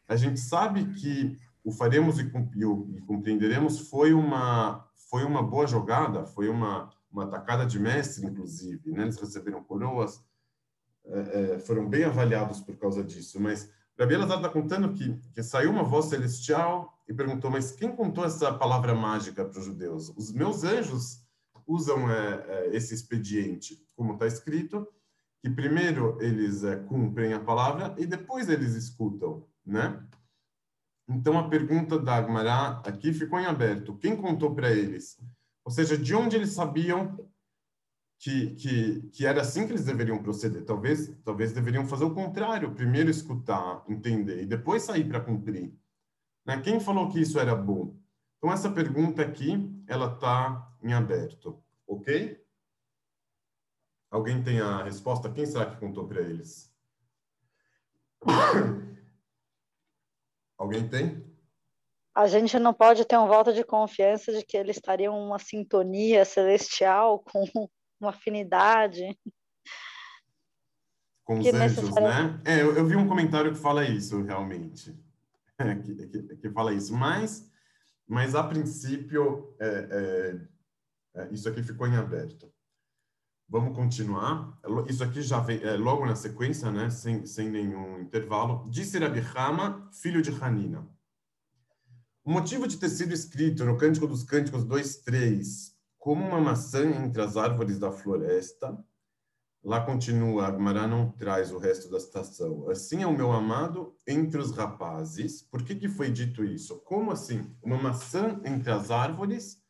a 0.08 0.16
gente 0.16 0.40
sabe 0.40 0.86
que 0.94 1.38
o 1.64 1.72
faremos 1.72 2.20
e, 2.20 2.24
e 2.24 3.02
compreenderemos 3.02 3.90
foi 3.90 4.14
uma 4.14 4.86
foi 5.10 5.24
uma 5.24 5.44
boa 5.44 5.66
jogada, 5.66 6.26
foi 6.26 6.50
uma 6.50 6.90
uma 7.14 7.26
atacada 7.26 7.66
de 7.66 7.80
mestre, 7.80 8.26
inclusive. 8.26 8.92
Né? 8.92 9.04
Eles 9.04 9.18
receberam 9.18 9.64
coroas, 9.64 10.22
é, 11.06 11.56
é, 11.56 11.60
foram 11.60 11.88
bem 11.88 12.04
avaliados 12.04 12.62
por 12.62 12.78
causa 12.78 13.04
disso. 13.04 13.40
Mas 13.40 13.70
Rabi 14.00 14.16
está 14.16 14.50
contando 14.50 14.94
que, 14.94 15.16
que 15.34 15.44
saiu 15.44 15.72
uma 15.72 15.84
voz 15.84 16.06
celestial 16.06 16.98
e 17.08 17.14
perguntou, 17.14 17.52
mas 17.52 17.72
quem 17.72 17.96
contou 17.96 18.26
essa 18.26 18.54
palavra 18.54 18.96
mágica 18.96 19.46
para 19.46 19.60
os 19.60 19.66
judeus? 19.66 20.10
Os 20.18 20.32
meus 20.32 20.64
anjos 20.64 21.24
usam 21.68 22.10
é, 22.10 22.46
é, 22.48 22.76
esse 22.76 22.94
expediente, 22.94 23.86
como 23.96 24.14
está 24.14 24.26
escrito, 24.26 24.88
que 25.42 25.50
primeiro 25.50 26.18
eles 26.22 26.64
é, 26.64 26.78
cumprem 26.78 27.34
a 27.34 27.40
palavra 27.40 27.94
e 27.98 28.06
depois 28.06 28.50
eles 28.50 28.74
escutam, 28.74 29.46
né? 29.66 30.02
Então 31.08 31.38
a 31.38 31.50
pergunta 31.50 32.00
da 32.00 32.16
Agmará 32.16 32.82
aqui 32.86 33.12
ficou 33.14 33.40
em 33.40 33.46
aberto. 33.46 33.98
Quem 33.98 34.16
contou 34.16 34.56
para 34.56 34.72
eles? 34.72 35.18
Ou 35.66 35.72
seja, 35.72 35.98
de 35.98 36.16
onde 36.16 36.38
eles 36.38 36.52
sabiam 36.52 37.20
que, 38.24 38.56
que, 38.56 39.02
que 39.10 39.26
era 39.26 39.42
assim 39.42 39.66
que 39.68 39.74
eles 39.74 39.84
deveriam 39.84 40.24
proceder. 40.24 40.64
Talvez, 40.64 41.14
talvez 41.26 41.52
deveriam 41.52 41.86
fazer 41.86 42.06
o 42.06 42.16
contrário, 42.16 42.74
primeiro 42.74 43.10
escutar, 43.10 43.84
entender 43.86 44.44
e 44.44 44.46
depois 44.46 44.84
sair 44.84 45.06
para 45.06 45.20
cumprir. 45.20 45.78
Né? 46.46 46.62
Quem 46.62 46.80
falou 46.80 47.10
que 47.10 47.20
isso 47.20 47.38
era 47.38 47.54
bom? 47.54 47.98
Então 48.38 48.50
essa 48.50 48.72
pergunta 48.72 49.22
aqui, 49.22 49.70
ela 49.88 50.14
está 50.14 50.74
em 50.82 50.94
aberto, 50.94 51.62
ok? 51.86 52.42
Alguém 54.10 54.42
tem 54.42 54.62
a 54.62 54.84
resposta? 54.84 55.30
Quem 55.30 55.46
será 55.46 55.66
que 55.66 55.76
contou 55.82 56.08
para 56.08 56.22
eles? 56.22 56.74
Alguém 60.58 60.88
tem? 60.88 61.30
A 62.16 62.26
gente 62.28 62.58
não 62.58 62.74
pode 62.74 63.04
ter 63.04 63.18
um 63.18 63.28
voto 63.28 63.52
de 63.52 63.66
confiança 63.66 64.32
de 64.32 64.46
que 64.46 64.56
eles 64.56 64.78
estariam 64.78 65.20
uma 65.20 65.40
sintonia 65.40 66.24
celestial 66.24 67.20
com 67.20 67.68
uma 68.04 68.12
afinidade. 68.12 69.18
Com 71.24 71.40
os 71.40 71.48
anjos, 71.48 71.96
né? 71.96 72.42
É, 72.46 72.62
eu, 72.62 72.76
eu, 72.76 72.86
vi 72.86 72.96
um 72.96 73.08
comentário 73.08 73.54
que 73.54 73.58
fala 73.58 73.86
isso, 73.86 74.22
realmente. 74.22 74.94
É, 75.60 75.76
que, 75.76 76.08
que, 76.08 76.36
que, 76.38 76.50
fala 76.50 76.74
isso. 76.74 76.92
Mas, 76.96 77.48
mas 78.08 78.34
a 78.34 78.44
princípio, 78.44 79.56
é, 79.60 80.40
é, 81.16 81.22
é 81.22 81.28
isso 81.32 81.48
aqui 81.48 81.62
ficou 81.62 81.86
em 81.86 81.96
aberto. 81.96 82.52
Vamos 83.48 83.76
continuar. 83.76 84.60
Isso 84.90 85.04
aqui 85.04 85.22
já 85.22 85.40
vem 85.40 85.62
é, 85.62 85.78
logo 85.78 86.08
na 86.08 86.16
sequência, 86.16 86.72
né? 86.72 86.90
Sem, 86.90 87.28
sem 87.28 87.52
nenhum 87.52 88.00
intervalo. 88.00 88.68
Disse 88.68 88.98
Rabi 88.98 89.20
Hama, 89.20 89.88
filho 89.92 90.24
de 90.24 90.32
Hanina. 90.32 90.90
O 92.26 92.32
motivo 92.32 92.68
de 92.68 92.78
ter 92.78 92.90
sido 92.90 93.14
escrito 93.14 93.64
no 93.64 93.78
Cântico 93.78 94.08
dos 94.08 94.24
Cânticos 94.24 94.66
2.3 94.66 95.73
como 96.04 96.22
uma 96.22 96.42
maçã 96.42 96.86
entre 96.86 97.22
as 97.22 97.38
árvores 97.38 97.80
da 97.80 97.90
floresta. 97.90 98.78
Lá 99.64 99.80
continua, 99.80 100.46
Agmará 100.48 100.86
não 100.86 101.10
traz 101.10 101.50
o 101.50 101.58
resto 101.58 101.90
da 101.90 101.98
citação. 101.98 102.70
Assim 102.70 103.04
é 103.04 103.08
o 103.08 103.16
meu 103.16 103.32
amado 103.32 103.96
entre 104.06 104.38
os 104.38 104.52
rapazes. 104.52 105.44
Por 105.44 105.64
que, 105.64 105.74
que 105.74 105.88
foi 105.88 106.12
dito 106.12 106.44
isso? 106.44 106.78
Como 106.80 107.10
assim? 107.10 107.50
Uma 107.64 107.78
maçã 107.78 108.38
entre 108.44 108.70
as 108.70 108.92
árvores 108.92 109.64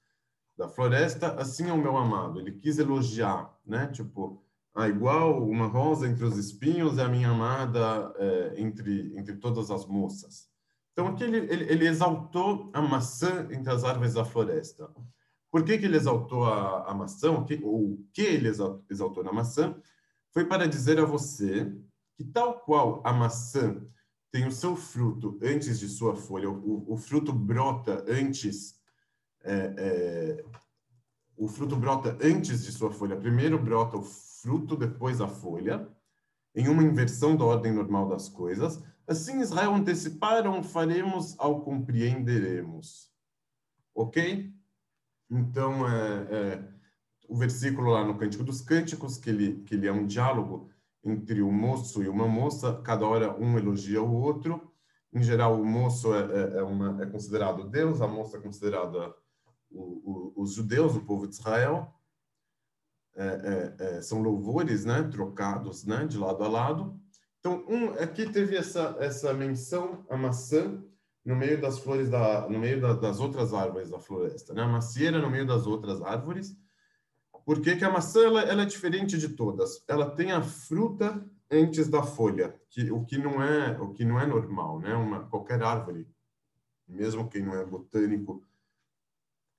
da 0.58 0.68
floresta, 0.68 1.36
assim 1.40 1.70
é 1.70 1.72
o 1.72 1.78
meu 1.78 1.96
amado. 1.96 2.40
Ele 2.40 2.54
quis 2.54 2.80
elogiar, 2.80 3.56
né? 3.64 3.86
Tipo, 3.90 4.44
ah, 4.74 4.90
igual 4.90 5.48
uma 5.48 5.68
rosa 5.68 6.08
entre 6.08 6.26
os 6.26 6.36
espinhos 6.36 6.98
é 6.98 7.04
a 7.04 7.10
minha 7.10 7.30
amada 7.30 8.12
é, 8.18 8.54
entre, 8.58 9.16
entre 9.16 9.36
todas 9.36 9.70
as 9.70 9.86
moças. 9.86 10.50
Então, 10.94 11.10
aqui 11.10 11.26
ele, 11.26 11.38
ele, 11.38 11.72
ele 11.72 11.88
exaltou 11.88 12.72
a 12.74 12.82
maçã 12.82 13.48
entre 13.52 13.72
as 13.72 13.84
árvores 13.84 14.16
da 14.16 14.26
floresta. 14.26 14.90
Por 15.54 15.64
que, 15.64 15.78
que 15.78 15.86
ele 15.86 15.98
exaltou 15.98 16.46
a, 16.46 16.90
a 16.90 16.96
maçã? 16.96 17.44
Que, 17.46 17.62
o 17.64 18.04
que 18.12 18.24
ele 18.24 18.50
exaltou 18.90 19.24
na 19.24 19.32
maçã? 19.32 19.80
Foi 20.32 20.46
para 20.46 20.68
dizer 20.68 21.00
a 21.00 21.06
você 21.06 21.72
que, 22.18 22.24
tal 22.24 22.62
qual 22.62 23.04
a 23.06 23.14
maçã 23.14 23.80
tem 24.32 24.48
o 24.48 24.52
seu 24.52 24.76
fruto 24.76 25.40
antes 25.44 25.80
de 25.80 25.88
sua 25.88 26.16
folha, 26.16 26.50
o, 26.50 26.92
o 26.92 26.98
fruto 26.98 27.32
brota 27.32 28.04
antes. 28.10 28.82
É, 29.44 29.76
é, 29.78 30.46
o 31.38 31.48
fruto 31.48 31.76
brota 31.76 32.18
antes 32.20 32.66
de 32.66 32.72
sua 32.72 32.90
folha. 32.90 33.16
Primeiro 33.16 33.62
brota 33.62 33.96
o 33.96 34.02
fruto, 34.02 34.76
depois 34.76 35.22
a 35.22 35.28
folha, 35.28 35.88
em 36.56 36.68
uma 36.68 36.82
inversão 36.82 37.38
da 37.38 37.46
ordem 37.46 37.72
normal 37.72 38.10
das 38.10 38.28
coisas. 38.28 38.82
Assim 39.06 39.40
Israel 39.40 39.76
anteciparam, 39.76 40.64
faremos 40.64 41.36
ao 41.38 41.62
compreenderemos. 41.62 43.14
Ok? 43.94 44.52
Então, 45.30 45.88
é, 45.88 46.28
é, 46.32 46.74
o 47.28 47.36
versículo 47.36 47.92
lá 47.92 48.06
no 48.06 48.18
Cântico 48.18 48.44
dos 48.44 48.62
Cânticos, 48.62 49.18
que 49.18 49.30
ele, 49.30 49.64
que 49.64 49.76
ele 49.76 49.88
é 49.88 49.92
um 49.92 50.06
diálogo 50.06 50.70
entre 51.04 51.42
o 51.42 51.52
moço 51.52 52.04
e 52.04 52.08
uma 52.08 52.28
moça, 52.28 52.82
cada 52.84 53.06
hora 53.06 53.36
um 53.38 53.58
elogia 53.58 54.02
o 54.02 54.14
outro. 54.14 54.72
Em 55.12 55.22
geral, 55.22 55.60
o 55.60 55.66
moço 55.66 56.14
é, 56.14 56.20
é, 56.20 56.58
é 56.60 56.64
uma, 56.64 57.04
é 57.04 57.06
considerado 57.06 57.70
Deus, 57.70 58.02
a 58.02 58.08
moça 58.08 58.38
é 58.38 58.42
considerada 58.42 59.14
o, 59.70 60.34
os 60.36 60.54
judeus, 60.54 60.96
o 60.96 61.06
povo 61.06 61.28
de 61.28 61.36
Israel. 61.36 61.94
É, 63.16 64.02
são 64.02 64.24
louvores, 64.24 64.86
né, 64.86 65.04
trocados, 65.04 65.86
né, 65.86 66.08
de 66.08 66.18
lado 66.18 66.44
a 66.44 66.48
lado. 66.48 67.00
Então, 67.40 67.64
um, 67.68 67.90
aqui 68.02 68.28
teve 68.32 68.56
essa 68.56 68.96
essa 69.00 69.34
menção 69.34 70.04
a 70.10 70.18
maçã 70.18 70.84
no 71.26 71.36
meio 71.36 71.60
das 71.60 71.80
flores 71.80 72.10
da, 72.10 72.48
no 72.50 72.60
meio 72.60 72.82
da, 72.82 72.94
das 72.94 73.20
outras 73.20 73.54
árvores 73.54 73.90
da 73.90 74.00
floresta, 74.00 74.54
né? 74.54 74.62
A 74.62 74.68
macieira 74.68 75.20
no 75.20 75.30
meio 75.30 75.48
das 75.48 75.66
outras 75.66 76.02
árvores. 76.02 76.56
Por 77.46 77.62
que, 77.62 77.72
a 77.84 77.92
maçã 77.92 78.26
ela, 78.26 78.42
ela, 78.42 78.64
é 78.64 78.66
diferente 78.66 79.18
de 79.18 79.30
todas? 79.30 79.84
Ela 79.88 80.10
tem 80.10 80.32
a 80.32 80.42
fruta 80.42 81.24
antes 81.52 81.90
da 81.90 82.02
folha, 82.04 82.60
que 82.70 82.92
o 82.92 83.04
que 83.06 83.18
não 83.18 83.42
é 83.42 83.80
o 83.80 83.94
que 83.94 84.06
não 84.06 84.20
é 84.20 84.26
normal, 84.26 84.80
né? 84.80 84.94
Uma 84.96 85.28
qualquer 85.28 85.62
árvore, 85.62 86.08
mesmo 86.88 87.30
quem 87.30 87.44
não 87.44 87.56
é 87.56 87.66
botânico 87.66 88.44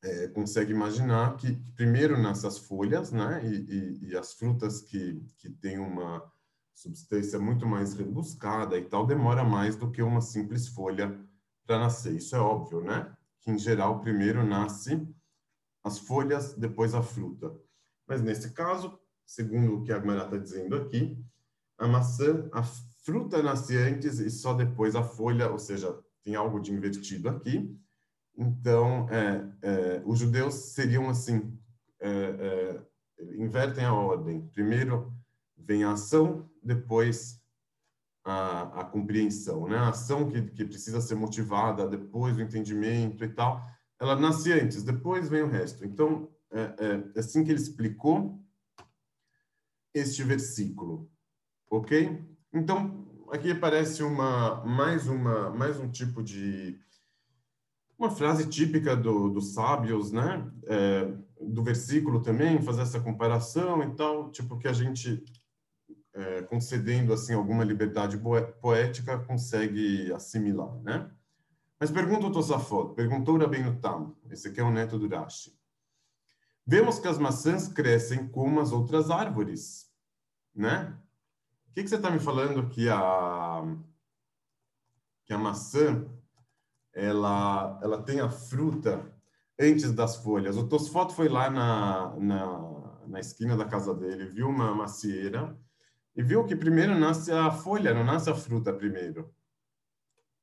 é, 0.03 0.29
consegue 0.29 0.73
imaginar 0.73 1.37
que, 1.37 1.53
primeiro 1.75 2.21
nascem 2.21 2.49
as 2.49 2.59
folhas, 2.59 3.11
né? 3.11 3.41
E, 3.45 3.55
e, 3.55 4.09
e 4.09 4.17
as 4.17 4.35
frutas 4.35 4.81
que 4.81 5.23
que 5.39 5.49
têm 5.49 5.79
uma 5.79 6.23
substância 6.75 7.39
muito 7.39 7.67
mais 7.67 7.95
rebuscada 7.95 8.77
e 8.77 8.85
tal 8.85 9.07
demora 9.07 9.45
mais 9.45 9.77
do 9.77 9.91
que 9.91 10.03
uma 10.03 10.21
simples 10.21 10.69
folha 10.69 11.19
para 11.67 11.79
nascer. 11.79 12.15
Isso 12.15 12.35
é 12.37 12.39
óbvio, 12.39 12.83
né? 12.83 13.13
Que 13.41 13.51
em 13.51 13.59
geral 13.59 14.01
primeiro 14.01 14.45
nasce 14.45 15.07
as 15.83 15.99
folhas, 15.99 16.55
depois 16.55 16.95
a 16.95 17.03
fruta. 17.03 17.55
Mas 18.07 18.23
nesse 18.23 18.53
caso, 18.53 18.99
segundo 19.27 19.77
o 19.77 19.83
que 19.83 19.93
a 19.93 19.97
Agmará 19.97 20.25
está 20.25 20.37
dizendo 20.37 20.77
aqui, 20.77 21.19
a 21.79 21.87
maçã, 21.87 22.49
a 22.53 22.63
fruta 22.63 23.43
nasce 23.43 23.77
antes 23.77 24.19
e 24.19 24.31
só 24.31 24.55
depois 24.55 24.97
a 24.97 25.03
folha, 25.03 25.51
ou 25.51 25.59
seja, 25.59 25.99
tem 26.23 26.35
algo 26.35 26.61
de 26.61 26.73
invertido 26.73 27.29
aqui. 27.29 27.79
Então, 28.37 29.09
é, 29.11 29.53
é, 29.63 30.03
os 30.05 30.19
judeus 30.19 30.55
seriam 30.55 31.09
assim, 31.09 31.57
é, 32.01 32.11
é 32.11 32.83
invertem 33.37 33.85
a 33.85 33.93
ordem. 33.93 34.49
Primeiro 34.49 35.13
vem 35.57 35.85
a 35.85 35.93
ação, 35.93 36.49
depois 36.63 37.41
a, 38.25 38.81
a 38.81 38.85
compreensão. 38.85 39.69
Né? 39.69 39.77
A 39.77 39.91
ação 39.91 40.29
que, 40.29 40.41
que 40.43 40.65
precisa 40.65 41.01
ser 41.01 41.15
motivada, 41.15 41.87
depois 41.87 42.37
o 42.37 42.41
entendimento 42.41 43.23
e 43.25 43.29
tal, 43.29 43.63
ela 44.01 44.17
nasce 44.17 44.53
antes, 44.53 44.83
depois 44.83 45.29
vem 45.29 45.43
o 45.43 45.49
resto. 45.49 45.85
Então, 45.85 46.29
é, 46.51 46.61
é, 46.61 47.05
é 47.17 47.19
assim 47.19 47.45
que 47.45 47.51
ele 47.51 47.61
explicou 47.61 48.41
este 49.93 50.23
versículo, 50.25 51.11
ok? 51.71 52.21
Então, 52.53 53.07
aqui 53.31 53.51
aparece 53.51 54.03
uma 54.03 54.65
mais 54.65 55.07
uma 55.07 55.51
mais 55.51 55.79
um 55.79 55.89
tipo 55.89 56.23
de 56.23 56.81
uma 57.97 58.11
frase 58.11 58.49
típica 58.49 58.97
do, 58.97 59.29
dos 59.29 59.55
sábios, 59.55 60.11
né? 60.11 60.51
É, 60.67 61.13
do 61.41 61.63
versículo 61.63 62.21
também, 62.21 62.61
fazer 62.61 62.83
essa 62.83 63.01
comparação 63.01 63.83
e 63.83 63.95
tal, 63.95 64.31
tipo 64.31 64.59
que 64.59 64.67
a 64.67 64.73
gente 64.73 65.23
é, 66.15 66.43
concedendo 66.43 67.13
assim 67.13 67.35
alguma 67.35 67.65
liberdade 67.65 68.17
poética 68.61 69.19
consegue 69.19 70.13
assimilar, 70.13 70.75
né? 70.83 71.11
Mas 71.79 71.91
pergunta 71.91 72.27
o 72.27 72.33
Tosafot, 72.33 72.95
perguntou 72.95 73.37
Rabbeinu 73.37 73.79
Tam, 73.81 74.15
esse 74.31 74.49
aqui 74.49 74.61
é 74.61 74.63
o 74.63 74.71
neto 74.71 74.99
do 74.99 75.09
Rashi. 75.09 75.53
Vemos 76.67 76.99
que 76.99 77.09
as 77.09 77.19
maçãs 77.19 77.69
crescem 77.69 78.29
como 78.29 78.61
as 78.61 78.73
outras 78.73 79.11
árvores, 79.11 79.93
né? 80.55 80.97
O 81.69 81.75
que, 81.75 81.83
que 81.83 81.89
você 81.89 81.97
está 81.97 82.11
me 82.11 82.21
falando 82.21 82.69
que 82.69 82.89
a 82.89 83.63
que 85.27 85.33
a 85.33 85.39
maçã 85.39 86.07
ela 86.93 87.79
ela 87.83 88.03
tem 88.03 88.21
a 88.21 88.31
fruta 88.31 89.13
antes 89.59 89.93
das 89.93 90.17
folhas. 90.17 90.57
O 90.57 90.69
Tosfot 90.69 91.13
foi 91.13 91.29
lá 91.29 91.51
na, 91.51 92.17
na, 92.17 93.07
na 93.07 93.21
esquina 93.21 93.57
da 93.57 93.65
casa 93.65 93.93
dele, 93.95 94.27
viu 94.27 94.49
uma 94.49 94.75
macieira 94.75 95.59
e 96.17 96.23
viu 96.23 96.45
que 96.45 96.55
primeiro 96.55 96.99
nasce 96.99 97.33
a 97.33 97.51
folha, 97.51 97.93
não 97.93 98.05
nasce 98.05 98.31
a 98.31 98.35
fruta 98.35 98.73
primeiro, 98.73 99.35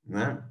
né? 0.05 0.43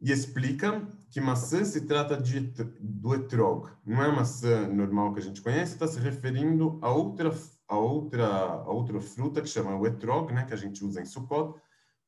E 0.00 0.10
explica 0.10 0.80
que 1.10 1.20
maçã 1.20 1.62
se 1.64 1.86
trata 1.86 2.16
de, 2.16 2.40
do 2.80 3.14
etrog. 3.14 3.70
Não 3.84 4.02
é 4.02 4.06
a 4.06 4.12
maçã 4.12 4.66
normal 4.66 5.12
que 5.12 5.20
a 5.20 5.22
gente 5.22 5.42
conhece, 5.42 5.74
está 5.74 5.86
se 5.86 6.00
referindo 6.00 6.78
a 6.82 6.90
outra, 6.90 7.30
a 7.68 7.76
outra, 7.76 8.26
a 8.26 8.70
outra 8.70 9.00
fruta 9.00 9.42
que 9.42 9.48
chama 9.48 9.76
o 9.76 9.86
etrog, 9.86 10.32
né, 10.32 10.44
que 10.46 10.54
a 10.54 10.56
gente 10.56 10.82
usa 10.84 11.02
em 11.02 11.04
Sukkot, 11.04 11.60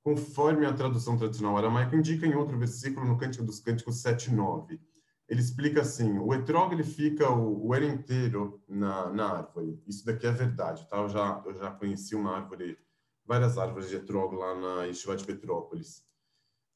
conforme 0.03 0.67
a 0.67 0.73
tradução 0.73 1.17
tradicional 1.17 1.57
aramaica 1.57 1.95
indica 1.95 2.27
em 2.27 2.35
outro 2.35 2.59
versículo 2.59 3.07
no 3.07 3.19
Cântico 3.19 3.45
dos 3.45 3.61
Cânticos 3.61 4.03
7:9. 4.03 4.81
Ele 5.29 5.41
explica 5.41 5.81
assim: 5.81 6.19
o 6.19 6.35
etrog 6.35 6.73
ele 6.73 6.85
fica 6.85 7.31
o, 7.31 7.69
o 7.69 7.73
ano 7.75 7.87
inteiro 7.87 8.63
na, 8.69 9.11
na 9.11 9.31
árvore. 9.39 9.83
Isso 9.87 10.05
daqui 10.05 10.27
é 10.27 10.33
verdade, 10.33 10.87
tá? 10.89 10.99
Eu 10.99 11.09
já 11.09 11.43
eu 11.47 11.55
já 11.55 11.71
conheci 11.71 12.15
uma 12.15 12.37
árvore, 12.37 12.79
várias 13.25 13.57
árvores 13.59 13.89
de 13.89 13.97
etrog 13.97 14.35
lá 14.35 14.55
na 14.55 14.85
Yeshiva 14.85 15.17
de 15.17 15.25
Petrópolis. 15.25 16.05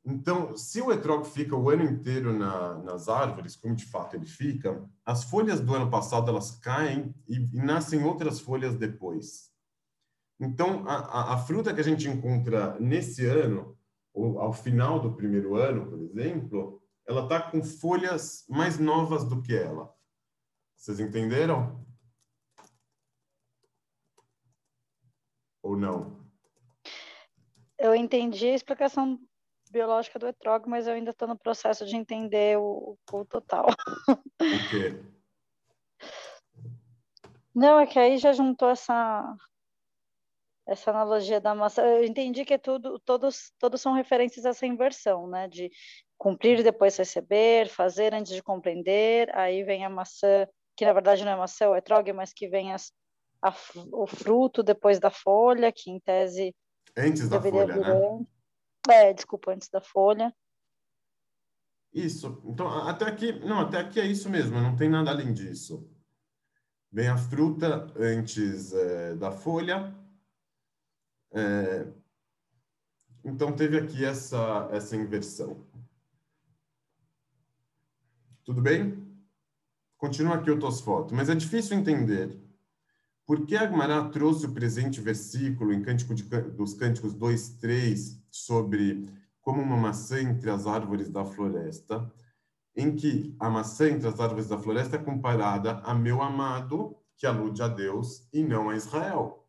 Então, 0.09 0.57
se 0.57 0.81
o 0.81 0.93
etrog 0.93 1.27
fica 1.27 1.57
o 1.57 1.69
ano 1.69 1.83
inteiro 1.83 2.33
na, 2.33 2.79
nas 2.79 3.09
árvores, 3.09 3.57
como 3.57 3.75
de 3.75 3.85
fato 3.85 4.15
ele 4.15 4.25
fica, 4.25 4.89
as 5.05 5.25
folhas 5.25 5.61
do 5.61 5.75
ano 5.75 5.91
passado 5.91 6.31
elas 6.31 6.53
caem 6.53 7.13
e, 7.29 7.35
e 7.35 7.61
nascem 7.61 8.05
outras 8.05 8.39
folhas 8.39 8.77
depois. 8.77 9.51
Então, 10.39 10.87
a, 10.87 10.95
a, 10.95 11.35
a, 11.35 11.39
fruta 11.39 11.75
que 11.75 11.81
a 11.81 11.85
gente 11.85 12.09
encontra 12.09 12.79
nesse 12.79 13.27
ano, 13.27 13.77
ou 14.15 14.39
ao 14.39 14.53
final 14.53 15.01
do 15.01 15.13
primeiro 15.13 15.57
ano, 15.57 15.87
por 15.91 15.99
exemplo, 16.01 16.81
ela 17.07 17.23
está 17.23 17.51
com 17.51 17.63
folhas 17.63 18.45
mais 18.49 18.79
novas 18.79 19.25
do 19.25 19.41
que 19.41 19.57
ela. 19.57 19.95
Vocês 20.75 20.99
entenderam? 20.99 21.85
Ou 25.63 25.77
não? 25.77 26.25
Eu 27.79 27.95
entendi 27.95 28.47
a 28.47 28.55
explicação 28.55 29.19
biológica 29.71 30.19
do 30.19 30.27
etrog, 30.27 30.69
mas 30.69 30.87
eu 30.87 30.95
ainda 30.95 31.11
estou 31.11 31.29
no 31.29 31.39
processo 31.39 31.85
de 31.85 31.97
entender 31.97 32.59
o, 32.59 32.99
o 33.13 33.25
total. 33.25 33.67
O 34.09 34.71
quê? 34.71 35.03
Não, 37.55 37.79
é 37.79 37.87
que 37.87 37.99
aí 37.99 38.19
já 38.19 38.33
juntou 38.33 38.69
essa 38.71 39.37
essa 40.67 40.91
analogia 40.91 41.41
da 41.41 41.55
maçã. 41.55 41.83
Eu 41.83 42.05
entendi 42.05 42.45
que 42.45 42.55
é 42.55 42.59
tudo, 42.59 42.99
todos, 43.01 43.53
todos 43.59 43.81
são 43.81 43.93
referências 43.95 44.45
a 44.45 44.51
essa 44.51 44.67
inversão, 44.67 45.27
né? 45.29 45.49
De 45.49 45.71
cumprir 46.19 46.63
depois 46.63 46.97
receber, 46.97 47.69
fazer 47.69 48.13
antes 48.13 48.33
de 48.33 48.43
compreender. 48.43 49.35
Aí 49.35 49.63
vem 49.63 49.85
a 49.85 49.91
maçã, 49.91 50.47
que 50.77 50.85
na 50.85 50.93
verdade 50.93 51.25
não 51.25 51.33
é 51.33 51.37
maçã, 51.37 51.67
é 51.75 51.79
etrog, 51.79 52.13
mas 52.13 52.33
que 52.33 52.49
vem 52.49 52.73
as, 52.73 52.93
a, 53.41 53.55
o 53.93 54.07
fruto 54.07 54.63
depois 54.63 54.99
da 54.99 55.11
folha, 55.11 55.73
que 55.73 55.91
em 55.91 56.01
tese 56.01 56.55
antes 56.97 57.29
da 57.29 57.41
folha, 57.41 57.77
né? 57.77 58.27
É, 58.89 59.13
desculpa, 59.13 59.53
antes 59.53 59.69
da 59.69 59.81
folha. 59.81 60.35
Isso. 61.93 62.43
Então, 62.45 62.69
até 62.87 63.07
aqui, 63.07 63.33
não, 63.33 63.61
até 63.61 63.79
aqui 63.79 64.01
é 64.01 64.07
isso 64.07 64.29
mesmo, 64.29 64.61
não 64.61 64.77
tem 64.77 64.89
nada 64.89 65.11
além 65.11 65.33
disso. 65.33 65.89
Vem 66.93 67.09
a 67.09 67.17
fruta 67.17 67.93
antes 67.97 68.73
é, 68.73 69.15
da 69.17 69.31
folha. 69.31 69.95
É, 71.39 71.87
então, 73.23 73.53
teve 73.53 73.77
aqui 73.77 74.03
essa, 74.03 74.71
essa 74.73 74.97
inversão. 74.97 75.67
Tudo 78.43 78.63
bem? 78.63 79.07
Continua 79.99 80.37
aqui 80.37 80.51
o 80.51 80.59
Tosfoto. 80.59 81.15
Mas 81.15 81.29
é 81.29 81.35
difícil 81.35 81.77
entender 81.77 82.41
por 83.27 83.45
que 83.45 83.55
Agmará 83.55 84.09
trouxe 84.09 84.47
o 84.47 84.55
presente 84.55 84.99
versículo 84.99 85.75
em 85.75 85.83
Cântico 85.83 86.15
de, 86.15 86.23
dos 86.23 86.73
Cânticos 86.73 87.13
2, 87.13 87.49
3, 87.59 88.23
sobre 88.31 89.07
como 89.43 89.61
uma 89.61 89.77
maçã 89.77 90.19
entre 90.21 90.49
as 90.49 90.67
árvores 90.67 91.11
da 91.11 91.25
floresta, 91.25 92.11
em 92.75 92.97
que 92.97 93.37
a 93.39 93.51
maçã 93.51 93.91
entre 93.91 94.09
as 94.09 94.21
árvores 94.21 94.49
da 94.49 94.59
floresta 94.59 94.97
é 94.97 95.03
comparada 95.03 95.81
a 95.81 95.95
meu 95.95 96.23
amado, 96.23 96.97
que 97.15 97.27
alude 97.27 97.61
a 97.61 97.69
Deus, 97.69 98.27
e 98.33 98.43
não 98.43 98.71
a 98.71 98.77
Israel. 98.77 99.46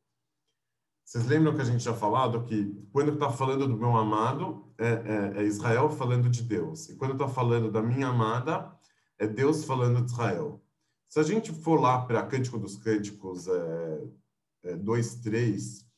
Vocês 1.08 1.26
lembram 1.26 1.56
que 1.56 1.62
a 1.62 1.64
gente 1.64 1.82
já 1.82 1.94
falado 1.94 2.44
que 2.44 2.86
quando 2.92 3.14
está 3.14 3.32
falando 3.32 3.66
do 3.66 3.78
meu 3.78 3.96
amado, 3.96 4.70
é, 4.78 4.88
é, 4.88 5.34
é, 5.38 5.44
Israel 5.46 5.90
falando 5.90 6.30
de 6.30 6.44
Deus. 6.44 6.90
E 6.90 6.98
quando 6.98 7.14
está 7.14 7.30
falando 7.30 7.72
da 7.72 7.82
minha 7.82 8.08
amada, 8.08 8.78
é 9.18 9.26
Deus 9.26 9.64
falando 9.64 10.04
de 10.04 10.12
Israel. 10.12 10.62
Se 11.08 11.18
a 11.18 11.24
gente 11.24 11.54
for 11.54 11.80
lá 11.80 12.06
para 12.06 12.26
Cântico 12.26 12.60
dos 12.60 12.76
Cânticos 12.76 13.48
é, 13.48 14.08
é, 14.64 14.76
2, 14.76 15.16
3, 15.22 15.90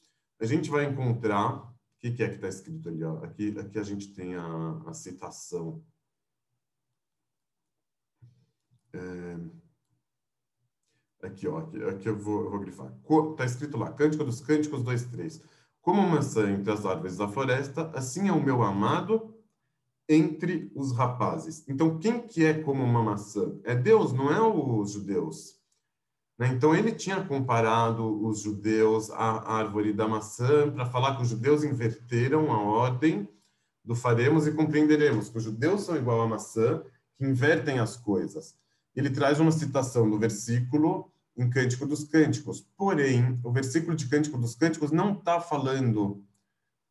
a 0.41 0.45
gente 0.45 0.69
vai 0.69 0.86
encontrar. 0.86 1.56
O 1.56 1.74
que, 1.98 2.12
que 2.12 2.22
é 2.22 2.30
que 2.30 2.36
está 2.36 2.48
escrito 2.48 2.88
ali? 2.88 3.04
Ó? 3.04 3.24
Aqui, 3.24 3.58
aqui 3.60 3.80
a 3.80 3.84
gente 3.84 4.13
tem 4.13 4.36
a, 4.36 4.84
a 4.86 4.93
citação. 4.93 5.84
É, 8.93 9.38
aqui, 11.23 11.47
ó, 11.47 11.60
aqui, 11.60 11.84
aqui 11.84 12.10
eu, 12.10 12.17
vou, 12.17 12.45
eu 12.45 12.49
vou 12.49 12.60
grifar. 12.60 12.93
Está 13.32 13.45
escrito 13.45 13.77
lá, 13.77 13.91
Cântico 13.91 14.23
dos 14.23 14.41
Cânticos 14.41 14.84
2, 14.84 15.05
3. 15.05 15.41
Como 15.82 16.01
maçã 16.01 16.51
entre 16.51 16.71
as 16.71 16.86
árvores 16.86 17.17
da 17.17 17.27
floresta, 17.27 17.89
assim 17.93 18.27
é 18.27 18.32
o 18.32 18.43
meu 18.43 18.62
amado 18.62 19.34
entre 20.08 20.71
os 20.75 20.91
rapazes. 20.91 21.63
Então, 21.67 21.99
quem 21.99 22.19
que 22.19 22.43
é 22.43 22.53
como 22.53 22.84
uma 22.84 23.03
maçã? 23.03 23.60
É 23.63 23.75
Deus, 23.75 24.12
não 24.12 24.32
é 24.32 24.41
os 24.41 24.91
judeus. 24.91 25.60
Né? 26.38 26.47
Então, 26.47 26.75
ele 26.75 26.91
tinha 26.91 27.23
comparado 27.23 28.26
os 28.26 28.39
judeus 28.39 29.11
à 29.11 29.53
árvore 29.53 29.93
da 29.93 30.07
maçã 30.07 30.72
para 30.72 30.86
falar 30.86 31.15
que 31.15 31.22
os 31.22 31.30
judeus 31.30 31.63
inverteram 31.63 32.51
a 32.51 32.59
ordem 32.59 33.28
do 33.86 33.95
faremos 33.95 34.47
e 34.47 34.51
compreenderemos, 34.51 35.30
que 35.30 35.38
os 35.38 35.43
judeus 35.43 35.82
são 35.82 35.95
igual 35.95 36.22
à 36.22 36.28
maçã, 36.28 36.84
que 37.17 37.26
invertem 37.26 37.80
as 37.80 37.95
coisas. 37.95 38.57
Ele 38.95 39.09
traz 39.09 39.39
uma 39.39 39.51
citação 39.51 40.09
do 40.09 40.19
versículo 40.19 41.11
em 41.37 41.49
Cântico 41.49 41.85
dos 41.85 42.03
Cânticos. 42.03 42.67
Porém, 42.75 43.39
o 43.43 43.51
versículo 43.51 43.95
de 43.95 44.07
Cântico 44.07 44.37
dos 44.37 44.55
Cânticos 44.55 44.91
não 44.91 45.13
está 45.13 45.39
falando 45.39 46.23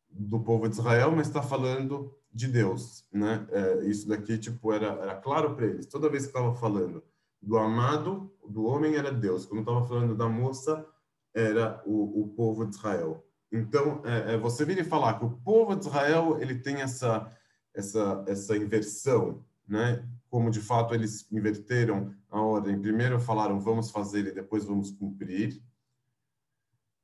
do 0.09 0.39
povo 0.39 0.67
de 0.67 0.75
Israel, 0.75 1.11
mas 1.15 1.27
está 1.27 1.41
falando 1.41 2.13
de 2.33 2.47
Deus, 2.47 3.05
né? 3.11 3.47
É, 3.51 3.85
isso 3.85 4.07
daqui 4.07 4.37
tipo 4.37 4.71
era, 4.73 4.87
era 4.87 5.15
claro 5.15 5.55
para 5.55 5.67
eles. 5.67 5.85
Toda 5.85 6.09
vez 6.09 6.23
que 6.23 6.29
estava 6.29 6.55
falando 6.55 7.03
do 7.41 7.57
amado, 7.57 8.31
do 8.47 8.65
homem 8.65 8.95
era 8.95 9.11
Deus. 9.11 9.45
Quando 9.45 9.61
estava 9.61 9.85
falando 9.85 10.15
da 10.15 10.27
moça, 10.27 10.85
era 11.33 11.81
o, 11.85 12.21
o 12.21 12.27
povo 12.29 12.65
de 12.65 12.75
Israel. 12.75 13.25
Então, 13.51 14.01
é, 14.05 14.33
é, 14.33 14.37
você 14.37 14.63
vir 14.63 14.77
e 14.79 14.83
falar 14.83 15.17
que 15.17 15.25
o 15.25 15.31
povo 15.43 15.75
de 15.75 15.85
Israel 15.85 16.37
ele 16.39 16.55
tem 16.55 16.81
essa 16.81 17.31
essa 17.73 18.23
essa 18.27 18.57
inversão, 18.57 19.43
né? 19.67 20.07
Como 20.29 20.49
de 20.51 20.61
fato 20.61 20.93
eles 20.93 21.27
inverteram 21.31 22.13
a 22.29 22.41
ordem. 22.41 22.79
Primeiro 22.79 23.19
falaram 23.19 23.59
vamos 23.59 23.89
fazer 23.89 24.27
e 24.27 24.31
depois 24.31 24.65
vamos 24.65 24.91
cumprir. 24.91 25.61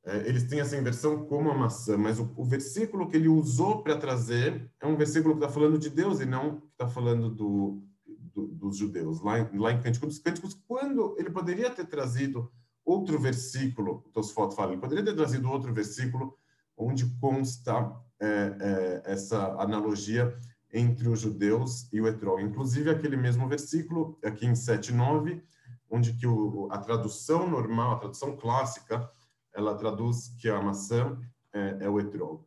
É, 0.05 0.17
eles 0.27 0.43
têm 0.43 0.59
essa 0.59 0.77
inversão 0.77 1.25
como 1.25 1.49
a 1.49 1.57
maçã, 1.57 1.97
mas 1.97 2.19
o, 2.19 2.31
o 2.37 2.45
versículo 2.45 3.09
que 3.09 3.17
ele 3.17 3.27
usou 3.27 3.81
para 3.81 3.97
trazer 3.97 4.71
é 4.79 4.85
um 4.85 4.95
versículo 4.95 5.35
que 5.35 5.43
está 5.43 5.51
falando 5.51 5.79
de 5.79 5.89
Deus 5.89 6.19
e 6.19 6.25
não 6.25 6.59
que 6.59 6.67
está 6.67 6.87
falando 6.87 7.29
do, 7.29 7.83
do, 8.05 8.47
dos 8.47 8.77
judeus. 8.77 9.21
Lá 9.21 9.39
em, 9.39 9.57
lá 9.57 9.71
em 9.71 9.81
Cântico 9.81 10.05
dos 10.05 10.19
Cânticos, 10.19 10.53
quando 10.67 11.15
ele 11.17 11.31
poderia 11.31 11.71
ter 11.71 11.85
trazido 11.85 12.51
outro 12.85 13.19
versículo, 13.19 14.07
Tosfot 14.13 14.55
fala, 14.55 14.73
ele 14.73 14.81
poderia 14.81 15.03
ter 15.03 15.15
trazido 15.15 15.49
outro 15.49 15.73
versículo 15.73 16.37
onde 16.77 17.05
consta 17.19 17.91
é, 18.19 18.27
é, 18.27 19.11
essa 19.11 19.53
analogia 19.59 20.37
entre 20.75 21.07
os 21.07 21.21
judeus 21.21 21.87
e 21.93 22.01
o 22.01 22.07
etrog. 22.07 22.43
Inclusive, 22.43 22.89
aquele 22.89 23.15
mesmo 23.15 23.47
versículo, 23.47 24.19
aqui 24.21 24.45
em 24.45 24.51
7.9, 24.51 25.41
onde 25.89 26.13
que 26.13 26.27
o, 26.27 26.67
a 26.69 26.77
tradução 26.77 27.49
normal, 27.49 27.93
a 27.93 27.99
tradução 27.99 28.35
clássica, 28.35 29.09
ela 29.53 29.73
traduz 29.75 30.35
que 30.37 30.49
a 30.49 30.61
maçã 30.61 31.17
é, 31.53 31.77
é 31.85 31.89
o 31.89 31.99
etrog. 31.99 32.43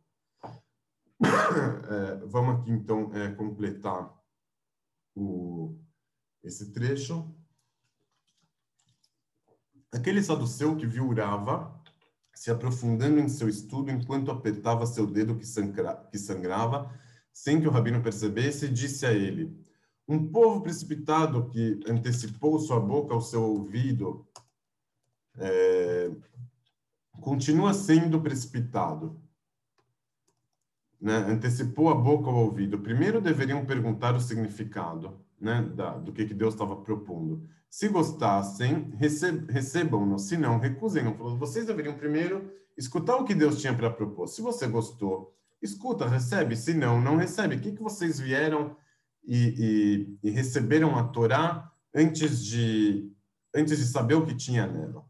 É, 1.91 2.15
vamos 2.27 2.61
aqui, 2.61 2.71
então, 2.71 3.11
é, 3.15 3.31
completar 3.31 4.13
o, 5.15 5.75
esse 6.43 6.71
trecho. 6.71 7.27
Aquele 9.91 10.21
saduceu 10.21 10.77
que 10.77 10.85
viu 10.85 11.07
Urava 11.07 11.81
se 12.33 12.51
aprofundando 12.51 13.19
em 13.19 13.27
seu 13.27 13.49
estudo 13.49 13.91
enquanto 13.91 14.31
apertava 14.31 14.85
seu 14.85 15.07
dedo 15.07 15.35
que, 15.35 15.45
sangra, 15.45 15.95
que 16.09 16.17
sangrava, 16.17 16.89
sem 17.39 17.61
que 17.61 17.67
o 17.69 17.71
rabino 17.71 18.03
percebesse, 18.03 18.67
disse 18.67 19.05
a 19.05 19.13
ele: 19.13 19.57
Um 20.05 20.27
povo 20.27 20.59
precipitado 20.59 21.47
que 21.49 21.79
antecipou 21.87 22.59
sua 22.59 22.81
boca 22.81 23.13
ao 23.13 23.21
seu 23.21 23.41
ouvido 23.41 24.27
é, 25.37 26.11
continua 27.21 27.73
sendo 27.73 28.19
precipitado. 28.19 29.17
Né? 30.99 31.15
Antecipou 31.15 31.87
a 31.87 31.95
boca 31.95 32.29
ao 32.29 32.35
ouvido. 32.35 32.79
Primeiro 32.79 33.21
deveriam 33.21 33.65
perguntar 33.65 34.15
o 34.15 34.19
significado 34.19 35.17
né? 35.39 35.61
da, 35.61 35.97
do 35.97 36.11
que, 36.11 36.25
que 36.25 36.33
Deus 36.33 36.53
estava 36.53 36.75
propondo. 36.75 37.47
Se 37.69 37.87
gostassem, 37.87 38.91
recebam-no. 39.47 40.19
Se 40.19 40.35
não, 40.35 40.59
recusem-no. 40.59 41.37
Vocês 41.37 41.65
deveriam 41.65 41.95
primeiro 41.95 42.51
escutar 42.77 43.15
o 43.15 43.23
que 43.23 43.33
Deus 43.33 43.61
tinha 43.61 43.73
para 43.73 43.89
propor. 43.89 44.27
Se 44.27 44.41
você 44.41 44.67
gostou, 44.67 45.38
escuta, 45.61 46.07
recebe. 46.07 46.55
Se 46.55 46.73
não, 46.73 47.01
não 47.01 47.17
recebe. 47.17 47.55
O 47.55 47.59
que, 47.59 47.71
que 47.71 47.81
vocês 47.81 48.19
vieram 48.19 48.75
e, 49.23 50.17
e, 50.23 50.29
e 50.29 50.31
receberam 50.31 50.97
a 50.97 51.03
Torá 51.07 51.71
antes 51.93 52.43
de, 52.43 53.11
antes 53.53 53.77
de 53.77 53.85
saber 53.85 54.15
o 54.15 54.25
que 54.25 54.35
tinha 54.35 54.65
nela? 54.67 55.05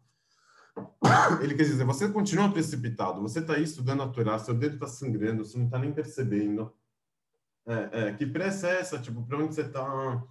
Ele 1.42 1.56
quer 1.56 1.64
dizer, 1.64 1.84
você 1.84 2.10
continua 2.10 2.52
precipitado, 2.52 3.22
você 3.22 3.40
está 3.40 3.54
aí 3.54 3.64
estudando 3.64 4.04
a 4.04 4.08
Torá, 4.08 4.40
seu 4.40 4.54
dedo 4.54 4.76
está 4.76 4.88
sangrando, 4.88 5.44
você 5.44 5.58
não 5.58 5.66
está 5.66 5.78
nem 5.78 5.94
percebendo. 5.94 6.74
É, 7.66 8.08
é, 8.08 8.14
que 8.14 8.26
pressa 8.26 8.68
é 8.68 8.80
essa? 8.80 9.00
Tipo, 9.00 9.26
para 9.26 9.38
onde 9.38 9.54
você 9.54 9.62
está? 9.62 9.84
O 9.84 10.28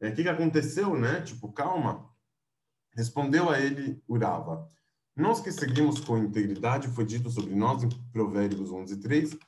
é, 0.00 0.10
que, 0.10 0.22
que 0.22 0.28
aconteceu, 0.28 0.96
né? 0.98 1.22
Tipo, 1.22 1.52
calma. 1.52 2.10
Respondeu 2.94 3.48
a 3.48 3.58
ele 3.60 4.02
Urava. 4.08 4.68
Nós 5.16 5.40
que 5.40 5.50
seguimos 5.50 5.98
com 5.98 6.18
integridade, 6.18 6.88
foi 6.88 7.06
dito 7.06 7.30
sobre 7.30 7.54
nós 7.54 7.82
em 7.82 7.88
Provérbios 8.12 8.70
11, 8.70 8.98
3, 8.98 9.38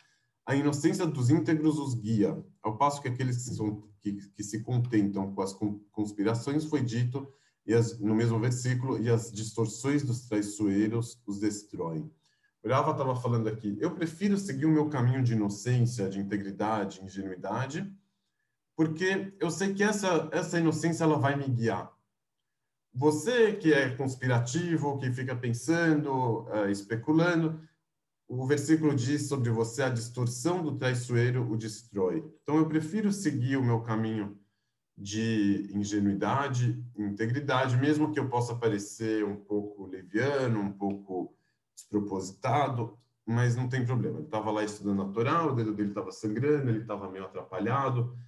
a 0.47 0.57
inocência 0.57 1.07
dos 1.07 1.29
íntegros 1.29 1.79
os 1.79 1.95
guia, 1.95 2.43
ao 2.63 2.79
passo 2.79 3.03
que 3.03 3.09
aqueles 3.09 3.37
que, 3.37 3.55
são, 3.55 3.87
que, 4.01 4.15
que 4.31 4.43
se 4.43 4.63
contentam 4.63 5.35
com 5.35 5.43
as 5.43 5.53
conspirações, 5.93 6.65
foi 6.65 6.83
dito 6.83 7.31
as, 7.69 7.99
no 7.99 8.15
mesmo 8.15 8.41
versículo, 8.41 8.99
e 8.99 9.11
as 9.11 9.31
distorções 9.31 10.03
dos 10.03 10.23
traiçoeiros 10.23 11.21
os 11.27 11.39
destroem. 11.39 12.11
Urava 12.65 12.93
estava 12.93 13.15
falando 13.15 13.47
aqui, 13.47 13.77
eu 13.79 13.95
prefiro 13.95 14.39
seguir 14.39 14.65
o 14.65 14.73
meu 14.73 14.89
caminho 14.89 15.23
de 15.23 15.35
inocência, 15.35 16.09
de 16.09 16.19
integridade, 16.19 17.05
ingenuidade, 17.05 17.95
porque 18.75 19.35
eu 19.39 19.51
sei 19.51 19.75
que 19.75 19.83
essa, 19.83 20.31
essa 20.33 20.59
inocência 20.59 21.05
ela 21.05 21.19
vai 21.19 21.37
me 21.37 21.47
guiar. 21.47 21.93
Você 22.99 23.53
que 23.53 23.73
é 23.73 23.91
conspirativo, 23.91 24.99
que 24.99 25.13
fica 25.13 25.37
pensando, 25.37 26.41
uh, 26.49 26.69
especulando, 26.69 27.61
o 28.27 28.45
versículo 28.45 28.93
diz 28.93 29.29
sobre 29.29 29.51
você 29.51 29.85
a 29.85 29.89
distorção 29.89 30.65
do 30.65 30.77
traiçoeiro 30.77 31.49
o 31.49 31.57
destrói. 31.57 32.25
Então 32.43 32.57
eu 32.57 32.67
prefiro 32.67 33.13
seguir 33.13 33.57
o 33.57 33.63
meu 33.63 33.83
caminho 33.83 34.37
de 34.97 35.71
ingenuidade, 35.73 36.85
integridade, 36.97 37.77
mesmo 37.77 38.11
que 38.11 38.19
eu 38.19 38.29
possa 38.29 38.57
parecer 38.57 39.25
um 39.25 39.37
pouco 39.37 39.87
leviano, 39.87 40.59
um 40.59 40.73
pouco 40.73 41.33
despropositado, 41.77 42.99
mas 43.25 43.55
não 43.55 43.69
tem 43.69 43.87
problema. 43.87 44.19
Ele 44.19 44.25
estava 44.25 44.51
lá 44.51 44.65
estudando 44.65 45.03
a 45.03 45.09
Torá, 45.09 45.47
o 45.47 45.55
dedo 45.55 45.73
dele 45.73 45.91
estava 45.91 46.11
sangrando, 46.11 46.69
ele 46.69 46.81
estava 46.81 47.09
meio 47.09 47.27
atrapalhado, 47.27 48.19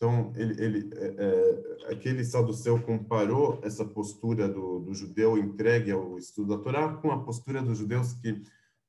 então, 0.00 0.32
ele, 0.34 0.64
ele, 0.64 0.90
é, 0.94 1.14
é, 1.18 1.92
aquele 1.92 2.24
saduceu 2.24 2.80
comparou 2.80 3.60
essa 3.62 3.84
postura 3.84 4.48
do, 4.48 4.80
do, 4.80 4.94
judeu 4.94 5.36
entregue 5.36 5.90
ao 5.90 6.16
estudo 6.16 6.56
da 6.56 6.62
Torá 6.62 6.94
com 6.94 7.10
a 7.10 7.22
postura 7.22 7.60
dos 7.60 7.76
judeus 7.76 8.14
que 8.14 8.42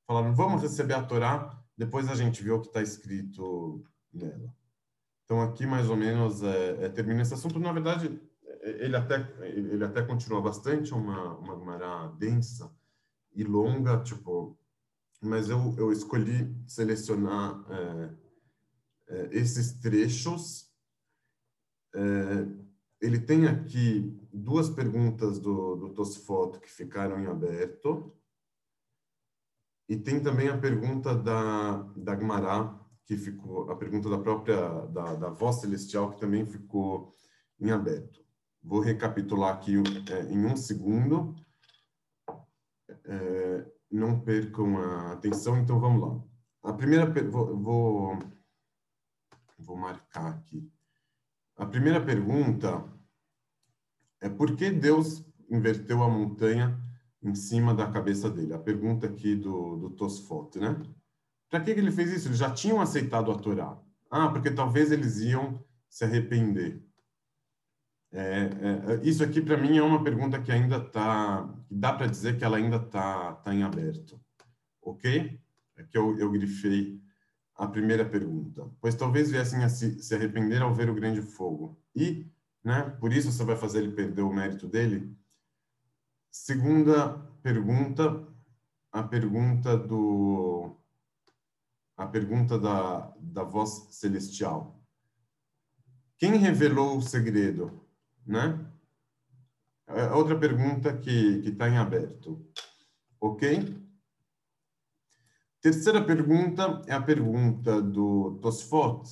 falaram, 0.06 0.34
vamos 0.34 0.62
receber 0.62 0.94
a 0.94 1.02
Torá, 1.02 1.62
depois 1.76 2.08
a 2.08 2.14
gente 2.14 2.42
vê 2.42 2.50
o 2.50 2.62
que 2.62 2.68
está 2.68 2.80
escrito 2.80 3.84
nela. 4.10 4.54
Então, 5.26 5.42
aqui, 5.42 5.66
mais 5.66 5.90
ou 5.90 5.96
menos, 5.98 6.42
é, 6.42 6.86
é, 6.86 6.88
termina 6.88 7.20
esse 7.20 7.34
assunto. 7.34 7.60
Na 7.60 7.74
verdade, 7.74 8.18
ele 8.62 8.96
até, 8.96 9.30
ele 9.42 9.84
até 9.84 10.00
continua 10.00 10.40
bastante, 10.40 10.94
uma, 10.94 11.36
uma 11.36 11.58
Gemara 11.58 12.06
densa 12.18 12.74
e 13.34 13.44
longa, 13.44 14.02
tipo, 14.02 14.58
mas 15.20 15.50
eu, 15.50 15.74
eu 15.76 15.92
escolhi 15.92 16.56
selecionar 16.66 17.62
é, 17.68 18.10
é, 19.08 19.28
esses 19.32 19.74
trechos 19.74 20.71
é, 21.94 22.46
ele 23.00 23.18
tem 23.18 23.46
aqui 23.46 24.16
duas 24.32 24.70
perguntas 24.70 25.38
do, 25.38 25.76
do 25.76 25.90
Tosfot 25.90 26.60
que 26.60 26.70
ficaram 26.70 27.18
em 27.18 27.26
aberto. 27.26 28.16
E 29.88 29.96
tem 29.96 30.22
também 30.22 30.48
a 30.48 30.56
pergunta 30.56 31.14
da, 31.14 31.82
da 31.96 32.14
Gmará, 32.14 32.80
que 33.04 33.16
ficou, 33.16 33.70
a 33.70 33.76
pergunta 33.76 34.08
da 34.08 34.18
própria, 34.18 34.86
da, 34.86 35.14
da 35.16 35.28
voz 35.30 35.56
celestial, 35.56 36.12
que 36.12 36.20
também 36.20 36.46
ficou 36.46 37.12
em 37.60 37.70
aberto. 37.70 38.24
Vou 38.62 38.80
recapitular 38.80 39.54
aqui 39.54 39.74
é, 40.10 40.32
em 40.32 40.46
um 40.46 40.56
segundo. 40.56 41.34
É, 43.04 43.66
não 43.90 44.20
percam 44.20 44.78
a 44.78 45.12
atenção, 45.12 45.58
então 45.58 45.80
vamos 45.80 46.00
lá. 46.00 46.70
A 46.70 46.72
primeira, 46.72 47.04
vou, 47.28 47.56
vou, 47.58 48.18
vou 49.58 49.76
marcar 49.76 50.28
aqui. 50.28 50.72
A 51.62 51.66
primeira 51.66 52.04
pergunta 52.04 52.84
é 54.20 54.28
por 54.28 54.56
que 54.56 54.68
Deus 54.68 55.24
inverteu 55.48 56.02
a 56.02 56.08
montanha 56.08 56.76
em 57.22 57.36
cima 57.36 57.72
da 57.72 57.88
cabeça 57.88 58.28
dele? 58.28 58.52
A 58.52 58.58
pergunta 58.58 59.06
aqui 59.06 59.36
do, 59.36 59.76
do 59.76 59.90
Tosfot, 59.90 60.58
né? 60.58 60.82
Para 61.48 61.60
que, 61.60 61.70
ele 61.70 61.92
fez 61.92 62.10
isso? 62.10 62.26
Eles 62.26 62.38
já 62.38 62.50
tinham 62.50 62.80
aceitado 62.80 63.30
a 63.30 63.38
Torá. 63.38 63.80
Ah, 64.10 64.28
porque 64.28 64.50
talvez 64.50 64.90
eles 64.90 65.20
iam 65.20 65.64
se 65.88 66.04
arrepender. 66.04 66.84
É, 68.10 68.40
é, 68.40 69.00
isso 69.04 69.22
aqui, 69.22 69.40
para 69.40 69.56
mim, 69.56 69.78
é 69.78 69.82
uma 69.84 70.02
pergunta 70.02 70.42
que 70.42 70.50
ainda 70.50 70.78
está... 70.78 71.48
Dá 71.70 71.92
para 71.92 72.08
dizer 72.08 72.38
que 72.38 72.44
ela 72.44 72.56
ainda 72.56 72.78
está 72.78 73.34
tá 73.34 73.54
em 73.54 73.62
aberto. 73.62 74.20
Ok? 74.82 75.40
É 75.76 75.84
que 75.84 75.96
eu, 75.96 76.18
eu 76.18 76.28
grifei 76.32 77.00
a 77.54 77.66
primeira 77.66 78.04
pergunta, 78.04 78.68
pois 78.80 78.94
talvez 78.94 79.30
viessem 79.30 79.62
a 79.62 79.68
se, 79.68 80.02
se 80.02 80.14
arrepender 80.14 80.62
ao 80.62 80.74
ver 80.74 80.88
o 80.88 80.94
grande 80.94 81.20
fogo. 81.22 81.78
E, 81.94 82.26
né, 82.64 82.82
por 82.98 83.12
isso 83.12 83.30
você 83.30 83.44
vai 83.44 83.56
fazer 83.56 83.78
ele 83.82 83.92
perder 83.92 84.22
o 84.22 84.32
mérito 84.32 84.66
dele? 84.66 85.16
Segunda 86.30 87.18
pergunta, 87.42 88.26
a 88.90 89.02
pergunta 89.02 89.76
do 89.76 90.76
a 91.96 92.06
pergunta 92.06 92.58
da, 92.58 93.14
da 93.20 93.44
voz 93.44 93.88
celestial. 93.90 94.82
Quem 96.16 96.36
revelou 96.36 96.96
o 96.96 97.02
segredo, 97.02 97.86
né? 98.26 98.66
É 99.86 100.10
outra 100.12 100.38
pergunta 100.38 100.96
que 100.96 101.42
que 101.42 101.50
está 101.50 101.68
em 101.68 101.76
aberto. 101.76 102.44
OK? 103.20 103.81
Terceira 105.62 106.02
pergunta 106.04 106.82
é 106.88 106.92
a 106.92 107.00
pergunta 107.00 107.80
do 107.80 108.36
Tosfot, 108.42 109.08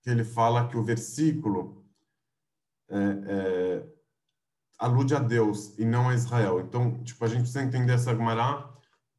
que 0.00 0.08
ele 0.08 0.24
fala 0.24 0.66
que 0.66 0.78
o 0.78 0.82
versículo 0.82 1.84
é, 2.88 2.96
é, 2.96 3.86
alude 4.78 5.14
a 5.14 5.18
Deus 5.18 5.78
e 5.78 5.84
não 5.84 6.08
a 6.08 6.14
Israel. 6.14 6.60
Então, 6.60 7.04
tipo, 7.04 7.22
a 7.22 7.28
gente 7.28 7.40
precisa 7.40 7.62
entender 7.62 7.92
essa 7.92 8.16
Gemara 8.16 8.66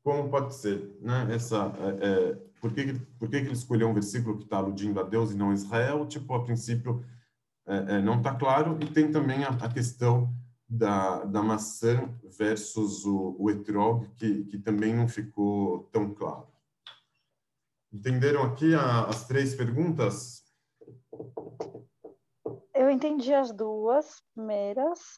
como 0.03 0.27
pode 0.27 0.55
ser, 0.55 0.97
né? 1.01 1.27
Essa, 1.29 1.71
é, 1.79 2.07
é 2.07 2.33
por 2.59 2.73
que, 2.73 2.93
por 3.19 3.29
que, 3.29 3.41
que 3.41 3.45
ele 3.45 3.53
escolheu 3.53 3.87
um 3.87 3.93
versículo 3.93 4.37
que 4.37 4.45
está 4.45 4.57
aludindo 4.57 4.99
a 4.99 5.03
Deus 5.03 5.31
e 5.31 5.37
não 5.37 5.51
a 5.51 5.53
Israel? 5.53 6.07
Tipo, 6.07 6.33
a 6.33 6.43
princípio, 6.43 7.05
é, 7.67 7.97
é, 7.97 8.01
não 8.01 8.17
está 8.17 8.33
claro, 8.33 8.75
e 8.81 8.87
tem 8.87 9.11
também 9.11 9.43
a, 9.43 9.49
a, 9.49 9.69
questão 9.69 10.33
da, 10.67 11.25
da 11.25 11.43
maçã 11.43 12.09
versus 12.39 13.05
o, 13.05 13.35
o 13.37 13.51
etrog, 13.51 14.09
que, 14.15 14.45
que 14.45 14.57
também 14.57 14.95
não 14.95 15.07
ficou 15.07 15.83
tão 15.91 16.11
claro. 16.11 16.54
Entenderam 17.95 18.43
aqui 18.43 18.75
a, 18.75 19.05
as 19.05 19.25
três 19.25 19.55
perguntas? 19.55 20.43
Eu 22.73 22.89
entendi 22.89 23.33
as 23.33 23.53
duas 23.53 24.21
primeiras. 24.33 25.17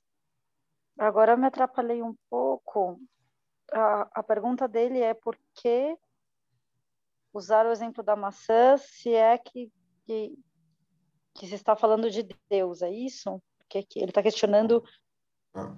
Agora 0.95 1.31
eu 1.31 1.37
me 1.39 1.47
atrapalhei 1.47 2.03
um 2.03 2.15
pouco. 2.29 3.01
A, 3.73 4.19
a 4.19 4.23
pergunta 4.23 4.67
dele 4.67 4.99
é 4.99 5.15
por 5.15 5.35
que 5.55 5.97
usar 7.33 7.65
o 7.65 7.71
exemplo 7.71 8.03
da 8.03 8.15
maçã 8.15 8.77
se 8.77 9.11
é 9.11 9.39
que, 9.39 9.71
que, 10.05 10.37
que 11.33 11.47
se 11.47 11.55
está 11.55 11.75
falando 11.75 12.11
de 12.11 12.29
Deus, 12.47 12.83
é 12.83 12.91
isso? 12.91 13.41
Porque 13.57 13.81
que 13.81 13.97
ele 13.99 14.11
está 14.11 14.21
questionando 14.21 14.83
ah. 15.55 15.75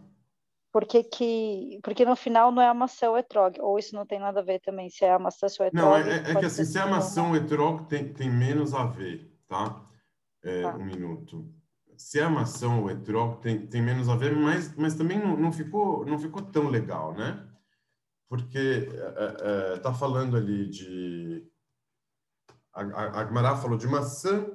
Por 0.72 0.86
que, 0.86 1.04
que, 1.04 1.80
porque 1.84 2.06
no 2.06 2.16
final 2.16 2.52
não 2.52 2.62
é 2.62 2.68
a 2.68 2.74
maçã 2.74 3.10
ou 3.10 3.16
o 3.16 3.18
etrog, 3.18 3.60
ou 3.60 3.80
isso 3.80 3.96
não 3.96 4.06
tem 4.06 4.20
nada 4.20 4.40
a 4.40 4.44
ver 4.44 4.60
também, 4.60 4.90
se 4.90 5.04
é 5.04 5.12
a 5.12 5.20
maçã 5.20 5.48
ou 5.48 5.66
o 5.66 5.68
etrog. 5.68 5.74
Não, 5.74 5.96
é, 5.96 6.32
é 6.32 6.36
que 6.36 6.46
assim, 6.46 6.66
se 6.66 6.78
é 6.78 6.82
a 6.82 6.88
maçã 6.88 7.24
ou 7.24 7.32
o 7.32 7.36
etrog 7.36 7.88
tem, 7.88 8.14
tem 8.14 8.30
menos 8.30 8.74
a 8.74 8.86
ver, 8.86 9.32
tá? 9.48 9.84
É, 10.44 10.62
tá. 10.62 10.76
Um 10.76 10.86
minuto. 10.86 11.54
Se 11.98 12.20
é 12.20 12.24
a 12.24 12.30
maçã 12.30 12.70
ou 12.70 12.90
etrog 12.90 13.42
tem, 13.42 13.68
tem 13.68 13.82
menos 13.82 14.08
a 14.08 14.16
ver, 14.16 14.36
mas, 14.36 14.74
mas 14.76 14.96
também 14.96 15.20
não, 15.20 15.36
não, 15.36 15.52
ficou, 15.52 16.06
não 16.06 16.18
ficou 16.18 16.42
tão 16.42 16.70
legal, 16.70 17.14
né? 17.14 17.46
Porque 18.30 18.90
é, 19.18 19.74
é, 19.74 19.80
tá 19.80 19.94
falando 19.94 20.38
ali 20.38 20.70
de 20.70 21.46
a, 22.74 22.82
a, 22.82 23.52
a 23.52 23.58
falou 23.58 23.78
de 23.78 23.88
maçã 23.88 24.46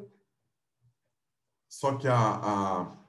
só 1.75 1.97
que 1.97 2.07
a, 2.07 2.17
a... 2.17 3.04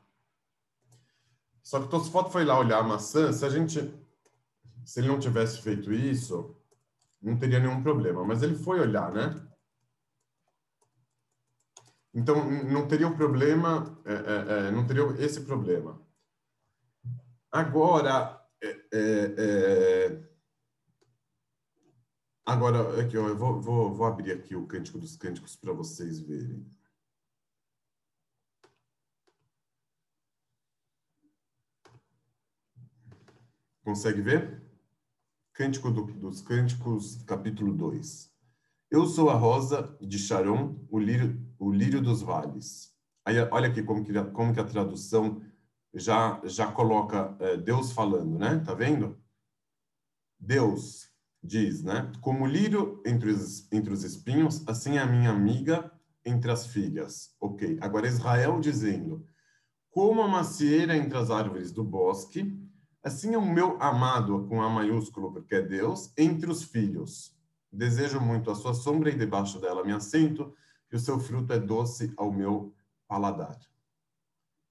só 1.65 1.81
que 1.81 1.89
Tosfot 1.89 2.31
foi 2.31 2.45
lá 2.45 2.59
olhar 2.59 2.77
a 2.77 2.83
maçã. 2.83 3.33
Se 3.33 3.43
a 3.43 3.49
gente, 3.49 3.91
se 4.85 4.99
ele 4.99 5.07
não 5.07 5.19
tivesse 5.19 5.63
feito 5.63 5.91
isso, 5.91 6.55
não 7.19 7.35
teria 7.39 7.59
nenhum 7.59 7.81
problema. 7.81 8.23
Mas 8.23 8.43
ele 8.43 8.53
foi 8.53 8.79
olhar, 8.79 9.11
né? 9.11 9.35
Então 12.13 12.47
não 12.65 12.87
teria 12.87 13.07
o 13.07 13.17
problema, 13.17 13.99
é, 14.05 14.13
é, 14.13 14.67
é, 14.67 14.71
não 14.71 14.85
teria 14.85 15.05
esse 15.17 15.41
problema. 15.41 15.99
Agora, 17.51 18.39
é, 18.61 18.69
é, 18.93 19.35
é 19.39 20.29
agora 22.45 23.01
aqui, 23.01 23.17
ó, 23.17 23.27
eu 23.27 23.35
vou, 23.35 23.59
vou, 23.59 23.91
vou 23.91 24.05
abrir 24.05 24.31
aqui 24.33 24.55
o 24.55 24.67
cântico 24.67 24.99
dos 24.99 25.17
cânticos 25.17 25.55
para 25.55 25.73
vocês 25.73 26.19
verem. 26.19 26.63
Consegue 33.85 34.19
ver? 34.19 34.63
Cântico 35.53 35.91
do, 35.91 36.05
dos 36.05 36.41
Cânticos, 36.41 37.21
capítulo 37.21 37.71
2. 37.71 38.31
Eu 38.89 39.05
sou 39.05 39.29
a 39.29 39.35
rosa 39.35 39.95
de 40.01 40.17
Sharon, 40.17 40.83
o 40.89 40.97
lírio, 40.97 41.39
o 41.59 41.71
lírio 41.71 42.01
dos 42.01 42.23
vales. 42.23 42.95
Aí, 43.23 43.37
olha 43.51 43.69
aqui 43.69 43.83
como 43.83 44.03
que, 44.03 44.11
como 44.31 44.55
que 44.55 44.59
a 44.59 44.63
tradução 44.63 45.39
já, 45.93 46.41
já 46.45 46.71
coloca 46.71 47.37
é, 47.39 47.57
Deus 47.57 47.91
falando, 47.91 48.39
né? 48.39 48.57
Tá 48.65 48.73
vendo? 48.73 49.21
Deus 50.39 51.11
diz, 51.43 51.83
né? 51.83 52.11
Como 52.21 52.47
lírio 52.47 53.03
entre 53.05 53.29
os, 53.29 53.71
entre 53.71 53.93
os 53.93 54.03
espinhos, 54.03 54.67
assim 54.67 54.97
é 54.97 55.01
a 55.01 55.05
minha 55.05 55.29
amiga 55.29 55.91
entre 56.25 56.49
as 56.49 56.65
filhas. 56.65 57.35
Ok. 57.39 57.77
Agora 57.79 58.07
Israel 58.07 58.59
dizendo, 58.59 59.23
como 59.91 60.23
a 60.23 60.27
macieira 60.27 60.97
entre 60.97 61.15
as 61.15 61.29
árvores 61.29 61.71
do 61.71 61.83
bosque, 61.83 62.64
Assim 63.05 63.35
é 63.35 63.37
o 63.37 63.45
meu 63.45 63.79
amado, 63.79 64.47
com 64.47 64.63
A 64.63 64.67
maiúsculo, 64.67 65.31
porque 65.31 65.53
é 65.53 65.61
Deus, 65.61 66.11
entre 66.17 66.49
os 66.49 66.63
filhos. 66.63 67.37
Desejo 67.71 68.19
muito 68.19 68.49
a 68.49 68.55
sua 68.55 68.73
sombra 68.73 69.11
e 69.11 69.15
debaixo 69.15 69.61
dela 69.61 69.83
me 69.83 69.93
assento, 69.93 70.57
que 70.89 70.95
o 70.95 70.99
seu 70.99 71.19
fruto 71.19 71.53
é 71.53 71.59
doce 71.59 72.11
ao 72.17 72.31
meu 72.31 72.75
paladar. 73.07 73.59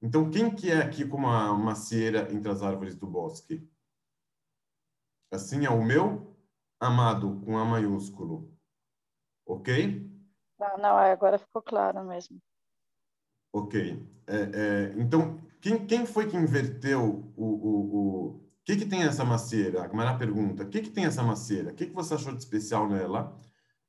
Então, 0.02 0.32
quem 0.32 0.52
que 0.52 0.68
é 0.68 0.82
aqui 0.82 1.06
como 1.06 1.28
uma 1.28 1.56
macieira 1.56 2.28
entre 2.32 2.50
as 2.50 2.60
árvores 2.60 2.96
do 2.96 3.06
bosque? 3.06 3.70
Assim 5.30 5.64
é 5.64 5.70
o 5.70 5.84
meu 5.84 6.36
amado, 6.80 7.40
com 7.44 7.56
A 7.56 7.64
maiúsculo. 7.64 8.52
Ok? 9.46 10.10
Não, 10.58 10.76
não 10.78 10.98
agora 10.98 11.38
ficou 11.38 11.62
claro 11.62 12.02
mesmo. 12.02 12.42
Ok. 13.54 14.04
É, 14.26 14.36
é, 14.36 14.94
então, 14.96 15.38
quem, 15.60 15.86
quem 15.86 16.04
foi 16.04 16.28
que 16.28 16.36
inverteu 16.36 17.32
o... 17.36 17.44
O, 17.44 18.40
o 18.40 18.40
que, 18.64 18.76
que 18.76 18.86
tem 18.86 19.02
essa 19.02 19.24
macieira? 19.24 19.84
A 19.84 19.86
Gamara 19.86 20.16
pergunta, 20.16 20.64
o 20.64 20.68
que, 20.68 20.80
que 20.80 20.90
tem 20.90 21.04
essa 21.04 21.22
macieira? 21.22 21.70
O 21.70 21.74
que, 21.74 21.86
que 21.86 21.94
você 21.94 22.14
achou 22.14 22.32
de 22.32 22.38
especial 22.38 22.88
nela? 22.88 23.36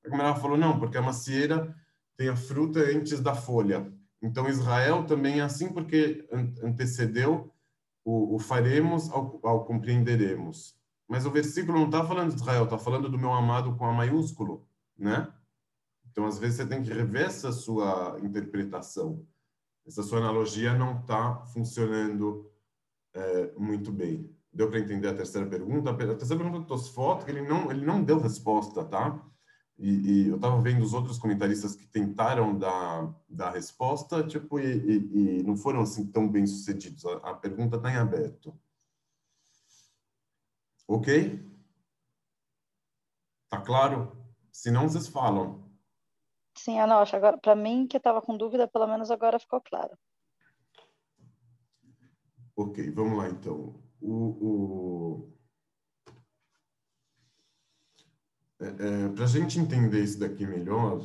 A 0.05 0.09
Gamara 0.09 0.36
falou, 0.36 0.57
não, 0.57 0.78
porque 0.78 0.97
a 0.97 1.01
macieira 1.01 1.74
tem 2.16 2.28
a 2.30 2.36
fruta 2.36 2.80
antes 2.82 3.22
da 3.22 3.34
folha. 3.34 3.91
Então, 4.22 4.47
Israel 4.47 5.05
também 5.05 5.39
é 5.39 5.43
assim 5.43 5.70
porque 5.74 6.28
antecedeu 6.61 7.51
o, 8.03 8.36
o 8.36 8.39
faremos 8.39 9.09
ao, 9.09 9.39
ao, 9.43 9.66
compreenderemos. 9.66 10.78
Mas 11.07 11.26
o 11.26 11.32
versículo 11.32 11.80
não 11.80 11.86
está 11.86 12.05
falando 12.05 12.36
de 12.36 12.41
Israel, 12.41 12.66
está 12.66 12.78
falando 12.78 13.09
do 13.09 13.18
meu 13.18 13.34
amado 13.34 13.76
com 13.78 13.86
a 13.86 13.93
maiúsculo, 13.93 14.68
né? 14.95 15.28
Então, 16.11 16.28
às 16.28 16.38
vezes, 16.38 16.57
você 16.57 16.68
tem 16.68 16.84
que 16.84 16.93
rever 16.93 17.26
essa 17.26 17.51
sua 17.51 18.20
interpretação 18.22 19.26
essa 19.86 20.04
sua 20.04 20.20
analogia 20.20 20.74
não 20.74 21.00
está 21.00 21.46
funcionando 21.48 22.52
é, 23.14 23.54
muito 23.58 23.92
bem. 23.92 24.34
Deu 24.52 24.70
para 24.70 24.80
entender 24.80 25.08
a 25.08 25.16
terceira 25.16 25.48
pergunta? 25.48 25.92
A 25.92 25.96
terceira 25.96 26.42
pergunta 26.42 26.60
do 26.60 26.66
Tosfot, 26.66 27.30
ele 27.30 27.42
não, 27.42 27.70
ele 27.70 27.86
não 27.86 28.04
deu 28.04 28.20
resposta, 28.20 28.84
tá? 28.86 29.22
E, 29.78 29.90
e 29.90 30.30
eu 30.30 30.38
estava 30.38 30.62
vendo 30.62 30.84
os 30.84 30.94
outros 30.94 31.18
comentaristas 31.18 31.76
que 31.76 31.86
tentaram 31.86 32.58
dar, 32.58 33.14
dar 33.28 33.52
resposta, 33.52 34.26
tipo, 34.26 34.58
e, 34.60 34.64
e, 34.64 35.40
e 35.40 35.44
não 35.44 35.58
foram 35.58 35.82
assim 35.82 36.08
tão 36.08 36.30
bem 36.30 36.48
sucedidos. 36.48 37.06
A, 37.06 37.32
a 37.32 37.34
pergunta 37.34 37.76
está 37.76 37.92
em 37.92 37.98
aberto. 37.98 38.58
Ok? 40.88 41.46
Tá 43.50 43.60
claro? 43.60 44.16
Se 44.52 44.72
não, 44.72 44.88
vocês 44.88 45.08
falam. 45.08 45.64
Sim, 46.58 46.80
Anocha, 46.80 47.18
agora, 47.18 47.38
para 47.38 47.56
mim 47.56 47.86
que 47.86 47.97
estava 47.97 48.22
com 48.22 48.38
dúvida, 48.38 48.68
pelo 48.68 48.88
menos 48.88 49.12
agora 49.12 49.39
ficou 49.39 49.62
claro. 49.62 49.97
Ok, 52.56 52.89
vamos 52.91 53.18
lá 53.18 53.30
então. 53.30 53.76
O, 54.01 54.14
o... 54.47 55.34
É, 58.60 58.68
é, 58.68 59.10
Para 59.10 59.26
a 59.26 59.28
gente 59.28 59.60
entender 59.60 60.01
isso 60.01 60.18
daqui 60.18 60.47
melhor, 60.47 61.01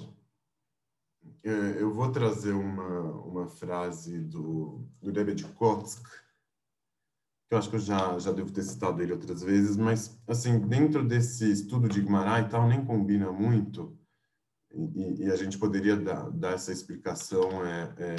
é, 1.43 1.83
eu 1.83 1.93
vou 1.93 2.13
trazer 2.13 2.53
uma, 2.53 3.01
uma 3.25 3.49
frase 3.49 4.21
do, 4.21 4.89
do 5.03 5.35
de 5.35 5.45
Kotsk, 5.55 6.07
que 7.49 7.55
eu 7.55 7.59
acho 7.59 7.69
que 7.69 7.77
eu 7.77 7.81
já, 7.81 8.17
já 8.21 8.31
devo 8.31 8.53
ter 8.53 8.63
citado 8.63 9.03
ele 9.03 9.13
outras 9.13 9.43
vezes, 9.43 9.77
mas, 9.77 10.23
assim, 10.29 10.61
dentro 10.61 11.05
desse 11.05 11.51
estudo 11.51 11.89
de 11.89 12.01
Guimarães 12.01 12.47
e 12.47 12.51
tal, 12.51 12.69
nem 12.69 12.85
combina 12.85 13.33
muito, 13.33 14.00
e, 14.73 15.25
e, 15.25 15.31
a 15.31 15.37
gente 15.37 15.59
poderia 15.59 15.97
dar, 15.97 16.31
dar 16.31 16.53
essa 16.53 16.73
explicação 16.73 17.65
é, 17.67 17.95
é, 17.99 18.17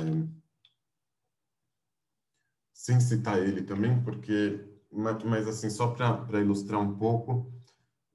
sem 2.74 3.00
citar 3.00 3.42
ele 3.42 3.64
também, 3.64 4.02
porque, 4.04 4.60
mas, 4.92 5.24
mas 5.24 5.48
assim, 5.48 5.70
só 5.70 5.88
para 5.88 6.42
ilustrar 6.42 6.82
um 6.82 6.98
pouco, 6.98 7.52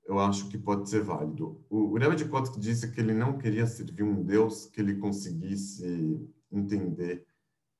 eu 0.04 0.18
acho 0.20 0.48
que 0.48 0.58
pode 0.58 0.88
ser 0.88 1.02
válido. 1.02 1.64
O, 1.68 1.92
o 1.92 1.98
Rebbe 1.98 2.16
de 2.16 2.26
Kotzk 2.26 2.58
disse 2.58 2.92
que 2.92 3.00
ele 3.00 3.14
não 3.14 3.38
queria 3.38 3.66
servir 3.66 4.02
um 4.02 4.22
Deus 4.22 4.66
que 4.66 4.80
ele 4.80 4.96
conseguisse 4.96 6.20
entender 6.50 7.26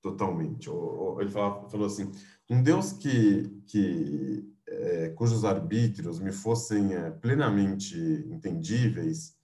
totalmente. 0.01 0.71
Ou, 0.71 0.79
ou 0.79 1.21
ele 1.21 1.31
falava, 1.31 1.69
falou 1.69 1.87
assim, 1.87 2.11
um 2.49 2.63
Deus 2.63 2.93
que, 2.93 3.63
que 3.67 4.57
é, 4.67 5.09
cujos 5.11 5.45
arbítrios 5.45 6.19
me 6.19 6.33
fossem 6.33 6.95
é, 6.95 7.11
plenamente 7.11 7.97
entendíveis, 8.29 9.36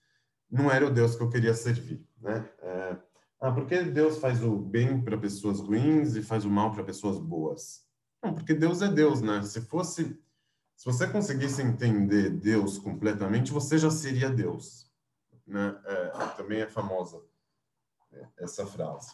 não 0.53 0.69
era 0.69 0.85
o 0.85 0.91
Deus 0.91 1.15
que 1.15 1.23
eu 1.23 1.29
queria 1.29 1.53
servir, 1.55 2.05
né? 2.21 2.47
É, 2.61 2.97
ah, 3.41 3.51
por 3.51 3.65
que 3.65 3.81
Deus 3.81 4.19
faz 4.19 4.43
o 4.43 4.55
bem 4.55 5.01
para 5.01 5.17
pessoas 5.17 5.59
ruins 5.59 6.15
e 6.15 6.21
faz 6.21 6.45
o 6.45 6.49
mal 6.49 6.71
para 6.71 6.83
pessoas 6.83 7.19
boas? 7.19 7.83
Não, 8.23 8.35
porque 8.35 8.53
Deus 8.53 8.81
é 8.83 8.87
Deus, 8.87 9.19
né? 9.19 9.41
Se 9.41 9.61
fosse, 9.61 10.17
se 10.75 10.85
você 10.85 11.07
conseguisse 11.07 11.61
entender 11.61 12.29
Deus 12.29 12.77
completamente, 12.77 13.51
você 13.51 13.79
já 13.79 13.89
seria 13.89 14.29
Deus, 14.29 14.89
né? 15.45 15.75
É, 15.85 16.09
também 16.37 16.61
é 16.61 16.67
famosa 16.67 17.19
essa 18.37 18.65
frase. 18.65 19.11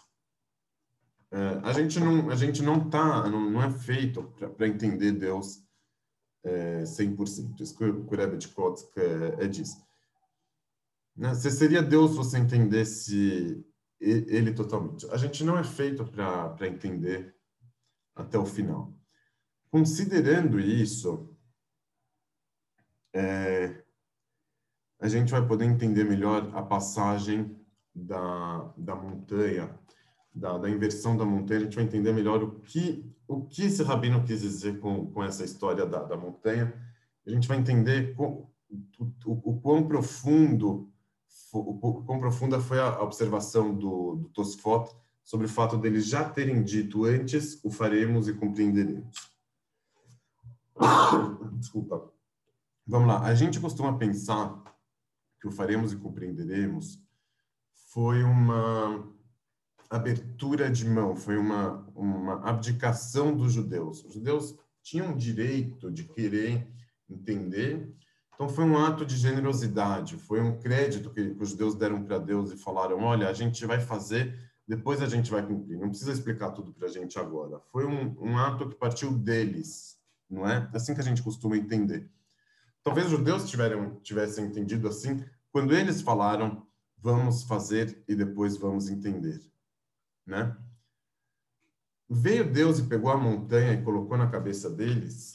É, 1.32 1.62
a 1.64 1.72
gente 1.72 2.02
não, 2.02 2.30
a 2.30 2.36
gente 2.36 2.62
não 2.62 2.90
tá, 2.90 3.30
não, 3.30 3.50
não 3.50 3.64
é 3.64 3.72
feito 3.72 4.24
para 4.58 4.68
entender 4.68 5.14
Deus 5.14 5.64
é, 6.44 6.84
100%. 6.84 7.62
Isso 7.62 7.78
que 7.78 7.86
o 7.86 8.10
Rebbe 8.10 8.38
de 8.38 8.50
Kotzk 8.50 8.92
é, 9.00 9.46
é 9.46 9.48
disso. 9.48 9.89
Né? 11.20 11.34
Você 11.34 11.52
seria 11.52 11.84
Deus 11.84 12.12
se 12.12 12.18
você 12.18 12.40
entendesse 12.40 13.66
ele 14.00 14.54
totalmente. 14.54 15.06
A 15.12 15.18
gente 15.18 15.44
não 15.44 15.58
é 15.58 15.64
feito 15.66 16.06
para 16.06 16.66
entender 16.66 17.36
até 18.16 18.38
o 18.38 18.46
final. 18.46 18.94
Considerando 19.70 20.58
isso, 20.58 21.36
é, 23.14 23.84
a 24.98 25.10
gente 25.10 25.32
vai 25.32 25.46
poder 25.46 25.66
entender 25.66 26.06
melhor 26.06 26.50
a 26.56 26.64
passagem 26.64 27.54
da, 27.94 28.74
da 28.78 28.96
montanha, 28.96 29.78
da, 30.34 30.58
da 30.58 30.70
inversão 30.70 31.18
da 31.18 31.26
montanha, 31.26 31.60
a 31.60 31.64
gente 31.64 31.76
vai 31.76 31.84
entender 31.84 32.14
melhor 32.14 32.42
o 32.42 32.62
que, 32.62 33.14
o 33.28 33.46
que 33.46 33.64
esse 33.64 33.84
rabino 33.84 34.24
quis 34.24 34.40
dizer 34.40 34.80
com, 34.80 35.12
com 35.12 35.22
essa 35.22 35.44
história 35.44 35.86
da, 35.86 36.02
da 36.02 36.16
montanha, 36.16 36.74
a 37.28 37.30
gente 37.30 37.48
vai 37.48 37.58
entender 37.58 38.16
com, 38.16 38.50
o, 38.98 39.06
o, 39.26 39.52
o 39.52 39.62
quão 39.62 39.86
profundo 39.86 40.90
o 41.52 42.04
quão 42.04 42.20
profunda 42.20 42.60
foi 42.60 42.80
a 42.80 43.02
observação 43.02 43.74
do, 43.74 44.16
do 44.16 44.30
Tosfot 44.30 44.96
sobre 45.24 45.46
o 45.46 45.50
fato 45.50 45.78
deles 45.78 46.06
já 46.08 46.28
terem 46.28 46.64
dito 46.64 47.06
antes 47.06 47.64
o 47.64 47.70
faremos 47.70 48.28
e 48.28 48.34
compreenderemos. 48.34 49.16
Desculpa. 51.60 52.12
Vamos 52.86 53.08
lá. 53.08 53.22
A 53.22 53.36
gente 53.36 53.60
costuma 53.60 53.98
pensar 53.98 54.64
que 55.40 55.48
o 55.48 55.52
faremos 55.52 55.94
e 55.94 55.98
compreenderemos 55.98 57.00
foi 57.92 58.24
uma 58.24 59.08
abertura 59.90 60.70
de 60.70 60.88
mão, 60.88 61.16
foi 61.16 61.38
uma, 61.38 61.88
uma 61.96 62.48
abdicação 62.48 63.36
dos 63.36 63.54
judeus. 63.54 64.04
Os 64.04 64.14
judeus 64.14 64.56
tinham 64.84 65.16
direito 65.16 65.92
de 65.92 66.04
querer 66.04 66.68
entender 67.10 67.92
então 68.40 68.48
foi 68.48 68.64
um 68.64 68.78
ato 68.78 69.06
de 69.06 69.18
generosidade, 69.18 70.16
foi 70.16 70.40
um 70.40 70.58
crédito 70.58 71.10
que, 71.10 71.36
os 71.38 71.50
judeus 71.50 71.76
deram 71.76 72.02
para 72.02 72.18
Deus 72.18 72.54
e 72.54 72.56
falaram: 72.56 73.04
olha, 73.04 73.28
a 73.28 73.34
gente 73.34 73.66
vai 73.66 73.82
fazer, 73.82 74.34
depois 74.66 75.02
a 75.02 75.08
gente 75.08 75.30
vai 75.30 75.46
cumprir. 75.46 75.78
Não 75.78 75.90
precisa 75.90 76.14
explicar 76.14 76.52
tudo 76.52 76.72
para 76.72 76.88
a 76.88 76.90
gente 76.90 77.20
agora. 77.20 77.60
Foi 77.70 77.86
um, 77.86 78.16
um, 78.18 78.38
ato 78.38 78.70
que 78.70 78.76
partiu 78.76 79.12
deles, 79.12 80.00
não 80.30 80.48
é? 80.48 80.70
É 80.72 80.78
assim 80.78 80.94
que 80.94 81.02
a 81.02 81.04
gente 81.04 81.22
costuma 81.22 81.58
entender. 81.58 82.10
Talvez 82.82 83.08
os 83.08 83.12
judeus 83.12 83.50
tiveram, 83.50 84.00
tivessem 84.02 84.46
entendido 84.46 84.88
assim 84.88 85.22
quando 85.52 85.76
eles 85.76 86.02
falaram: 86.02 86.66
vamos 86.98 87.44
fazer 87.44 88.02
e 88.08 88.16
depois 88.16 88.56
vamos 88.56 88.90
entender, 88.90 89.42
né? 90.26 90.56
Veio 92.10 92.50
Deus 92.50 92.80
e 92.80 92.84
pegou 92.84 93.12
a 93.12 93.18
montanha 93.18 93.74
e 93.74 93.84
colocou 93.84 94.18
na 94.18 94.30
cabeça 94.30 94.70
deles 94.70 95.34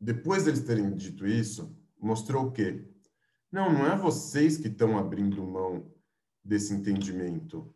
depois 0.00 0.44
deles 0.44 0.62
terem 0.62 0.94
dito 0.96 1.26
isso, 1.26 1.76
mostrou 2.00 2.46
o 2.46 2.52
quê? 2.52 2.84
Não, 3.52 3.72
não 3.72 3.86
é 3.86 3.96
vocês 3.96 4.56
que 4.56 4.68
estão 4.68 4.96
abrindo 4.96 5.42
mão 5.42 5.92
desse 6.42 6.72
entendimento. 6.72 7.74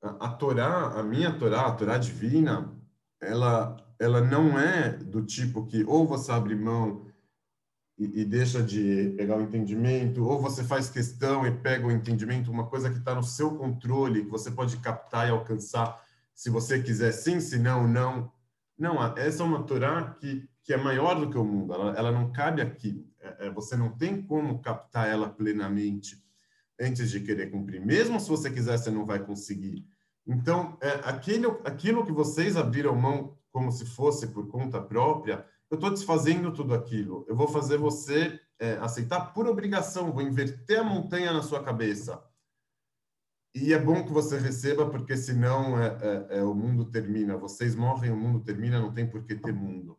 A, 0.00 0.26
a 0.26 0.28
Torá, 0.32 0.98
a 0.98 1.02
minha 1.02 1.36
Torá, 1.36 1.66
a 1.66 1.72
Torá 1.72 1.98
divina, 1.98 2.72
ela, 3.20 3.76
ela 3.98 4.20
não 4.20 4.58
é 4.58 4.90
do 4.90 5.24
tipo 5.24 5.66
que 5.66 5.82
ou 5.84 6.06
você 6.06 6.30
abre 6.30 6.54
mão 6.54 7.06
e, 7.98 8.20
e 8.20 8.24
deixa 8.24 8.62
de 8.62 9.14
pegar 9.16 9.36
o 9.36 9.42
entendimento, 9.42 10.24
ou 10.24 10.40
você 10.40 10.62
faz 10.62 10.90
questão 10.90 11.46
e 11.46 11.50
pega 11.50 11.86
o 11.86 11.92
entendimento, 11.92 12.50
uma 12.50 12.66
coisa 12.66 12.90
que 12.90 12.98
está 12.98 13.14
no 13.14 13.22
seu 13.22 13.56
controle, 13.56 14.24
que 14.24 14.30
você 14.30 14.50
pode 14.50 14.76
captar 14.78 15.26
e 15.26 15.30
alcançar 15.30 16.02
se 16.34 16.50
você 16.50 16.82
quiser 16.82 17.12
sim, 17.12 17.40
se 17.40 17.58
não, 17.58 17.86
não. 17.86 18.32
Não, 18.76 19.02
essa 19.16 19.42
é 19.42 19.46
uma 19.46 19.62
Torá 19.62 20.14
que 20.20 20.48
que 20.64 20.72
é 20.72 20.78
maior 20.78 21.14
do 21.20 21.30
que 21.30 21.36
o 21.36 21.44
mundo, 21.44 21.74
ela, 21.74 21.94
ela 21.94 22.10
não 22.10 22.32
cabe 22.32 22.62
aqui. 22.62 23.06
É, 23.20 23.46
é, 23.46 23.50
você 23.50 23.76
não 23.76 23.90
tem 23.90 24.22
como 24.22 24.62
captar 24.62 25.06
ela 25.06 25.28
plenamente 25.28 26.24
antes 26.80 27.10
de 27.10 27.20
querer 27.20 27.50
cumprir. 27.50 27.84
Mesmo 27.84 28.18
se 28.18 28.28
você 28.30 28.50
quiser, 28.50 28.78
você 28.78 28.90
não 28.90 29.04
vai 29.04 29.18
conseguir. 29.18 29.86
Então, 30.26 30.78
é, 30.80 30.88
aquilo, 31.04 31.60
aquilo 31.64 32.04
que 32.04 32.10
vocês 32.10 32.56
abriram 32.56 32.96
mão 32.96 33.36
como 33.52 33.70
se 33.70 33.84
fosse 33.84 34.28
por 34.28 34.48
conta 34.48 34.80
própria, 34.80 35.46
eu 35.70 35.74
estou 35.74 35.90
desfazendo 35.90 36.50
tudo 36.50 36.72
aquilo. 36.72 37.26
Eu 37.28 37.36
vou 37.36 37.46
fazer 37.46 37.76
você 37.76 38.40
é, 38.58 38.72
aceitar 38.78 39.34
por 39.34 39.46
obrigação, 39.46 40.12
vou 40.12 40.22
inverter 40.22 40.80
a 40.80 40.84
montanha 40.84 41.30
na 41.30 41.42
sua 41.42 41.62
cabeça. 41.62 42.24
E 43.54 43.72
é 43.74 43.78
bom 43.78 44.02
que 44.02 44.12
você 44.12 44.38
receba, 44.38 44.88
porque 44.88 45.14
senão 45.14 45.78
é, 45.78 45.86
é, 46.00 46.38
é, 46.38 46.42
o 46.42 46.54
mundo 46.54 46.86
termina. 46.86 47.36
Vocês 47.36 47.76
morrem, 47.76 48.10
o 48.10 48.16
mundo 48.16 48.40
termina, 48.40 48.80
não 48.80 48.92
tem 48.92 49.06
por 49.06 49.24
que 49.24 49.34
ter 49.34 49.52
mundo 49.52 49.96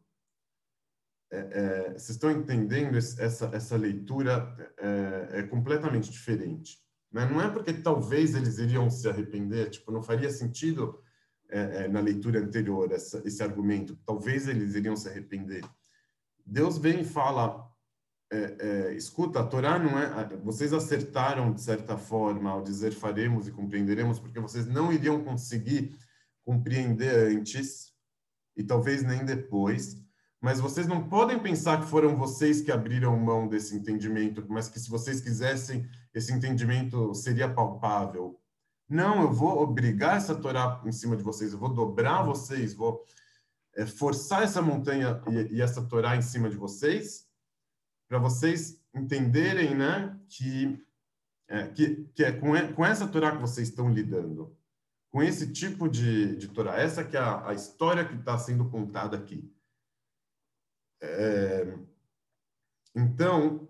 é, 1.35 1.49
é, 1.51 1.93
vocês 1.93 2.11
estão 2.11 2.31
entendendo 2.31 2.97
essa, 2.97 3.49
essa 3.53 3.75
leitura 3.75 4.55
é, 4.77 5.39
é 5.39 5.43
completamente 5.43 6.09
diferente. 6.09 6.79
Né? 7.11 7.25
Não 7.25 7.41
é 7.41 7.49
porque 7.49 7.73
talvez 7.73 8.35
eles 8.35 8.57
iriam 8.57 8.89
se 8.89 9.09
arrepender, 9.09 9.69
tipo, 9.69 9.91
não 9.91 10.01
faria 10.01 10.29
sentido 10.29 10.99
é, 11.49 11.83
é, 11.83 11.87
na 11.87 11.99
leitura 11.99 12.39
anterior 12.39 12.91
essa, 12.91 13.21
esse 13.25 13.43
argumento, 13.43 13.97
talvez 14.05 14.47
eles 14.47 14.75
iriam 14.75 14.95
se 14.95 15.09
arrepender. 15.09 15.63
Deus 16.45 16.77
vem 16.77 17.01
e 17.01 17.05
fala, 17.05 17.69
escuta, 18.95 19.39
a 19.39 19.45
Torá 19.45 19.79
não 19.79 19.97
é, 19.97 20.35
vocês 20.43 20.73
acertaram 20.73 21.53
de 21.53 21.61
certa 21.61 21.97
forma 21.97 22.51
ao 22.51 22.61
dizer 22.61 22.91
faremos 22.91 23.47
e 23.47 23.51
compreenderemos, 23.51 24.19
porque 24.19 24.39
vocês 24.39 24.67
não 24.67 24.91
iriam 24.91 25.23
conseguir 25.23 25.95
compreender 26.43 27.35
antes 27.35 27.93
e 28.55 28.63
talvez 28.63 29.03
nem 29.03 29.25
depois, 29.25 30.04
mas 30.41 30.59
vocês 30.59 30.87
não 30.87 31.07
podem 31.07 31.39
pensar 31.39 31.81
que 31.81 31.89
foram 31.89 32.15
vocês 32.15 32.61
que 32.61 32.71
abriram 32.71 33.17
mão 33.17 33.47
desse 33.47 33.75
entendimento, 33.75 34.45
mas 34.47 34.67
que 34.67 34.79
se 34.79 34.89
vocês 34.89 35.21
quisessem, 35.21 35.89
esse 36.13 36.31
entendimento 36.31 37.13
seria 37.15 37.51
palpável. 37.51 38.39
Não, 38.87 39.23
eu 39.23 39.33
vou 39.33 39.61
obrigar 39.61 40.17
essa 40.17 40.35
Torá 40.35 40.81
em 40.85 40.91
cima 40.91 41.17
de 41.17 41.23
vocês, 41.23 41.51
eu 41.51 41.57
vou 41.57 41.73
dobrar 41.73 42.23
vocês, 42.23 42.73
vou 42.73 43.03
é, 43.75 43.85
forçar 43.85 44.43
essa 44.43 44.61
montanha 44.61 45.21
e, 45.27 45.55
e, 45.55 45.61
essa 45.61 45.81
Torá 45.83 46.15
em 46.15 46.21
cima 46.21 46.49
de 46.49 46.55
vocês, 46.55 47.27
para 48.07 48.19
vocês 48.19 48.79
entenderem 48.93 49.75
né, 49.75 50.17
que, 50.29 50.79
é, 51.47 51.67
que, 51.69 52.05
que 52.13 52.23
é 52.23 52.31
com, 52.31 52.51
com 52.73 52.85
essa 52.85 53.07
Torá 53.07 53.31
que 53.31 53.41
vocês 53.41 53.69
estão 53.69 53.89
lidando, 53.91 54.55
com 55.11 55.23
esse 55.23 55.51
tipo 55.51 55.89
de, 55.89 56.35
de 56.35 56.49
Torá, 56.49 56.79
essa 56.79 57.03
que 57.03 57.17
é 57.17 57.19
a, 57.19 57.49
a 57.49 57.53
história 57.53 58.05
que 58.05 58.13
está 58.15 58.37
sendo 58.37 58.69
contada 58.69 59.17
aqui. 59.17 59.51
É, 61.01 61.77
então, 62.95 63.67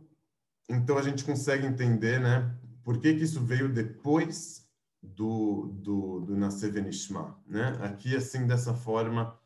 então 0.70 0.98
a 0.98 1.02
gente 1.02 1.24
consegue 1.24 1.66
entender, 1.66 2.20
né, 2.20 2.56
por 2.84 3.00
que, 3.00 3.14
que 3.14 3.24
isso 3.24 3.44
veio 3.44 3.72
depois 3.72 4.66
do, 5.02 5.68
do, 5.82 6.22
do 6.22 6.38
Nascer 6.38 6.72
Venishma, 6.72 7.40
né? 7.48 7.78
Aqui, 7.82 8.16
assim, 8.16 8.48
dessa 8.48 8.74
forma, 8.74 9.38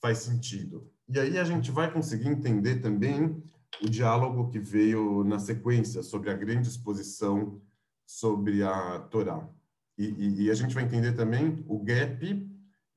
faz 0.00 0.18
sentido. 0.18 0.90
E 1.08 1.18
aí 1.18 1.38
a 1.38 1.44
gente 1.44 1.70
vai 1.70 1.90
conseguir 1.92 2.28
entender 2.28 2.80
também 2.80 3.42
o 3.82 3.88
diálogo 3.88 4.50
que 4.50 4.58
veio 4.58 5.24
na 5.24 5.38
sequência 5.38 6.02
sobre 6.02 6.30
a 6.30 6.34
grande 6.34 6.68
exposição 6.68 7.60
sobre 8.06 8.62
a 8.62 8.98
Torá. 9.10 9.48
E, 9.96 10.04
e, 10.04 10.42
e 10.42 10.50
a 10.50 10.54
gente 10.54 10.74
vai 10.74 10.84
entender 10.84 11.12
também 11.12 11.64
o 11.68 11.78
gap 11.82 12.50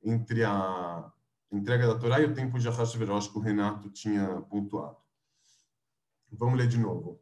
entre 0.03 0.43
a, 0.43 1.11
entrega 1.51 1.87
da 1.87 1.97
Torá 1.97 2.19
e 2.19 2.25
o 2.25 2.33
tempo 2.33 2.59
de 2.59 2.67
Ahasverosh 2.67 3.29
que 3.29 3.37
o 3.37 3.41
Renato 3.41 3.89
tinha 3.89 4.41
pontuado. 4.41 4.97
Vamos 6.31 6.57
ler 6.57 6.67
de 6.67 6.77
novo. 6.77 7.21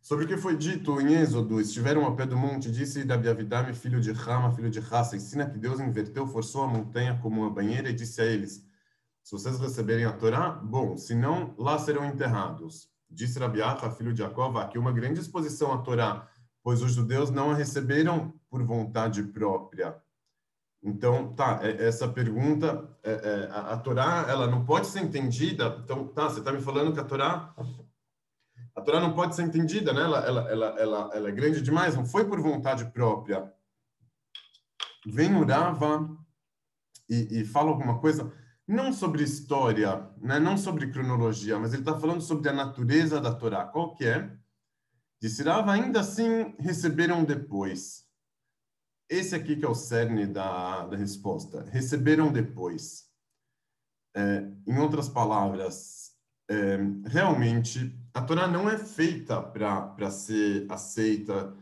Sobre 0.00 0.24
o 0.24 0.28
que 0.28 0.36
foi 0.36 0.56
dito 0.56 1.00
em 1.00 1.14
Êxodo, 1.14 1.60
estiveram 1.60 2.04
ao 2.04 2.16
pé 2.16 2.26
do 2.26 2.36
monte, 2.36 2.70
disse 2.72 3.04
Davi 3.04 3.28
Avidame, 3.28 3.72
filho 3.72 4.00
de 4.00 4.10
Rama, 4.10 4.52
filho 4.52 4.68
de 4.68 4.80
Raça, 4.80 5.16
ensina 5.16 5.48
que 5.48 5.56
Deus 5.56 5.78
inverteu, 5.78 6.26
forçou 6.26 6.64
a 6.64 6.66
montanha 6.66 7.18
como 7.22 7.40
uma 7.40 7.50
banheira 7.50 7.88
e 7.88 7.92
disse 7.92 8.20
a 8.20 8.24
eles, 8.24 8.66
se 9.22 9.32
vocês 9.32 9.60
receberem 9.60 10.04
a 10.04 10.12
Torá, 10.12 10.50
bom, 10.50 10.96
se 10.96 11.14
não, 11.14 11.54
lá 11.56 11.78
serão 11.78 12.04
enterrados. 12.04 12.90
Disse 13.08 13.38
Rabiacha, 13.38 13.90
filho 13.92 14.12
de 14.12 14.18
Jacó, 14.18 14.48
aqui 14.58 14.76
uma 14.76 14.90
grande 14.90 15.20
exposição 15.20 15.72
à 15.72 15.78
Torá, 15.78 16.28
pois 16.62 16.82
os 16.82 16.92
judeus 16.92 17.30
não 17.30 17.52
a 17.52 17.54
receberam 17.54 18.34
por 18.50 18.62
vontade 18.64 19.22
própria, 19.22 19.96
então, 20.82 21.32
tá, 21.34 21.60
é, 21.62 21.86
essa 21.86 22.08
pergunta, 22.08 22.88
é, 23.04 23.12
é, 23.12 23.48
a, 23.52 23.76
Torá, 23.76 24.26
ela 24.28 24.48
não 24.48 24.64
pode 24.64 24.88
ser 24.88 25.00
entendida, 25.00 25.80
então, 25.84 26.08
tá, 26.08 26.24
você 26.24 26.40
está 26.40 26.50
me 26.50 26.60
falando 26.60 26.92
que 26.92 26.98
a 26.98 27.04
Torá, 27.04 27.54
a 28.74 28.80
Torá 28.80 28.98
não 28.98 29.14
pode 29.14 29.36
ser 29.36 29.42
entendida, 29.42 29.92
né? 29.92 30.02
Ela, 30.02 30.18
ela, 30.26 30.50
ela, 30.50 30.66
ela, 30.80 31.10
ela 31.14 31.28
é 31.28 31.32
grande 31.32 31.62
demais, 31.62 31.94
não 31.94 32.04
foi 32.04 32.24
por 32.24 32.40
vontade 32.40 32.84
própria. 32.86 33.52
Vem 35.06 35.34
o 35.36 35.44
Rava 35.44 36.16
e, 37.08 37.40
e 37.40 37.44
fala 37.44 37.70
alguma 37.70 38.00
coisa, 38.00 38.32
não 38.66 38.92
sobre 38.92 39.22
história, 39.22 40.08
né? 40.20 40.40
não 40.40 40.56
sobre 40.56 40.90
cronologia, 40.90 41.58
mas 41.58 41.72
ele 41.72 41.82
está 41.82 41.98
falando 41.98 42.22
sobre 42.22 42.48
a 42.48 42.52
natureza 42.52 43.20
da 43.20 43.32
Torá. 43.32 43.66
Qual 43.66 43.94
que 43.94 44.04
é? 44.04 44.32
Disse 45.20 45.48
ainda 45.48 46.00
assim 46.00 46.54
receberam 46.58 47.22
depois 47.22 48.04
esse 49.12 49.34
aqui 49.34 49.56
que 49.56 49.64
é 49.64 49.68
o 49.68 49.74
cerne 49.74 50.26
da, 50.26 50.86
da 50.86 50.96
resposta. 50.96 51.66
Receberam 51.70 52.32
depois. 52.32 53.10
É, 54.14 54.46
em 54.66 54.78
outras 54.78 55.08
palavras, 55.08 56.12
é, 56.50 56.78
realmente 57.06 57.98
a 58.14 58.20
Torá 58.20 58.46
não 58.46 58.68
é 58.68 58.76
feita 58.78 59.40
para 59.40 60.10
ser 60.10 60.66
aceita 60.68 61.54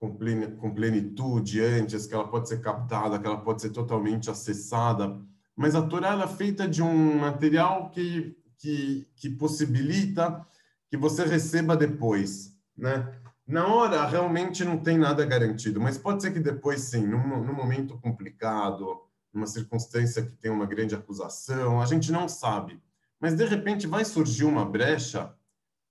com, 0.00 0.16
com 0.58 0.74
plenitude 0.74 1.60
antes, 1.60 2.06
que 2.06 2.14
ela 2.14 2.28
pode 2.28 2.48
ser 2.48 2.60
captada, 2.60 3.18
que 3.18 3.26
ela 3.26 3.40
pode 3.40 3.62
ser 3.62 3.70
totalmente 3.70 4.28
acessada, 4.30 5.20
mas 5.56 5.74
a 5.74 5.82
Torá 5.86 6.20
é 6.20 6.26
feita 6.26 6.66
de 6.66 6.82
um 6.82 7.18
material 7.18 7.90
que, 7.90 8.36
que, 8.58 9.06
que 9.14 9.30
possibilita 9.30 10.44
que 10.90 10.96
você 10.96 11.24
receba 11.24 11.76
depois, 11.76 12.56
né? 12.76 13.20
Na 13.46 13.66
hora, 13.66 14.06
realmente 14.06 14.64
não 14.64 14.78
tem 14.78 14.96
nada 14.96 15.24
garantido, 15.24 15.80
mas 15.80 15.98
pode 15.98 16.22
ser 16.22 16.32
que 16.32 16.40
depois, 16.40 16.80
sim, 16.80 17.06
num, 17.06 17.44
num 17.44 17.52
momento 17.52 17.98
complicado, 17.98 19.02
numa 19.32 19.46
circunstância 19.46 20.24
que 20.24 20.32
tem 20.32 20.50
uma 20.50 20.64
grande 20.64 20.94
acusação, 20.94 21.80
a 21.80 21.86
gente 21.86 22.10
não 22.10 22.28
sabe. 22.28 22.80
Mas, 23.20 23.34
de 23.34 23.44
repente, 23.44 23.86
vai 23.86 24.04
surgir 24.04 24.44
uma 24.44 24.64
brecha 24.64 25.34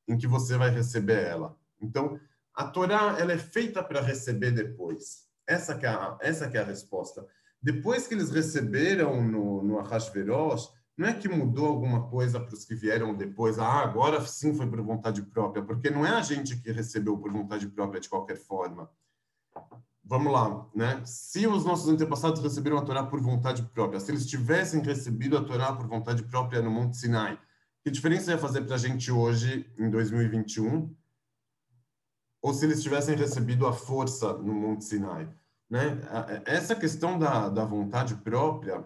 em 0.07 0.17
que 0.17 0.27
você 0.27 0.57
vai 0.57 0.69
receber 0.69 1.23
ela. 1.23 1.55
Então, 1.79 2.19
a 2.55 2.65
Torá 2.65 3.17
ela 3.19 3.33
é 3.33 3.37
feita 3.37 3.83
para 3.83 4.01
receber 4.01 4.51
depois. 4.51 5.27
Essa 5.47 5.75
que 5.75 5.85
é 5.85 5.89
a, 5.89 6.17
essa 6.21 6.49
que 6.49 6.57
é 6.57 6.61
a 6.61 6.65
resposta. 6.65 7.25
Depois 7.61 8.07
que 8.07 8.13
eles 8.13 8.29
receberam 8.29 9.23
no, 9.23 9.63
no 9.63 9.79
Ahasverosh, 9.79 10.69
não 10.97 11.07
é 11.07 11.13
que 11.13 11.27
mudou 11.27 11.65
alguma 11.65 12.07
coisa 12.07 12.39
para 12.39 12.53
os 12.53 12.65
que 12.65 12.75
vieram 12.75 13.15
depois, 13.15 13.57
ah, 13.57 13.81
agora 13.81 14.21
sim 14.25 14.53
foi 14.53 14.67
por 14.67 14.81
vontade 14.81 15.21
própria, 15.23 15.63
porque 15.63 15.89
não 15.89 16.05
é 16.05 16.11
a 16.11 16.21
gente 16.21 16.55
que 16.57 16.71
recebeu 16.71 17.17
por 17.17 17.31
vontade 17.31 17.67
própria 17.67 17.99
de 17.99 18.07
qualquer 18.07 18.37
forma. 18.37 18.89
Vamos 20.03 20.31
lá, 20.31 20.67
né? 20.75 21.01
Se 21.05 21.47
os 21.47 21.65
nossos 21.65 21.87
antepassados 21.87 22.43
receberam 22.43 22.77
a 22.77 22.81
Torá 22.81 23.03
por 23.03 23.19
vontade 23.21 23.63
própria, 23.63 23.99
se 23.99 24.11
eles 24.11 24.27
tivessem 24.27 24.81
recebido 24.81 25.37
a 25.37 25.43
Torá 25.43 25.73
por 25.73 25.87
vontade 25.87 26.23
própria 26.23 26.61
no 26.61 26.69
Monte 26.69 26.97
Sinai, 26.97 27.39
que 27.83 27.89
diferença 27.89 28.31
ia 28.31 28.37
fazer 28.37 28.61
para 28.61 28.75
a 28.75 28.77
gente 28.77 29.11
hoje, 29.11 29.71
em 29.77 29.89
2021? 29.89 30.95
Ou 32.41 32.53
se 32.53 32.65
eles 32.65 32.83
tivessem 32.83 33.15
recebido 33.15 33.65
a 33.65 33.73
força 33.73 34.33
no 34.33 34.53
Monte 34.53 34.83
Sinai? 34.83 35.33
Né? 35.69 35.99
Essa 36.45 36.75
questão 36.75 37.17
da, 37.17 37.49
da 37.49 37.65
vontade 37.65 38.15
própria 38.15 38.85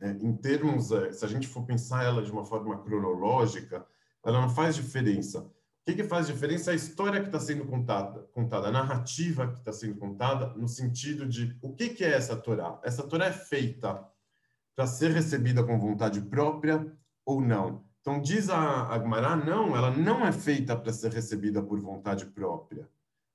é, 0.00 0.10
em 0.10 0.36
termos, 0.36 0.92
é, 0.92 1.12
se 1.12 1.24
a 1.24 1.28
gente 1.28 1.48
for 1.48 1.64
pensar 1.64 2.04
ela 2.04 2.22
de 2.22 2.30
uma 2.30 2.44
forma 2.44 2.78
cronológica, 2.78 3.84
ela 4.24 4.40
não 4.40 4.48
faz 4.48 4.76
diferença. 4.76 5.40
O 5.40 5.50
que, 5.86 5.94
que 5.94 6.04
faz 6.04 6.26
diferença 6.26 6.70
é 6.70 6.74
a 6.74 6.76
história 6.76 7.20
que 7.20 7.26
está 7.26 7.40
sendo 7.40 7.64
contada, 7.64 8.20
contada, 8.32 8.68
a 8.68 8.72
narrativa 8.72 9.48
que 9.48 9.58
está 9.58 9.72
sendo 9.72 9.96
contada, 9.96 10.48
no 10.54 10.68
sentido 10.68 11.26
de 11.26 11.56
o 11.62 11.74
que, 11.74 11.88
que 11.88 12.04
é 12.04 12.12
essa 12.12 12.36
Torá? 12.36 12.78
Essa 12.84 13.02
Torá 13.02 13.26
é 13.26 13.32
feita 13.32 14.06
para 14.76 14.86
ser 14.86 15.10
recebida 15.10 15.64
com 15.64 15.78
vontade 15.78 16.20
própria 16.20 16.86
ou 17.24 17.40
não? 17.40 17.84
Então, 18.00 18.20
diz 18.20 18.48
a 18.48 18.94
Agmará, 18.94 19.34
não, 19.34 19.76
ela 19.76 19.90
não 19.90 20.26
é 20.26 20.30
feita 20.30 20.76
para 20.76 20.92
ser 20.92 21.10
recebida 21.12 21.62
por 21.62 21.80
vontade 21.80 22.26
própria. 22.26 22.88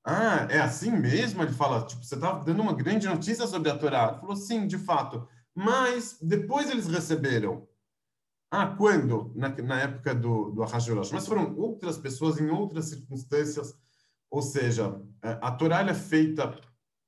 Ah, 0.05 0.47
é 0.49 0.59
assim 0.59 0.91
mesmo? 0.91 1.41
Ele 1.43 1.51
fala, 1.51 1.85
tipo, 1.85 2.03
você 2.03 2.15
estava 2.15 2.43
dando 2.43 2.61
uma 2.61 2.73
grande 2.73 3.07
notícia 3.07 3.47
sobre 3.47 3.69
a 3.69 3.77
Torá. 3.77 4.09
Ele 4.09 4.19
falou, 4.19 4.35
sim, 4.35 4.67
de 4.67 4.77
fato 4.77 5.27
mas 5.55 6.17
depois 6.21 6.69
eles 6.69 6.87
receberam. 6.87 7.67
Ah, 8.51 8.67
quando? 8.67 9.31
Na, 9.35 9.49
na 9.49 9.79
época 9.81 10.13
do, 10.13 10.51
do 10.51 10.63
Ahasverosh. 10.63 11.11
Mas 11.11 11.27
foram 11.27 11.55
outras 11.57 11.97
pessoas 11.97 12.39
em 12.39 12.49
outras 12.49 12.85
circunstâncias. 12.85 13.75
Ou 14.29 14.41
seja, 14.41 14.99
a 15.21 15.51
Torá 15.51 15.81
é 15.81 15.93
feita 15.93 16.59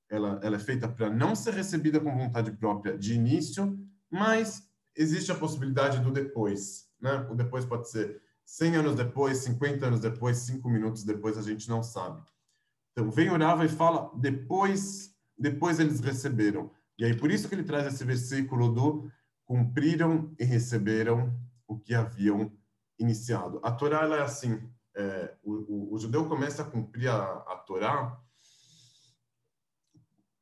ela, 0.10 0.40
ela 0.44 0.56
é 0.56 0.60
feita 0.60 0.88
para 0.88 1.10
não 1.10 1.36
ser 1.36 1.54
recebida 1.54 2.00
com 2.00 2.16
vontade 2.16 2.52
própria 2.52 2.98
de 2.98 3.14
início, 3.14 3.78
mas 4.10 4.68
existe 4.96 5.32
a 5.32 5.36
possibilidade 5.36 6.00
do 6.00 6.12
depois. 6.12 6.88
Né? 7.00 7.28
O 7.30 7.36
depois 7.36 7.66
pode 7.66 7.90
ser 7.90 8.22
100 8.46 8.76
anos 8.78 8.96
depois, 8.96 9.40
50 9.40 9.86
anos 9.86 10.00
depois, 10.00 10.38
5 10.38 10.70
minutos 10.70 11.04
depois, 11.04 11.38
a 11.38 11.42
gente 11.42 11.68
não 11.68 11.82
sabe. 11.82 12.22
Então, 12.92 13.10
vem 13.10 13.30
Urava 13.30 13.66
e 13.66 13.70
fala, 13.70 14.12
depois, 14.16 15.14
depois 15.38 15.80
eles 15.80 16.00
receberam. 16.00 16.72
E 16.98 17.06
aí, 17.06 17.16
por 17.16 17.30
isso 17.30 17.50
que 17.50 17.56
ele 17.56 17.64
traz 17.64 17.94
esse 17.94 18.04
versículo 18.04 18.72
do 18.72 19.12
cumpriram 19.46 20.34
e 20.40 20.44
receberam 20.44 21.38
o 21.68 21.78
que 21.78 21.94
haviam 21.94 22.52
iniciado. 22.98 23.60
A 23.64 23.72
Torá, 23.72 24.02
ela 24.02 24.18
é 24.18 24.22
assim, 24.22 24.60
é, 24.96 25.36
o, 25.44 25.54
o, 25.54 25.94
o, 25.94 26.00
judeu 26.00 26.28
começa 26.28 26.62
a 26.62 26.66
cumprir 26.66 27.10
a, 27.10 27.22
a 27.22 27.58
Torá 27.58 28.20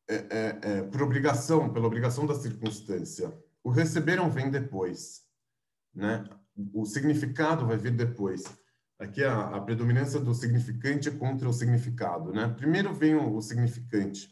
é, 0.08 0.16
é, 0.16 0.60
é, 0.62 0.84
por 0.84 1.02
obrigação, 1.02 1.72
pela 1.74 1.88
obrigação 1.88 2.26
da 2.26 2.36
circunstância. 2.36 3.34
O 3.64 3.70
receberam 3.70 4.30
vem 4.30 4.52
depois, 4.52 5.24
né? 5.94 6.24
O 6.72 6.86
significado 6.86 7.66
vai 7.66 7.78
vir 7.78 7.96
depois. 7.96 8.44
Aqui 9.00 9.24
é 9.24 9.28
a, 9.28 9.56
a 9.56 9.62
predominância 9.62 10.20
do 10.20 10.34
significante 10.36 11.10
contra 11.10 11.50
o 11.50 11.54
significado, 11.54 12.32
né? 12.32 12.48
Primeiro 12.56 12.94
vem 12.94 13.16
o, 13.16 13.36
o 13.36 13.42
significante. 13.42 14.30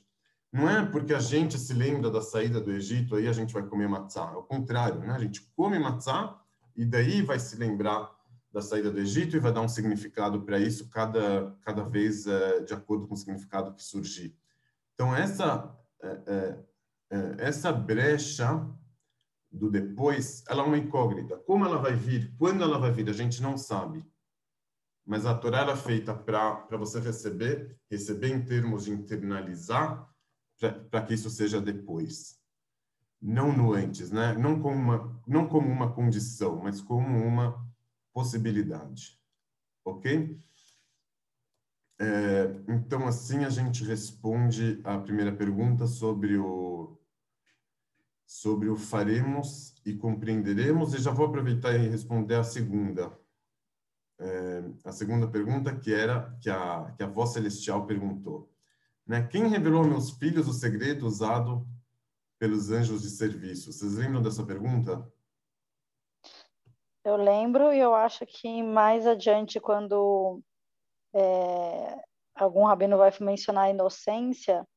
Não 0.52 0.70
é 0.70 0.86
porque 0.86 1.14
a 1.14 1.20
gente 1.20 1.58
se 1.58 1.74
lembra 1.74 2.12
da 2.12 2.22
saída 2.22 2.60
do 2.60 2.72
Egito, 2.72 3.16
aí 3.16 3.28
a 3.28 3.34
gente 3.34 3.54
vai 3.54 3.64
comer 3.64 3.88
matzá. 3.88 4.32
É 4.34 4.38
o 4.38 4.44
contrário, 4.44 5.00
né? 5.00 5.12
A 5.12 5.20
gente 5.20 5.42
come 5.56 5.80
matzá 5.80 6.38
e 6.76 6.86
daí 6.86 7.22
vai 7.22 7.40
se 7.40 7.56
lembrar 7.56 8.12
da 8.52 8.62
saída 8.62 8.92
do 8.92 9.00
Egito 9.00 9.38
e 9.38 9.40
vai 9.40 9.54
dar 9.54 9.62
um 9.62 9.70
significado 9.70 10.42
para 10.42 10.60
isso 10.60 10.90
cada, 10.90 11.56
cada 11.62 11.84
vez 11.84 12.28
é, 12.28 12.62
de 12.62 12.74
acordo 12.74 13.08
com 13.08 13.14
o 13.14 13.18
significado 13.18 13.74
que 13.74 13.82
surgir. 13.82 14.36
Então, 14.94 15.16
essa, 15.16 15.74
é, 16.04 16.58
é, 17.10 17.36
essa 17.38 17.72
brecha 17.72 18.68
do 19.50 19.72
depois, 19.72 20.44
ela 20.50 20.64
é 20.64 20.66
uma 20.66 20.78
incógnita. 20.78 21.38
Como 21.38 21.66
ela 21.66 21.78
vai 21.78 21.94
vir, 21.94 22.34
quando 22.38 22.62
ela 22.62 22.78
vai 22.78 22.92
vir, 22.92 23.10
a 23.10 23.14
gente 23.14 23.42
não 23.42 23.58
sabe. 23.58 24.06
Mas 25.06 25.26
a 25.26 25.34
Torá 25.34 25.60
era 25.60 25.78
feita 25.78 26.14
para 26.14 26.68
você 26.72 27.00
receber, 27.00 27.78
receber 27.90 28.30
em 28.30 28.44
termos 28.44 28.84
de 28.84 28.92
internalizar 28.92 30.11
para 30.90 31.06
que 31.06 31.14
isso 31.14 31.30
seja 31.30 31.60
depois. 31.62 32.40
Não 33.22 33.56
no 33.56 33.74
antes, 33.74 34.12
né? 34.12 34.34
Não 34.34 34.60
como 34.62 34.76
uma, 34.76 35.22
não 35.28 35.48
como 35.48 35.70
uma 35.70 35.94
condição, 35.94 36.62
mas 36.64 36.82
como 36.82 37.18
uma 37.24 37.68
possibilidade. 38.14 39.20
Ok? 39.84 40.40
É, 42.00 42.56
então, 42.68 43.08
assim 43.08 43.46
a 43.46 43.50
gente 43.50 43.84
responde 43.84 44.82
a 44.84 44.98
primeira 44.98 45.32
pergunta 45.32 45.86
sobre 45.86 46.38
o 46.38 46.98
sobre 48.26 48.70
o 48.70 48.78
faremos 48.78 49.76
e 49.86 49.94
compreenderemos, 49.94 50.94
e 50.94 51.00
já 51.00 51.12
vou 51.12 51.26
aproveitar 51.26 51.76
e 51.76 51.90
responder 51.90 52.36
a 52.36 52.44
segunda. 52.46 53.12
É, 54.18 54.64
a 54.86 54.92
segunda 54.94 55.28
pergunta 55.28 55.76
que 55.76 55.94
era 55.94 56.38
que 56.42 56.50
a, 56.50 56.94
que 56.96 57.04
a 57.04 57.08
voz 57.08 57.32
celestial 57.32 57.86
perguntou. 57.86 58.50
Né? 59.06 59.28
Quem 59.28 59.48
revelou 59.48 59.84
a 59.84 59.88
meus 59.88 60.12
filhos 60.12 60.48
o 60.48 60.54
segredo 60.54 61.06
usado 61.06 61.68
pelos 62.40 62.72
anjos 62.72 63.02
de 63.02 63.10
serviço? 63.10 63.72
Vocês 63.72 63.96
lembram 63.96 64.22
dessa 64.22 64.46
pergunta? 64.46 65.12
Eu 67.04 67.16
lembro 67.16 67.74
e 67.74 67.80
eu 67.80 67.96
acho 67.96 68.26
que 68.26 68.62
mais 68.62 69.08
adiante, 69.08 69.60
quando 69.60 70.42
é, 71.14 72.04
algum 72.36 72.64
rabino 72.64 72.98
vai 72.98 73.12
mencionar 73.20 73.66
a 73.66 73.70
inocência, 73.70 74.68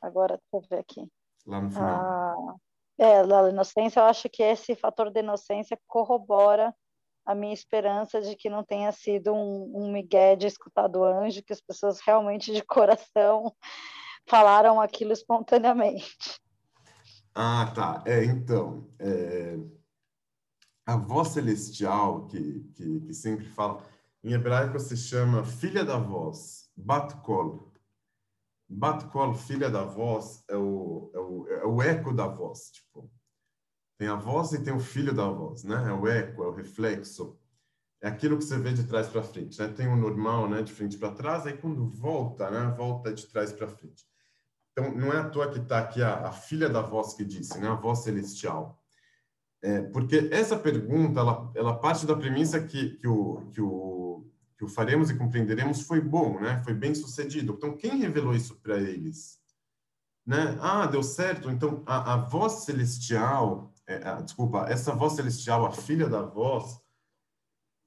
agora, 0.00 0.38
deixa 0.52 0.66
eu 0.66 0.68
ver 0.68 0.78
aqui. 0.78 1.08
Lá 1.44 1.60
no 1.60 1.70
final. 1.70 1.88
Ah, 1.88 2.56
é, 2.98 3.26
da 3.26 3.48
inocência, 3.48 4.00
eu 4.00 4.04
acho 4.04 4.28
que 4.28 4.42
esse 4.42 4.76
fator 4.76 5.10
de 5.10 5.20
inocência 5.20 5.78
corrobora 5.86 6.74
a 7.28 7.34
minha 7.34 7.52
esperança 7.52 8.22
de 8.22 8.34
que 8.34 8.48
não 8.48 8.64
tenha 8.64 8.90
sido 8.90 9.34
um, 9.34 9.70
um 9.74 9.92
migué 9.92 10.34
de 10.34 10.46
escutar 10.46 10.88
do 10.88 11.04
anjo, 11.04 11.42
que 11.42 11.52
as 11.52 11.60
pessoas 11.60 12.00
realmente 12.00 12.50
de 12.50 12.62
coração 12.62 13.54
falaram 14.26 14.80
aquilo 14.80 15.12
espontaneamente. 15.12 16.40
Ah, 17.34 17.70
tá. 17.74 18.02
É, 18.06 18.24
então, 18.24 18.88
é... 18.98 19.58
a 20.86 20.96
voz 20.96 21.28
celestial 21.28 22.26
que, 22.28 22.60
que, 22.74 23.00
que, 23.00 23.12
sempre 23.12 23.44
fala, 23.44 23.82
em 24.24 24.32
hebraico 24.32 24.80
se 24.80 24.96
chama 24.96 25.44
filha 25.44 25.84
da 25.84 25.98
voz, 25.98 26.70
Bat-Kol. 26.74 27.70
Bat-Kol, 28.66 29.34
filha 29.34 29.68
da 29.68 29.84
voz, 29.84 30.42
é 30.48 30.56
o, 30.56 31.10
é, 31.14 31.18
o, 31.18 31.48
é 31.48 31.66
o 31.66 31.82
eco 31.82 32.14
da 32.14 32.26
voz, 32.26 32.70
tipo, 32.70 33.10
tem 33.98 34.06
a 34.06 34.14
voz 34.14 34.52
e 34.52 34.62
tem 34.62 34.72
o 34.72 34.78
filho 34.78 35.12
da 35.12 35.28
voz, 35.28 35.64
né? 35.64 35.88
É 35.88 35.92
o 35.92 36.06
eco, 36.06 36.44
é 36.44 36.46
o 36.46 36.54
reflexo. 36.54 37.36
É 38.00 38.06
aquilo 38.06 38.38
que 38.38 38.44
você 38.44 38.56
vê 38.56 38.72
de 38.72 38.84
trás 38.84 39.08
para 39.08 39.24
frente, 39.24 39.58
né? 39.58 39.66
Tem 39.68 39.88
o 39.88 39.96
normal, 39.96 40.48
né? 40.48 40.62
De 40.62 40.72
frente 40.72 40.96
para 40.96 41.10
trás, 41.10 41.44
aí 41.46 41.58
quando 41.58 41.84
volta, 41.88 42.48
né? 42.48 42.72
Volta 42.76 43.12
de 43.12 43.26
trás 43.26 43.52
para 43.52 43.66
frente. 43.66 44.06
Então, 44.70 44.94
não 44.94 45.12
é 45.12 45.18
à 45.18 45.28
toa 45.28 45.50
que 45.50 45.58
está 45.58 45.80
aqui 45.80 46.00
a, 46.00 46.28
a, 46.28 46.32
filha 46.32 46.68
da 46.68 46.80
voz 46.80 47.14
que 47.14 47.24
disse, 47.24 47.58
né? 47.58 47.66
A 47.66 47.74
voz 47.74 47.98
celestial. 47.98 48.80
É, 49.60 49.82
porque 49.82 50.28
essa 50.30 50.56
pergunta, 50.56 51.18
ela, 51.18 51.50
ela 51.56 51.76
parte 51.76 52.06
da 52.06 52.14
premissa 52.14 52.62
que, 52.62 52.90
que, 52.90 53.08
o, 53.08 53.50
que, 53.52 53.60
o, 53.60 54.24
que 54.56 54.64
o 54.64 54.68
faremos 54.68 55.10
e 55.10 55.18
compreenderemos 55.18 55.82
foi 55.82 56.00
bom, 56.00 56.38
né? 56.38 56.62
Foi 56.62 56.72
bem 56.72 56.94
sucedido. 56.94 57.54
Então, 57.54 57.76
quem 57.76 57.98
revelou 57.98 58.32
isso 58.32 58.54
para 58.60 58.78
eles? 58.78 59.40
Né? 60.24 60.56
Ah, 60.60 60.86
deu 60.86 61.02
certo. 61.02 61.50
Então, 61.50 61.82
a, 61.84 62.14
a 62.14 62.16
voz 62.18 62.64
celestial, 62.64 63.74
é, 63.88 64.06
a, 64.06 64.20
desculpa, 64.20 64.66
essa 64.68 64.92
voz 64.92 65.14
celestial, 65.14 65.64
a 65.64 65.72
filha 65.72 66.08
da 66.08 66.20
voz, 66.20 66.78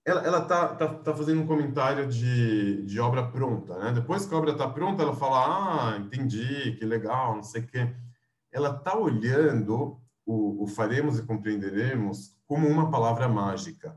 ela, 0.04 0.22
ela 0.26 0.42
tá, 0.42 0.76
tá, 0.76 0.88
tá 0.88 1.16
fazendo 1.16 1.42
um 1.42 1.48
comentário 1.48 2.08
de, 2.08 2.84
de 2.84 3.00
obra 3.00 3.28
pronta, 3.32 3.78
né? 3.78 3.92
Depois 3.92 4.26
que 4.26 4.34
a 4.34 4.38
obra 4.38 4.58
tá 4.58 4.68
pronta, 4.68 5.04
ela 5.04 5.16
fala, 5.16 5.94
ah, 5.94 5.98
entendi, 5.98 6.76
que 6.78 6.84
legal, 6.84 7.36
não 7.36 7.44
sei 7.44 7.62
o 7.62 7.68
quê. 7.68 7.96
Ela 8.52 8.74
tá 8.74 8.98
olhando 8.98 10.02
o, 10.26 10.64
o 10.64 10.68
faremos 10.68 11.20
e 11.20 11.24
compreenderemos 11.24 12.36
como 12.48 12.68
uma 12.68 12.90
palavra 12.90 13.30
mágica, 13.30 13.96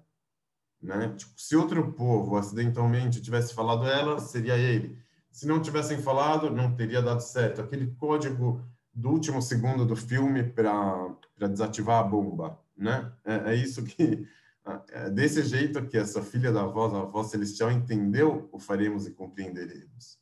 né? 0.83 1.15
Tipo, 1.17 1.33
se 1.41 1.57
outro 1.57 1.93
povo 1.95 2.37
acidentalmente 2.37 3.23
tivesse 3.23 3.55
falado 3.55 3.87
ela, 3.87 4.19
seria 4.21 4.59
ele. 4.59 4.99
Se 5.31 5.47
não 5.47 5.61
tivessem 5.61 6.03
falado, 6.03 6.51
não 6.51 6.77
teria 6.77 7.01
dado 7.01 7.21
certo. 7.21 7.63
Aquele 7.63 7.87
código 7.97 8.63
do 8.95 9.11
último 9.11 9.43
segundo 9.43 9.85
do 9.85 9.97
filme 9.97 10.43
para 10.43 11.17
desativar 11.49 12.01
a 12.01 12.03
bomba, 12.03 12.59
né? 12.77 13.13
É, 13.25 13.53
é 13.53 13.55
isso 13.55 13.83
que 13.83 14.27
é 14.91 15.11
desse 15.11 15.43
jeito 15.43 15.87
que 15.87 15.97
essa 15.97 16.23
filha 16.23 16.53
da 16.53 16.65
voz, 16.65 16.95
a 16.95 17.03
voz 17.03 17.29
celestial, 17.29 17.71
entendeu 17.71 18.49
o 18.53 18.59
faremos 18.59 19.07
e 19.07 19.11
compreenderemos. 19.13 20.19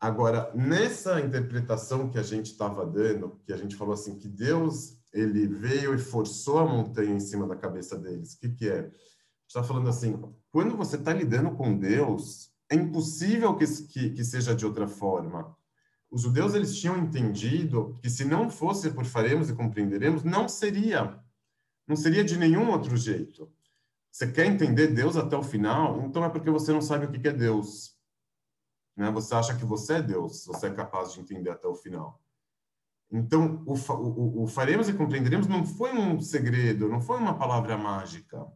Agora, 0.00 0.50
nessa 0.54 1.20
interpretação 1.20 2.08
que 2.08 2.18
a 2.18 2.22
gente 2.22 2.46
estava 2.46 2.86
dando, 2.86 3.38
que 3.44 3.52
a 3.52 3.56
gente 3.56 3.76
falou 3.76 3.92
assim, 3.92 4.18
que 4.18 4.28
Deus 4.28 4.98
ele 5.12 5.46
veio 5.46 5.94
e 5.94 5.98
forçou 5.98 6.58
a 6.58 6.64
montanha 6.64 7.14
em 7.14 7.20
cima 7.20 7.46
da 7.46 7.56
cabeça 7.56 7.98
deles. 7.98 8.34
O 8.34 8.38
que, 8.38 8.48
que 8.48 8.68
é? 8.68 8.90
está 9.46 9.64
falando 9.64 9.88
assim, 9.88 10.16
quando 10.52 10.76
você 10.76 10.94
está 10.94 11.12
lidando 11.12 11.50
com 11.50 11.76
Deus, 11.76 12.52
é 12.70 12.76
impossível 12.76 13.56
que, 13.56 13.66
que, 13.88 14.10
que 14.10 14.24
seja 14.24 14.54
de 14.54 14.64
outra 14.64 14.86
forma. 14.86 15.56
Os 16.10 16.22
judeus 16.22 16.54
eles 16.54 16.76
tinham 16.76 16.98
entendido 16.98 17.98
que 18.02 18.10
se 18.10 18.24
não 18.24 18.50
fosse 18.50 18.90
por 18.90 19.04
faremos 19.04 19.48
e 19.48 19.54
compreenderemos, 19.54 20.24
não 20.24 20.48
seria 20.48 21.22
não 21.90 21.96
seria 21.96 22.22
de 22.22 22.38
nenhum 22.38 22.70
outro 22.70 22.96
jeito. 22.96 23.52
Você 24.12 24.30
quer 24.30 24.46
entender 24.46 24.88
Deus 24.88 25.16
até 25.16 25.36
o 25.36 25.42
final? 25.42 26.00
Então 26.02 26.24
é 26.24 26.28
porque 26.28 26.48
você 26.48 26.72
não 26.72 26.80
sabe 26.80 27.06
o 27.06 27.10
que 27.10 27.26
é 27.26 27.32
Deus. 27.32 27.96
Né? 28.96 29.10
Você 29.10 29.34
acha 29.34 29.56
que 29.56 29.64
você 29.64 29.94
é 29.94 30.02
Deus, 30.02 30.46
você 30.46 30.68
é 30.68 30.70
capaz 30.70 31.12
de 31.12 31.20
entender 31.20 31.50
até 31.50 31.66
o 31.66 31.74
final. 31.74 32.22
Então, 33.10 33.64
o, 33.66 33.74
o, 33.74 34.44
o 34.44 34.46
faremos 34.46 34.88
e 34.88 34.92
compreenderemos 34.92 35.48
não 35.48 35.66
foi 35.66 35.92
um 35.92 36.20
segredo, 36.20 36.88
não 36.88 37.00
foi 37.00 37.18
uma 37.18 37.36
palavra 37.36 37.76
mágica. 37.76 38.46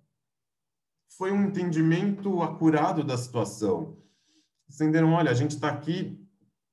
Foi 1.08 1.32
um 1.32 1.46
entendimento 1.46 2.40
acurado 2.40 3.02
da 3.02 3.18
situação. 3.18 3.98
Entenderam? 4.72 5.12
Olha, 5.12 5.32
a 5.32 5.34
gente 5.34 5.56
está 5.56 5.70
aqui 5.70 6.23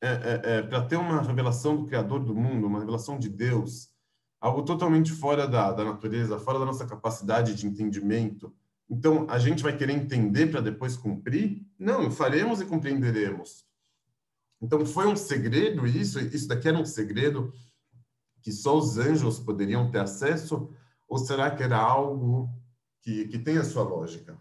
é, 0.02 0.10
é, 0.10 0.42
é, 0.44 0.62
para 0.64 0.82
ter 0.86 0.96
uma 0.96 1.22
revelação 1.22 1.78
do 1.78 1.86
Criador 1.86 2.24
do 2.24 2.36
mundo, 2.36 2.68
uma 2.68 2.80
revelação 2.80 3.20
de 3.20 3.30
Deus 3.30 3.92
algo 4.42 4.64
totalmente 4.64 5.12
fora 5.12 5.48
da, 5.48 5.72
da 5.72 5.86
natureza, 5.86 6.40
fora 6.40 6.58
da 6.58 6.66
nossa 6.66 6.88
capacidade 6.88 7.54
de 7.54 7.68
entendimento. 7.68 8.52
Então, 8.90 9.28
a 9.30 9.38
gente 9.38 9.62
vai 9.62 9.78
querer 9.78 9.94
entender 9.94 10.48
para 10.48 10.60
depois 10.60 10.98
cumprir? 10.98 11.64
Não, 11.78 12.10
faremos 12.10 12.60
e 12.60 12.66
compreenderemos. 12.66 13.64
Então, 14.60 14.84
foi 14.84 15.06
um 15.06 15.16
segredo 15.16 15.86
isso? 15.86 16.20
Isso 16.20 16.48
daqui 16.48 16.68
era 16.68 16.78
um 16.78 16.86
segredo 16.86 17.54
que 18.42 18.52
só 18.52 18.76
os 18.76 18.98
anjos 18.98 19.40
poderiam 19.40 19.92
ter 19.92 20.00
acesso? 20.00 20.74
Ou 21.08 21.20
será 21.20 21.52
que 21.52 21.62
era 21.62 21.78
algo 21.78 22.50
que, 23.02 23.28
que 23.28 23.38
tem 23.38 23.58
a 23.58 23.64
sua 23.64 23.84
lógica? 23.84 24.38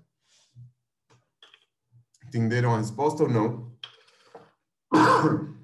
Entenderam 2.26 2.74
a 2.74 2.78
resposta 2.78 3.24
ou 3.24 3.28
não? 3.28 3.69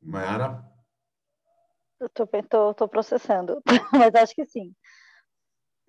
Mayara? 0.00 0.64
Eu 2.00 2.08
tô, 2.08 2.26
tô, 2.26 2.74
tô 2.74 2.88
processando, 2.88 3.60
mas 3.92 4.14
acho 4.14 4.34
que 4.34 4.44
sim. 4.44 4.74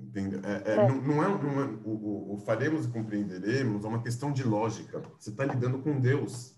É, 0.02 0.72
é, 0.72 0.76
é. 0.76 0.88
Não, 0.88 1.02
não, 1.02 1.24
é, 1.24 1.28
não 1.28 1.62
é 1.62 1.66
o, 1.84 2.34
o, 2.34 2.38
faremos 2.46 2.86
e 2.86 2.92
compreenderemos 2.92 3.84
é 3.84 3.88
uma 3.88 4.02
questão 4.02 4.32
de 4.32 4.44
lógica. 4.44 5.02
Você 5.20 5.30
está 5.30 5.44
lidando 5.46 5.82
com 5.84 6.00
Deus. 6.00 6.58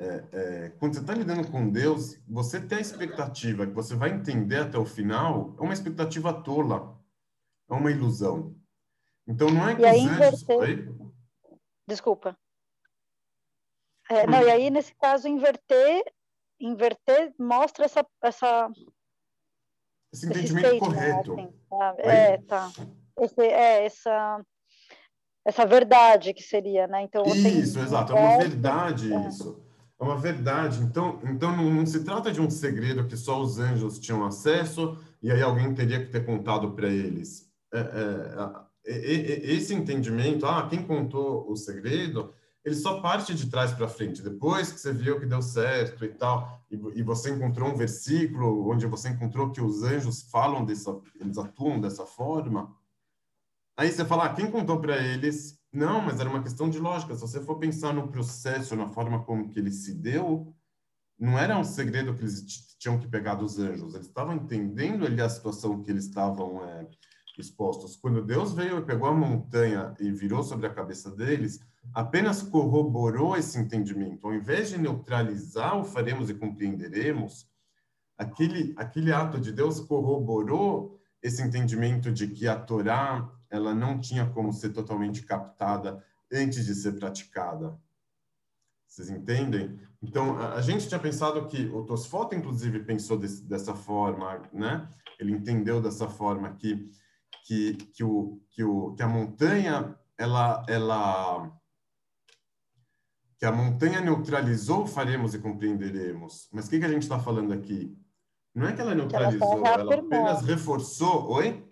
É, 0.00 0.24
é, 0.32 0.68
quando 0.80 0.94
você 0.94 1.00
está 1.00 1.14
lidando 1.14 1.48
com 1.48 1.70
Deus, 1.70 2.18
você 2.26 2.60
tem 2.60 2.78
a 2.78 2.80
expectativa 2.80 3.66
que 3.66 3.72
você 3.72 3.94
vai 3.94 4.10
entender 4.10 4.56
até 4.56 4.78
o 4.78 4.86
final, 4.86 5.54
é 5.58 5.62
uma 5.62 5.74
expectativa 5.74 6.32
tola, 6.42 6.98
é 7.70 7.74
uma 7.74 7.90
ilusão. 7.90 8.56
Então 9.26 9.48
não 9.50 9.68
é 9.68 9.76
que 9.76 9.82
e 9.82 9.86
aí, 9.86 10.00
anjos... 10.00 10.42
inverter... 10.42 10.92
Desculpa. 11.86 12.36
É, 14.12 14.26
não, 14.26 14.42
e 14.42 14.50
aí, 14.50 14.70
nesse 14.70 14.94
caso, 14.94 15.26
inverter 15.26 16.04
inverter 16.60 17.34
mostra 17.38 17.84
essa, 17.84 18.06
essa 18.22 18.70
esse 20.12 20.26
entendimento 20.26 20.66
esse 20.68 20.78
correto. 20.78 21.34
Né, 21.34 21.42
assim, 21.42 21.98
é, 21.98 22.38
tá. 22.38 22.70
Esse, 23.18 23.40
é, 23.40 23.84
essa, 23.84 24.44
essa 25.44 25.66
verdade 25.66 26.32
que 26.32 26.42
seria, 26.42 26.86
né? 26.86 27.02
Então, 27.02 27.24
isso, 27.26 27.80
exato. 27.80 28.12
É 28.12 28.20
uma 28.20 28.38
verdade 28.38 29.12
é. 29.12 29.28
isso. 29.28 29.60
É 29.98 30.04
uma 30.04 30.16
verdade. 30.16 30.82
Então, 30.82 31.20
então 31.24 31.56
não, 31.56 31.70
não, 31.70 31.86
se 31.86 32.04
trata 32.04 32.30
de 32.30 32.40
um 32.40 32.50
segredo 32.50 33.06
que 33.06 33.16
só 33.16 33.40
os 33.40 33.58
anjos 33.58 33.98
tinham 33.98 34.24
acesso 34.24 34.96
e 35.22 35.30
aí 35.30 35.42
alguém 35.42 35.74
teria 35.74 36.04
que 36.04 36.12
ter 36.12 36.24
contado 36.24 36.72
para 36.72 36.88
eles. 36.88 37.50
É, 37.72 37.78
é, 38.84 38.92
é 38.92 39.52
esse 39.52 39.74
entendimento, 39.74 40.44
ah, 40.44 40.66
quem 40.68 40.82
contou 40.82 41.50
o 41.50 41.56
segredo, 41.56 42.34
ele 42.64 42.74
só 42.74 43.00
parte 43.00 43.34
de 43.34 43.50
trás 43.50 43.72
para 43.72 43.88
frente. 43.88 44.22
Depois 44.22 44.72
que 44.72 44.80
você 44.80 44.92
viu 44.92 45.18
que 45.18 45.26
deu 45.26 45.42
certo 45.42 46.04
e 46.04 46.08
tal, 46.08 46.64
e, 46.70 46.76
e, 46.94 47.02
você 47.02 47.30
encontrou 47.30 47.68
um 47.68 47.76
versículo 47.76 48.70
onde 48.70 48.86
você 48.86 49.08
encontrou 49.08 49.50
que 49.50 49.60
os 49.60 49.82
anjos 49.82 50.22
falam 50.22 50.64
dessa, 50.64 50.98
eles 51.20 51.38
atuam 51.38 51.80
dessa 51.80 52.06
forma, 52.06 52.74
aí 53.76 53.90
você 53.90 54.04
fala, 54.04 54.26
ah, 54.26 54.34
quem 54.34 54.50
contou 54.50 54.80
para 54.80 54.96
eles? 54.96 55.60
Não, 55.72 56.00
mas 56.02 56.20
era 56.20 56.28
uma 56.28 56.42
questão 56.42 56.68
de 56.68 56.78
lógica. 56.78 57.14
Se 57.14 57.20
você 57.20 57.40
for 57.40 57.58
pensar 57.58 57.92
no 57.92 58.08
processo, 58.08 58.76
na 58.76 58.88
forma 58.88 59.24
como 59.24 59.48
que 59.48 59.58
ele 59.58 59.72
se 59.72 59.94
deu, 59.94 60.54
não 61.18 61.38
era 61.38 61.58
um 61.58 61.64
segredo 61.64 62.14
que 62.14 62.22
eles 62.22 62.44
tinham 62.78 62.98
que 62.98 63.08
pegar 63.08 63.36
dos 63.36 63.58
anjos. 63.58 63.94
Eles 63.94 64.06
estavam 64.06 64.34
entendendo 64.34 65.06
ali 65.06 65.20
a 65.20 65.28
situação 65.28 65.82
que 65.82 65.90
eles 65.90 66.04
estavam 66.04 66.64
é, 66.64 66.88
expostos. 67.40 67.96
Quando 67.96 68.24
Deus 68.24 68.52
veio 68.52 68.78
e 68.78 68.84
pegou 68.84 69.08
a 69.08 69.14
montanha 69.14 69.94
e 69.98 70.10
virou 70.10 70.42
sobre 70.42 70.66
a 70.66 70.74
cabeça 70.74 71.10
deles, 71.10 71.60
apenas 71.94 72.42
corroborou 72.42 73.36
esse 73.36 73.58
entendimento. 73.58 74.26
Ao 74.26 74.34
invés 74.34 74.70
de 74.70 74.78
neutralizar 74.78 75.78
o 75.78 75.84
faremos 75.84 76.30
e 76.30 76.34
compreenderemos, 76.34 77.48
aquele, 78.16 78.74
aquele 78.76 79.12
ato 79.12 79.40
de 79.40 79.52
Deus 79.52 79.80
corroborou 79.80 81.00
esse 81.22 81.42
entendimento 81.42 82.12
de 82.12 82.28
que 82.28 82.46
a 82.48 82.58
Torá 82.58 83.30
ela 83.48 83.74
não 83.74 84.00
tinha 84.00 84.26
como 84.26 84.52
ser 84.52 84.70
totalmente 84.70 85.22
captada 85.22 86.02
antes 86.32 86.64
de 86.64 86.74
ser 86.74 86.92
praticada. 86.92 87.78
Vocês 88.88 89.08
entendem? 89.08 89.78
Então, 90.02 90.38
a, 90.38 90.60
gente 90.60 90.88
tinha 90.88 90.98
pensado 91.00 91.46
que 91.46 91.66
o 91.66 91.84
Tosfot, 91.84 92.34
inclusive, 92.34 92.80
pensou 92.80 93.16
desse, 93.16 93.42
dessa 93.44 93.74
forma, 93.74 94.42
né? 94.52 94.88
Ele 95.18 95.32
entendeu 95.32 95.80
dessa 95.80 96.08
forma 96.08 96.52
que 96.56 96.90
que, 97.42 97.74
que, 97.74 98.04
o, 98.04 98.40
que, 98.50 98.64
o, 98.64 98.94
que 98.94 99.02
a 99.02 99.08
montanha 99.08 99.96
ela, 100.16 100.64
ela 100.68 101.52
que 103.38 103.44
a 103.44 103.52
montanha 103.52 104.00
neutralizou, 104.00 104.86
faremos 104.86 105.34
e 105.34 105.38
compreenderemos. 105.38 106.48
Mas 106.52 106.66
o 106.66 106.70
que, 106.70 106.78
que 106.78 106.84
a 106.84 106.88
gente 106.88 107.02
está 107.02 107.18
falando 107.18 107.52
aqui? 107.52 107.98
Não 108.54 108.68
é 108.68 108.72
que 108.72 108.80
ela 108.80 108.94
neutralizou, 108.94 109.66
ela, 109.66 109.80
ela 109.80 109.94
apenas 109.94 110.42
reforçou. 110.42 111.28
Oi? 111.32 111.68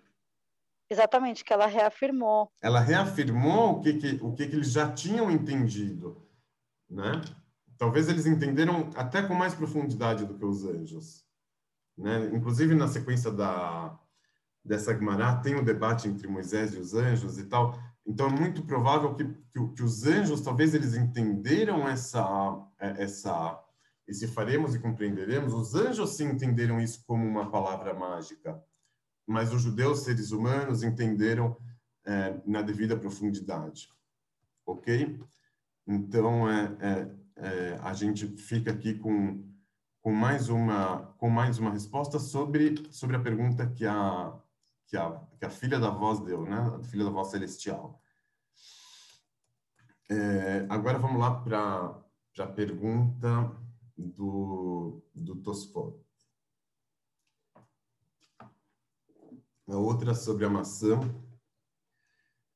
Exatamente, 0.90 1.44
que 1.44 1.52
ela 1.52 1.66
reafirmou. 1.66 2.50
Ela 2.60 2.80
reafirmou 2.80 3.76
o 3.76 3.80
que, 3.80 3.94
que, 3.94 4.18
o 4.20 4.32
que, 4.32 4.48
que 4.48 4.56
eles 4.56 4.72
já 4.72 4.90
tinham 4.90 5.30
entendido. 5.30 6.26
Né? 6.88 7.22
Talvez 7.78 8.08
eles 8.08 8.26
entenderam 8.26 8.90
até 8.96 9.22
com 9.22 9.34
mais 9.34 9.54
profundidade 9.54 10.24
do 10.24 10.34
que 10.34 10.44
os 10.44 10.64
anjos. 10.64 11.24
Né? 11.96 12.30
Inclusive, 12.34 12.74
na 12.74 12.88
sequência 12.88 13.30
da, 13.30 13.96
dessa 14.64 14.94
Gemara 14.94 15.36
tem 15.36 15.54
o 15.54 15.60
um 15.60 15.64
debate 15.64 16.08
entre 16.08 16.28
Moisés 16.28 16.74
e 16.74 16.78
os 16.78 16.94
anjos 16.94 17.38
e 17.38 17.44
tal. 17.44 17.78
Então 18.06 18.26
é 18.26 18.30
muito 18.30 18.62
provável 18.62 19.14
que, 19.14 19.24
que, 19.24 19.68
que, 19.74 19.82
os 19.82 20.06
anjos 20.06 20.40
talvez 20.40 20.74
eles 20.74 20.94
entenderam 20.94 21.88
essa 21.88 22.66
é, 22.78 23.02
essa 23.02 23.62
esse 24.06 24.26
faremos 24.26 24.74
e 24.74 24.80
compreenderemos. 24.80 25.54
Os 25.54 25.74
anjos 25.74 26.16
sim 26.16 26.28
entenderam 26.28 26.80
isso 26.80 27.04
como 27.06 27.24
uma 27.24 27.48
palavra 27.48 27.94
mágica, 27.94 28.60
mas 29.24 29.52
os 29.52 29.62
judeus 29.62 30.00
seres 30.00 30.32
humanos 30.32 30.82
entenderam 30.82 31.56
é, 32.04 32.40
na 32.44 32.60
devida 32.60 32.96
profundidade, 32.96 33.88
ok? 34.66 35.20
Então 35.86 36.50
é, 36.50 36.76
é, 36.80 37.10
é 37.36 37.78
a 37.82 37.92
gente 37.92 38.26
fica 38.26 38.72
aqui 38.72 38.94
com 38.94 39.48
com 40.02 40.12
mais 40.12 40.48
uma 40.48 41.14
com 41.18 41.28
mais 41.28 41.58
uma 41.58 41.70
resposta 41.70 42.18
sobre 42.18 42.82
sobre 42.90 43.16
a 43.16 43.20
pergunta 43.20 43.66
que 43.66 43.86
a 43.86 44.34
que 44.90 44.96
a, 44.96 45.24
que 45.38 45.44
a 45.44 45.50
filha 45.50 45.78
da 45.78 45.88
voz 45.88 46.18
deu, 46.18 46.42
né? 46.42 46.58
A 46.58 46.82
filha 46.82 47.04
da 47.04 47.10
voz 47.10 47.28
celestial. 47.28 48.02
É, 50.10 50.66
agora 50.68 50.98
vamos 50.98 51.20
lá 51.20 51.40
para 51.40 52.44
a 52.44 52.46
pergunta 52.48 53.56
do, 53.96 55.00
do 55.14 55.36
Tosfot. 55.36 55.96
A 59.68 59.76
outra 59.76 60.12
sobre 60.12 60.44
a 60.44 60.50
maçã. 60.50 60.98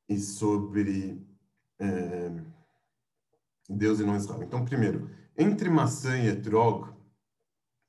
e 0.09 0.19
sobre 0.19 1.25
é, 1.79 2.31
Deus 3.69 4.01
e 4.01 4.05
não 4.05 4.17
Israel. 4.17 4.43
Então, 4.43 4.65
primeiro, 4.65 5.09
entre 5.39 5.71
maçã 5.71 6.19
e 6.19 6.27
etrog, 6.27 6.93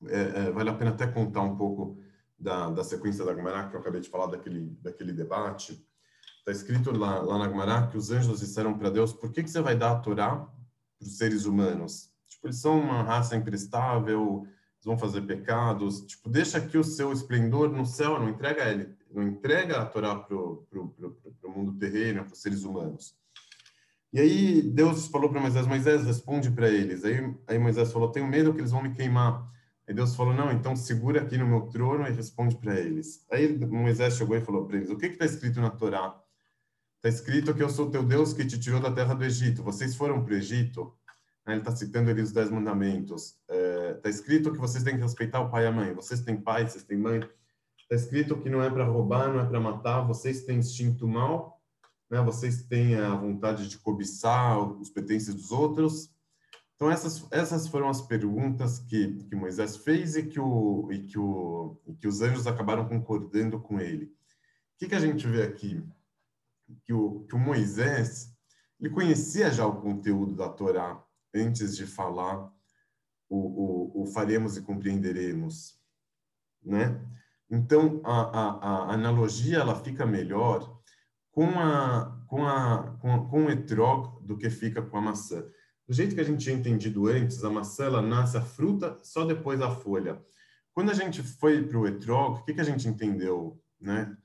é, 0.08 0.20
é, 0.20 0.52
vale 0.52 0.70
a 0.70 0.76
pena 0.76 0.92
até 0.92 1.08
contar 1.08 1.42
um 1.42 1.58
pouco 1.58 2.00
da, 2.38 2.70
da 2.70 2.84
sequência 2.84 3.24
da 3.24 3.34
Gemara, 3.34 3.70
que 3.70 3.76
eu 3.76 3.80
acabei 3.80 4.02
de 4.02 4.10
falar 4.10 4.28
daquele, 4.28 4.78
daquele 4.82 5.14
debate. 5.14 5.84
Está 6.40 6.52
escrito 6.52 6.92
lá, 6.92 7.20
lá 7.20 7.40
na 7.40 7.50
Gemara 7.50 7.88
que 7.88 7.98
os 7.98 8.12
anjos 8.12 8.40
disseram 8.40 8.78
para 8.78 8.90
Deus, 8.90 9.14
por 9.14 9.32
que, 9.32 9.44
que 9.44 9.50
você 9.50 9.62
vai 9.62 9.76
dar 9.76 9.92
a 9.92 10.00
Torá 10.00 10.36
para 10.36 11.08
os 11.08 11.18
seres 11.18 11.46
humanos? 11.46 12.12
Tipo, 12.28 12.48
eles 12.48 12.58
são 12.58 12.80
uma 12.80 13.02
raça 13.02 13.36
imprestável, 13.36 14.44
eles 14.46 14.86
vão 14.86 14.98
fazer 14.98 15.22
pecados. 15.22 16.02
Tipo, 16.02 16.30
deixa 16.30 16.58
aqui 16.58 16.78
o 16.78 16.84
seu 16.84 17.12
esplendor 17.12 17.70
no 17.72 17.86
céu, 17.86 18.20
não 18.20 18.30
entrega 18.30 18.70
ele, 18.70 18.96
não 19.12 19.24
entrega 19.24 19.82
a 19.82 19.86
Torá 19.86 20.16
para 20.16 20.36
o 20.36 20.68
mundo 21.48 21.74
terreno, 21.80 22.24
para 22.24 22.34
os 22.34 22.42
seres 22.42 22.64
humanos. 22.64 23.16
E 24.14 24.20
aí 24.20 24.62
Deus 24.62 25.08
falou 25.08 25.30
para 25.30 25.42
Moisés, 25.42 25.68
Moisés, 25.68 26.06
responde 26.06 26.50
para 26.50 26.70
eles. 26.70 27.04
Aí, 27.04 27.36
aí 27.48 27.60
Moisés 27.60 27.92
falou, 27.92 28.12
tenho 28.12 28.28
medo 28.28 28.54
que 28.54 28.62
eles 28.62 28.72
vão 28.72 28.82
me 28.82 28.94
queimar. 28.94 29.46
Aí 29.88 29.94
Deus 29.94 30.16
falou, 30.16 30.34
não, 30.34 30.52
então 30.52 30.76
segura 30.76 31.22
aqui 31.22 31.38
no 31.38 31.48
meu 31.48 31.62
trono 31.62 32.08
e 32.08 32.12
responde 32.12 32.56
para 32.56 32.80
eles. 32.80 33.26
Aí 33.30 33.58
Moisés 33.66 34.16
chegou 34.16 34.36
e 34.36 34.42
falou 34.42 34.66
para 34.66 34.78
eles, 34.78 34.90
o 34.90 34.98
que 34.98 35.08
está 35.08 35.26
escrito 35.26 35.62
na 35.62 35.70
Torá? 35.70 36.20
Está 36.98 37.10
escrito 37.10 37.54
que 37.54 37.62
eu 37.62 37.70
sou 37.70 37.92
teu 37.92 38.04
Deus 38.04 38.34
que 38.34 38.46
te 38.46 38.60
tirou 38.60 38.80
da 38.80 38.92
terra 38.92 39.14
do 39.14 39.24
Egito. 39.24 39.62
Vocês 39.62 39.96
foram 39.96 40.24
para 40.24 40.34
o 40.34 40.38
Egito? 40.38 40.94
Ele 41.48 41.60
está 41.60 41.76
citando 41.76 42.10
ali 42.10 42.22
os 42.22 42.32
dez 42.32 42.50
mandamentos. 42.50 43.38
Está 43.48 44.10
é, 44.10 44.12
escrito 44.12 44.52
que 44.52 44.58
vocês 44.58 44.84
têm 44.84 44.96
que 44.96 45.04
respeitar 45.04 45.40
o 45.42 45.52
pai 45.52 45.66
e 45.66 45.68
a 45.68 45.72
mãe. 45.72 45.94
Vocês 45.94 46.22
têm 46.22 46.36
pai, 46.36 46.68
vocês 46.68 46.84
têm 46.84 46.98
mãe. 46.98 47.20
Está 47.78 47.96
escrito 47.96 48.42
que 48.42 48.50
não 48.50 48.64
é 48.64 48.70
para 48.72 48.86
roubar, 48.86 49.32
não 49.32 49.40
é 49.40 49.46
para 49.46 49.60
matar. 49.60 50.02
Vocês 50.02 50.42
têm 50.46 50.58
instinto 50.58 51.08
mal 51.08 51.56
né? 52.10 52.22
Vocês 52.22 52.64
têm 52.64 52.96
a 52.96 53.16
vontade 53.16 53.68
de 53.68 53.78
cobiçar 53.78 54.60
os 54.60 54.90
pertences 54.90 55.34
dos 55.34 55.52
outros. 55.52 56.10
Então 56.76 56.92
essas 56.92 57.26
essas 57.32 57.68
foram 57.68 57.90
as 57.90 58.02
perguntas 58.02 58.80
que, 58.80 59.24
que 59.24 59.36
Moisés 59.36 59.78
fez 59.78 60.16
e 60.16 60.24
que 60.24 60.40
o 60.40 60.90
e 60.92 61.04
que 61.04 61.18
o 61.18 61.78
e 61.88 61.94
que 61.96 62.08
os 62.08 62.22
anjos 62.22 62.48
acabaram 62.48 62.88
concordando 62.88 63.60
com 63.60 63.80
ele. 63.80 64.06
O 64.06 64.78
que, 64.78 64.90
que 64.90 64.96
a 64.96 65.00
gente 65.00 65.26
vê 65.26 65.44
aqui? 65.44 65.82
Que 66.84 66.92
o, 66.92 67.26
que 67.30 67.36
o 67.36 67.40
Moisés 67.40 68.36
ele 68.80 68.90
conhecia 68.90 69.52
já 69.52 69.66
o 69.66 69.82
conteúdo 69.82 70.36
da 70.36 70.50
Torá 70.50 71.02
antes 71.34 71.78
de 71.78 71.88
falar 71.88 72.52
o, 73.30 73.38
o, 73.38 74.04
o 74.04 74.06
faremos 74.08 74.58
e 74.58 74.62
compreenderemos, 74.62 75.80
né? 76.62 77.02
Então 77.50 78.02
a, 78.04 78.22
a, 78.22 78.50
a 78.50 78.94
analogia 78.94 79.60
ela 79.60 79.82
fica 79.82 80.06
melhor 80.06 80.80
com, 81.32 81.48
a, 81.60 82.26
com, 82.28 82.46
a, 82.46 82.98
com, 83.00 83.30
com 83.30 83.46
o 83.46 83.50
etrog 83.50 84.26
do 84.26 84.38
que 84.38 84.50
fica 84.50 84.82
com 84.82 84.98
a 84.98 85.02
maçã. 85.02 85.46
Do 85.88 85.94
jeito 85.94 86.16
que 86.16 86.22
a 86.22 86.24
gente 86.24 86.44
tinha 86.44 86.56
entendido 86.56 87.08
antes, 87.08 87.44
a 87.44 87.50
maçã 87.50 87.86
ela 87.86 88.02
nasce 88.02 88.38
a 88.38 88.42
fruta, 88.42 88.98
só 89.04 89.24
depois 89.24 89.62
a 89.62 89.70
folha. 89.70 90.20
Quando 90.74 90.90
a 90.90 90.94
gente 90.94 91.22
foi 91.22 91.64
para 91.64 91.78
o 91.78 91.88
etrog, 91.88 92.40
o 92.40 92.44
que, 92.44 92.54
que 92.54 92.62
a 92.62 92.66
gente 92.66 92.88
entendeu? 92.88 93.62
Né? 93.80 94.16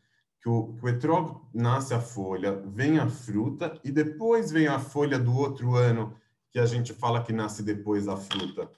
Que 0.40 0.48
o, 0.48 0.74
que 0.74 0.84
o 0.84 0.88
etrog 0.88 1.38
nasce 1.52 1.92
a 1.92 2.00
folha, 2.00 2.62
vem 2.66 2.98
a 2.98 3.08
fruta 3.08 3.78
e 3.84 3.92
depois 3.92 4.50
vem 4.50 4.66
a 4.66 4.78
folha 4.78 5.18
do 5.18 5.34
outro 5.36 5.76
ano, 5.76 6.16
que 6.50 6.58
a 6.58 6.66
gente 6.66 6.94
fala 6.94 7.22
que 7.22 7.32
nasce 7.32 7.62
depois 7.62 8.08
a 8.08 8.16
fruta. 8.16 8.70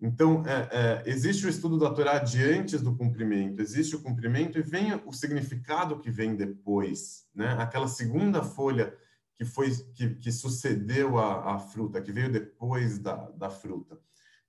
Então, 0.00 0.42
é, 0.44 0.68
é, 0.70 1.02
existe 1.06 1.46
o 1.46 1.48
estudo 1.48 1.78
da 1.78 1.90
Torá 1.90 2.18
de 2.18 2.42
antes 2.42 2.82
do 2.82 2.94
cumprimento, 2.94 3.62
existe 3.62 3.96
o 3.96 4.02
cumprimento 4.02 4.58
e 4.58 4.62
vem 4.62 4.92
o 5.06 5.12
significado 5.12 6.00
que 6.00 6.10
vem 6.10 6.34
depois, 6.34 7.26
né? 7.34 7.56
Aquela 7.58 7.88
segunda 7.88 8.42
folha 8.42 8.94
que 9.36 9.44
foi 9.44 9.70
que, 9.94 10.14
que 10.16 10.32
sucedeu 10.32 11.18
a, 11.18 11.58
fruta, 11.58 12.00
que 12.00 12.12
veio 12.12 12.30
depois 12.30 12.98
da, 12.98 13.16
da 13.30 13.50
fruta. 13.50 13.98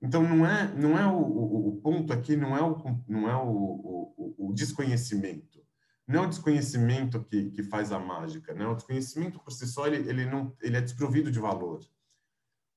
Então, 0.01 0.21
não 0.21 0.45
é 0.45 0.73
não 0.73 0.97
é 0.97 1.07
o, 1.07 1.17
o, 1.17 1.67
o 1.69 1.81
ponto 1.81 2.13
aqui, 2.13 2.35
não 2.35 2.55
é 2.55 2.61
o 2.61 2.77
não 3.07 3.29
é 3.29 3.35
o, 3.35 3.47
o, 3.47 4.35
o, 4.49 4.53
desconhecimento, 4.53 5.63
não 6.07 6.23
é 6.23 6.25
o 6.25 6.29
desconhecimento 6.29 7.23
que, 7.23 7.49
que 7.51 7.63
faz 7.63 7.91
a 7.91 7.99
mágica, 7.99 8.53
né? 8.53 8.67
O 8.67 8.75
desconhecimento 8.75 9.39
por 9.39 9.51
si 9.51 9.67
só 9.67 9.87
ele, 9.87 10.07
ele 10.09 10.25
não 10.25 10.55
ele 10.61 10.77
é 10.77 10.81
desprovido 10.81 11.31
de 11.31 11.39
valor 11.39 11.81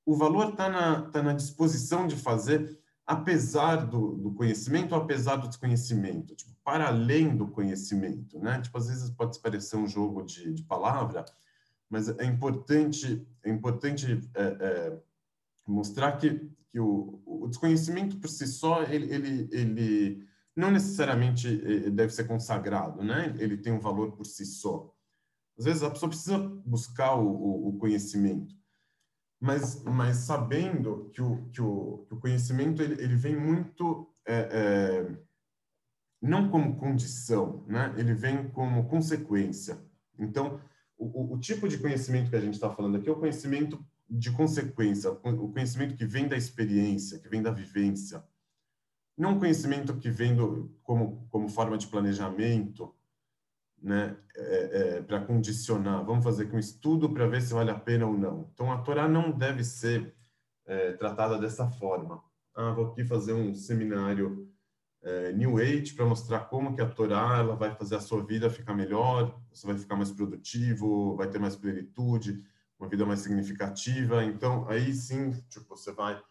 o 0.09 0.15
valor 0.15 0.49
está 0.49 0.67
na, 0.67 1.03
tá 1.03 1.21
na 1.21 1.33
disposição 1.33 2.07
de 2.07 2.15
fazer, 2.15 2.79
apesar 3.05 3.85
do, 3.85 4.15
do 4.15 4.33
conhecimento, 4.33 4.95
apesar 4.95 5.35
do 5.35 5.47
desconhecimento, 5.47 6.35
tipo, 6.35 6.51
para 6.63 6.87
além 6.87 7.37
do 7.37 7.47
conhecimento, 7.47 8.39
né? 8.39 8.59
Tipo, 8.59 8.79
às 8.79 8.87
vezes 8.87 9.11
pode 9.11 9.39
parecer 9.39 9.77
um 9.77 9.85
jogo 9.87 10.23
de, 10.23 10.51
de 10.51 10.63
palavra, 10.63 11.23
mas 11.89 12.09
é 12.09 12.25
importante, 12.25 13.27
é 13.43 13.49
importante 13.49 14.29
é, 14.35 14.43
é, 14.43 14.99
mostrar 15.67 16.17
que, 16.17 16.49
que 16.71 16.79
o, 16.79 17.21
o, 17.25 17.47
desconhecimento 17.47 18.17
por 18.17 18.29
si 18.29 18.47
só, 18.47 18.83
ele, 18.83 19.13
ele, 19.13 19.49
ele 19.51 20.27
não 20.55 20.71
necessariamente 20.71 21.47
é, 21.47 21.89
deve 21.89 22.13
ser 22.13 22.25
consagrado, 22.25 23.03
né? 23.03 23.35
Ele 23.39 23.57
tem 23.57 23.73
um 23.73 23.79
valor 23.79 24.11
por 24.11 24.25
si 24.25 24.45
só. 24.45 24.93
Às 25.57 25.65
vezes 25.65 25.83
a 25.83 25.89
pessoa 25.89 26.09
precisa 26.09 26.37
buscar 26.37 27.15
o, 27.15 27.27
o, 27.27 27.69
o 27.69 27.77
conhecimento 27.77 28.59
mas, 29.39 29.81
mas 29.83 30.17
sabendo 30.17 31.09
que 31.13 31.21
o, 31.21 31.49
que 31.51 31.61
o, 31.61 32.05
que 32.07 32.13
o 32.13 32.19
conhecimento 32.19 32.81
ele, 32.81 33.01
ele 33.01 33.15
vem 33.15 33.37
muito 33.37 34.13
é, 34.27 34.35
é, 34.35 35.17
não 36.21 36.49
como 36.49 36.75
condição, 36.75 37.63
né? 37.65 37.93
Ele 37.97 38.13
vem 38.13 38.49
como 38.49 38.89
consequência. 38.89 39.79
Então, 40.17 40.59
o, 40.99 41.33
o 41.33 41.39
tipo 41.39 41.67
de 41.67 41.77
conhecimento 41.77 42.29
que 42.29 42.35
a 42.35 42.41
gente 42.41 42.53
está 42.55 42.69
falando 42.69 42.97
aqui 42.97 43.09
é 43.09 43.11
o 43.11 43.19
conhecimento 43.19 43.83
de 44.09 44.31
consequência, 44.31 45.11
o 45.11 45.51
conhecimento 45.51 45.95
que 45.95 46.05
vem 46.05 46.27
da 46.27 46.35
experiência, 46.35 47.19
que 47.19 47.29
vem 47.29 47.41
da 47.41 47.51
vivência, 47.51 48.23
não 49.17 49.31
um 49.31 49.39
conhecimento 49.39 49.97
que 49.97 50.09
vem 50.09 50.35
do, 50.35 50.73
como 50.83 51.27
como 51.29 51.49
forma 51.49 51.77
de 51.77 51.87
planejamento, 51.87 52.93
né, 53.81 54.17
é, 54.35 54.97
é, 54.97 55.01
para 55.01 55.21
condicionar. 55.21 56.03
Vamos 56.05 56.23
fazer 56.23 56.53
um 56.53 56.59
estudo 56.59 57.09
para 57.13 57.27
ver 57.27 57.41
se 57.41 57.53
vale 57.53 57.71
a 57.71 57.79
pena 57.79 58.05
ou 58.05 58.17
não. 58.17 58.49
Então, 58.53 58.71
a 58.71 58.81
Torá 58.81 59.07
não 59.07 59.31
deve 59.31 59.63
ser 59.63 60.13
é, 60.65 60.93
tratada 60.93 61.37
dessa 61.37 61.67
forma. 61.67 62.21
Ah, 62.55 62.71
vou 62.71 62.87
aqui 62.87 63.05
fazer 63.05 63.33
um 63.33 63.53
seminário 63.53 64.51
é, 65.01 65.31
New 65.31 65.57
Age 65.57 65.93
para 65.93 66.05
mostrar 66.05 66.41
como 66.41 66.75
que 66.75 66.81
a 66.81 66.89
Torá 66.89 67.37
ela 67.39 67.55
vai 67.55 67.73
fazer 67.75 67.95
a 67.95 68.01
sua 68.01 68.23
vida 68.23 68.49
ficar 68.49 68.73
melhor, 68.73 69.39
você 69.51 69.65
vai 69.65 69.77
ficar 69.77 69.95
mais 69.95 70.11
produtivo, 70.11 71.15
vai 71.15 71.27
ter 71.27 71.39
mais 71.39 71.55
plenitude, 71.55 72.43
uma 72.79 72.89
vida 72.89 73.05
mais 73.05 73.19
significativa. 73.19 74.23
Então, 74.23 74.67
aí 74.69 74.93
sim, 74.93 75.31
tipo, 75.49 75.75
você 75.75 75.91
vai 75.91 76.21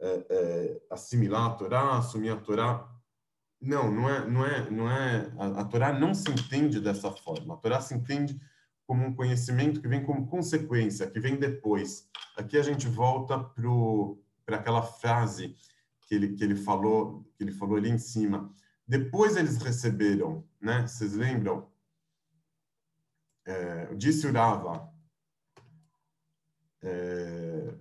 é, 0.00 0.26
é, 0.30 0.82
assimilar 0.90 1.46
a 1.46 1.54
Torá, 1.54 1.98
assumir 1.98 2.30
a 2.30 2.36
Torá 2.36 2.88
não, 3.60 3.92
não 3.92 4.10
é, 4.10 4.26
não 4.28 4.44
é, 4.44 4.70
não 4.70 4.90
é. 4.90 5.32
A, 5.38 5.60
a 5.60 5.64
Torá 5.64 5.92
não 5.92 6.12
se 6.12 6.28
entende 6.30 6.80
dessa 6.80 7.10
forma. 7.12 7.54
A 7.54 7.56
Torá 7.56 7.80
se 7.80 7.94
entende 7.94 8.40
como 8.84 9.06
um 9.06 9.14
conhecimento 9.14 9.80
que 9.80 9.86
vem 9.86 10.04
como 10.04 10.26
consequência, 10.26 11.08
que 11.08 11.20
vem 11.20 11.36
depois. 11.36 12.08
Aqui 12.36 12.58
a 12.58 12.62
gente 12.62 12.88
volta 12.88 13.38
para 14.44 14.56
aquela 14.56 14.82
frase 14.82 15.54
que 16.12 16.16
ele, 16.16 16.34
que 16.34 16.44
ele 16.44 16.54
falou, 16.54 17.24
que 17.34 17.42
ele 17.42 17.52
falou 17.52 17.78
ali 17.78 17.88
em 17.88 17.96
cima. 17.96 18.54
Depois 18.86 19.34
eles 19.34 19.56
receberam, 19.56 20.46
né? 20.60 20.86
Vocês 20.86 21.14
lembram? 21.14 21.70
É, 23.46 23.94
disse 23.94 24.26
Urava. 24.26 24.92
É, 26.82 27.74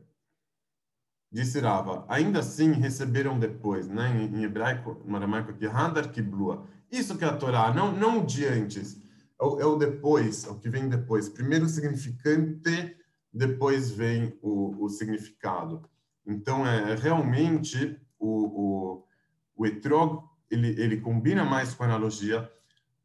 Disse 1.34 1.62
Rava, 1.62 2.06
ainda 2.10 2.40
assim 2.40 2.74
receberam 2.74 3.40
depois, 3.40 3.88
né, 3.88 4.10
em, 4.22 4.40
em 4.40 4.44
hebraico, 4.44 5.02
no 5.06 5.16
aramaico 5.16 5.52
aqui, 5.52 5.66
Hadar 5.66 6.12
Kiblua. 6.12 6.68
Isso 6.92 7.18
que 7.18 7.24
é 7.24 7.28
a 7.28 7.38
Torá, 7.38 7.74
não, 7.74 7.94
não 7.96 8.20
o 8.20 8.26
de 8.26 8.46
antes, 8.46 9.02
é 9.40 9.44
o, 9.46 9.62
é 9.62 9.66
o 9.66 9.78
depois, 9.78 10.46
é 10.46 10.50
o 10.50 10.60
que 10.60 10.70
vem 10.70 10.90
depois. 10.90 11.30
Primeiro 11.30 11.66
o 11.66 11.70
significante, 11.70 12.98
depois 13.34 13.92
vem 13.92 14.38
o, 14.42 14.84
o 14.84 14.90
significado. 14.90 15.90
Então, 16.28 16.68
é, 16.68 16.92
é 16.92 16.96
realmente 16.96 17.98
o, 18.22 18.28
o, 18.28 19.08
o 19.56 19.66
etrog, 19.66 20.24
ele, 20.50 20.70
ele 20.82 21.02
combina 21.02 21.44
mais 21.44 21.74
com 21.74 21.84
a 21.84 21.88
analogia 21.88 22.50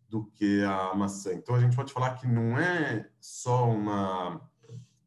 do 0.09 0.27
que 0.27 0.63
a 0.63 0.95
maçã. 0.95 1.33
Então, 1.33 1.55
a 1.55 1.61
gente 1.61 1.75
pode 1.75 1.93
falar 1.93 2.15
que 2.15 2.27
não 2.27 2.59
é 2.59 3.09
só 3.21 3.69
uma 3.69 4.41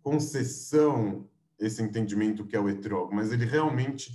concessão 0.02 1.30
esse 1.60 1.82
entendimento 1.84 2.46
que 2.46 2.56
é 2.56 2.60
o 2.60 2.70
etrog, 2.70 3.14
mas 3.14 3.32
ele 3.32 3.46
realmente 3.46 4.12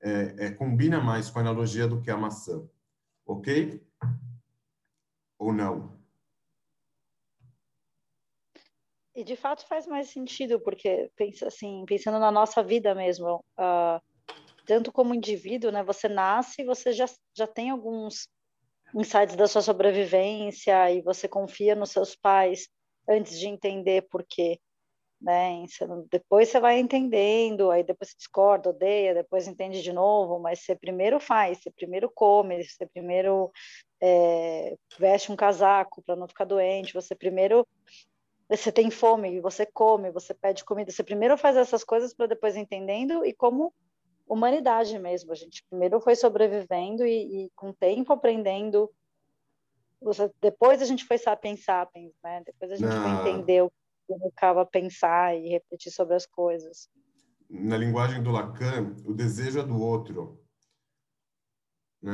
é, 0.00 0.46
é, 0.46 0.50
combina 0.50 1.00
mais 1.00 1.28
com 1.28 1.38
a 1.38 1.42
analogia 1.42 1.86
do 1.86 2.00
que 2.00 2.10
a 2.10 2.16
maçã. 2.16 2.68
Ok? 3.26 3.84
Ou 5.38 5.52
não? 5.52 5.98
E 9.14 9.24
de 9.24 9.34
fato 9.34 9.66
faz 9.66 9.86
mais 9.86 10.08
sentido, 10.10 10.60
porque 10.60 11.10
pensa 11.16 11.48
assim, 11.48 11.84
pensando 11.86 12.20
na 12.20 12.30
nossa 12.30 12.62
vida 12.62 12.94
mesmo, 12.94 13.44
uh, 13.58 14.00
tanto 14.68 14.92
como 14.92 15.14
indivíduo, 15.14 15.72
né? 15.72 15.82
Você 15.82 16.10
nasce, 16.10 16.62
você 16.62 16.92
já, 16.92 17.06
já 17.34 17.46
tem 17.46 17.70
alguns 17.70 18.28
insights 18.94 19.34
da 19.34 19.48
sua 19.48 19.62
sobrevivência 19.62 20.90
e 20.92 21.00
você 21.00 21.26
confia 21.26 21.74
nos 21.74 21.90
seus 21.90 22.14
pais 22.14 22.68
antes 23.08 23.40
de 23.40 23.48
entender 23.48 24.02
por 24.10 24.22
quê. 24.28 24.60
Né? 25.20 25.64
Depois 26.12 26.50
você 26.50 26.60
vai 26.60 26.78
entendendo, 26.78 27.70
aí 27.70 27.82
depois 27.82 28.10
você 28.10 28.16
discorda, 28.18 28.68
odeia, 28.68 29.14
depois 29.14 29.48
entende 29.48 29.82
de 29.82 29.92
novo, 29.92 30.38
mas 30.38 30.60
você 30.60 30.76
primeiro 30.76 31.18
faz, 31.18 31.58
você 31.58 31.70
primeiro 31.70 32.10
come, 32.14 32.62
você 32.62 32.86
primeiro 32.86 33.50
é, 34.02 34.76
veste 34.98 35.32
um 35.32 35.36
casaco 35.36 36.02
para 36.02 36.14
não 36.14 36.28
ficar 36.28 36.44
doente, 36.44 36.92
você 36.92 37.14
primeiro 37.14 37.66
você 38.50 38.70
tem 38.70 38.90
fome, 38.90 39.40
você 39.40 39.66
come, 39.66 40.10
você 40.10 40.34
pede 40.34 40.64
comida, 40.64 40.92
você 40.92 41.02
primeiro 41.02 41.36
faz 41.38 41.56
essas 41.56 41.82
coisas 41.82 42.14
para 42.14 42.26
depois 42.26 42.54
entendendo 42.54 43.24
e 43.24 43.32
como 43.32 43.72
humanidade 44.28 44.98
mesmo, 44.98 45.32
a 45.32 45.34
gente 45.34 45.64
primeiro 45.68 46.00
foi 46.00 46.14
sobrevivendo 46.14 47.04
e, 47.04 47.46
e 47.46 47.50
com 47.56 47.70
o 47.70 47.74
tempo 47.74 48.12
aprendendo 48.12 48.90
depois 50.40 50.80
a 50.80 50.84
gente 50.84 51.04
foi 51.04 51.18
sapiens 51.18 51.64
sapiens, 51.64 52.12
né? 52.22 52.42
Depois 52.46 52.70
a 52.70 52.76
gente 52.76 52.88
foi 52.88 53.10
entender 53.10 53.62
o 53.62 53.70
que 53.70 54.12
significava 54.12 54.64
pensar 54.64 55.36
e 55.36 55.48
refletir 55.48 55.90
sobre 55.90 56.14
as 56.14 56.24
coisas. 56.24 56.88
Na 57.50 57.76
linguagem 57.76 58.22
do 58.22 58.30
Lacan, 58.30 58.94
o 59.04 59.12
desejo 59.12 59.58
é 59.58 59.64
do 59.64 59.80
outro. 59.80 60.40
Né? 62.00 62.12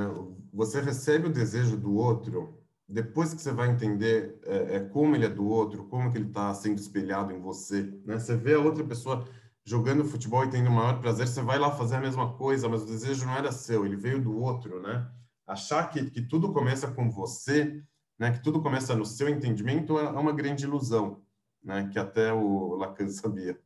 Você 0.52 0.80
recebe 0.80 1.26
o 1.26 1.32
desejo 1.32 1.76
do 1.76 1.94
outro 1.94 2.64
depois 2.88 3.32
que 3.32 3.40
você 3.40 3.52
vai 3.52 3.70
entender 3.70 4.38
é, 4.44 4.76
é 4.76 4.80
como 4.80 5.16
ele 5.16 5.24
é 5.24 5.28
do 5.28 5.46
outro, 5.46 5.84
como 5.88 6.10
que 6.10 6.18
ele 6.18 6.28
está 6.28 6.52
sendo 6.54 6.78
espelhado 6.78 7.32
em 7.32 7.40
você. 7.40 7.82
Né? 8.04 8.18
Você 8.18 8.36
vê 8.36 8.54
a 8.54 8.60
outra 8.60 8.84
pessoa 8.84 9.24
jogando 9.64 10.04
futebol 10.04 10.44
e 10.44 10.50
tendo 10.50 10.68
o 10.68 10.72
maior 10.72 11.00
prazer, 11.00 11.26
você 11.26 11.40
vai 11.42 11.58
lá 11.58 11.70
fazer 11.70 11.96
a 11.96 12.00
mesma 12.00 12.34
coisa, 12.34 12.68
mas 12.68 12.82
o 12.82 12.86
desejo 12.86 13.24
não 13.26 13.34
era 13.34 13.50
seu, 13.50 13.86
ele 13.86 13.96
veio 13.96 14.20
do 14.20 14.36
outro, 14.36 14.80
né? 14.82 15.10
achar 15.46 15.90
que, 15.90 16.10
que 16.10 16.22
tudo 16.22 16.52
começa 16.52 16.90
com 16.90 17.10
você, 17.10 17.82
né, 18.18 18.32
que 18.32 18.42
tudo 18.42 18.62
começa 18.62 18.94
no 18.94 19.04
seu 19.04 19.28
entendimento, 19.28 19.98
é, 19.98 20.04
é 20.04 20.08
uma 20.08 20.32
grande 20.32 20.64
ilusão, 20.64 21.22
né, 21.62 21.88
que 21.92 21.98
até 21.98 22.32
o 22.32 22.74
Lacan 22.76 23.08
sabia. 23.08 23.58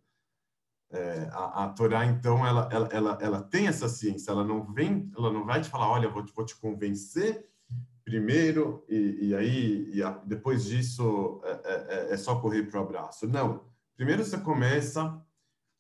É, 0.91 1.29
a, 1.33 1.65
a 1.65 1.69
Torá, 1.69 2.07
então, 2.07 2.47
ela, 2.47 2.69
ela, 2.73 2.89
ela, 2.91 3.19
ela 3.21 3.43
tem 3.43 3.69
essa 3.69 3.89
ciência, 3.89 4.31
ela 4.31 4.45
não 4.45 4.65
vem, 4.73 5.11
ela 5.17 5.31
não 5.31 5.45
vai 5.45 5.61
te 5.61 5.69
falar, 5.69 5.91
olha, 5.91 6.09
vou 6.09 6.25
te, 6.25 6.33
vou 6.35 6.45
te 6.45 6.57
convencer 6.57 7.47
primeiro 8.05 8.87
e, 8.89 9.29
e 9.29 9.35
aí 9.35 9.91
e 9.93 10.03
a, 10.03 10.13
depois 10.25 10.65
disso 10.65 11.43
é, 11.45 11.51
é, 11.51 11.87
é, 11.89 12.13
é 12.15 12.17
só 12.17 12.41
correr 12.41 12.63
para 12.63 12.81
o 12.81 12.83
abraço. 12.83 13.29
Não, 13.29 13.67
primeiro 13.95 14.25
você 14.25 14.39
começa, 14.39 15.23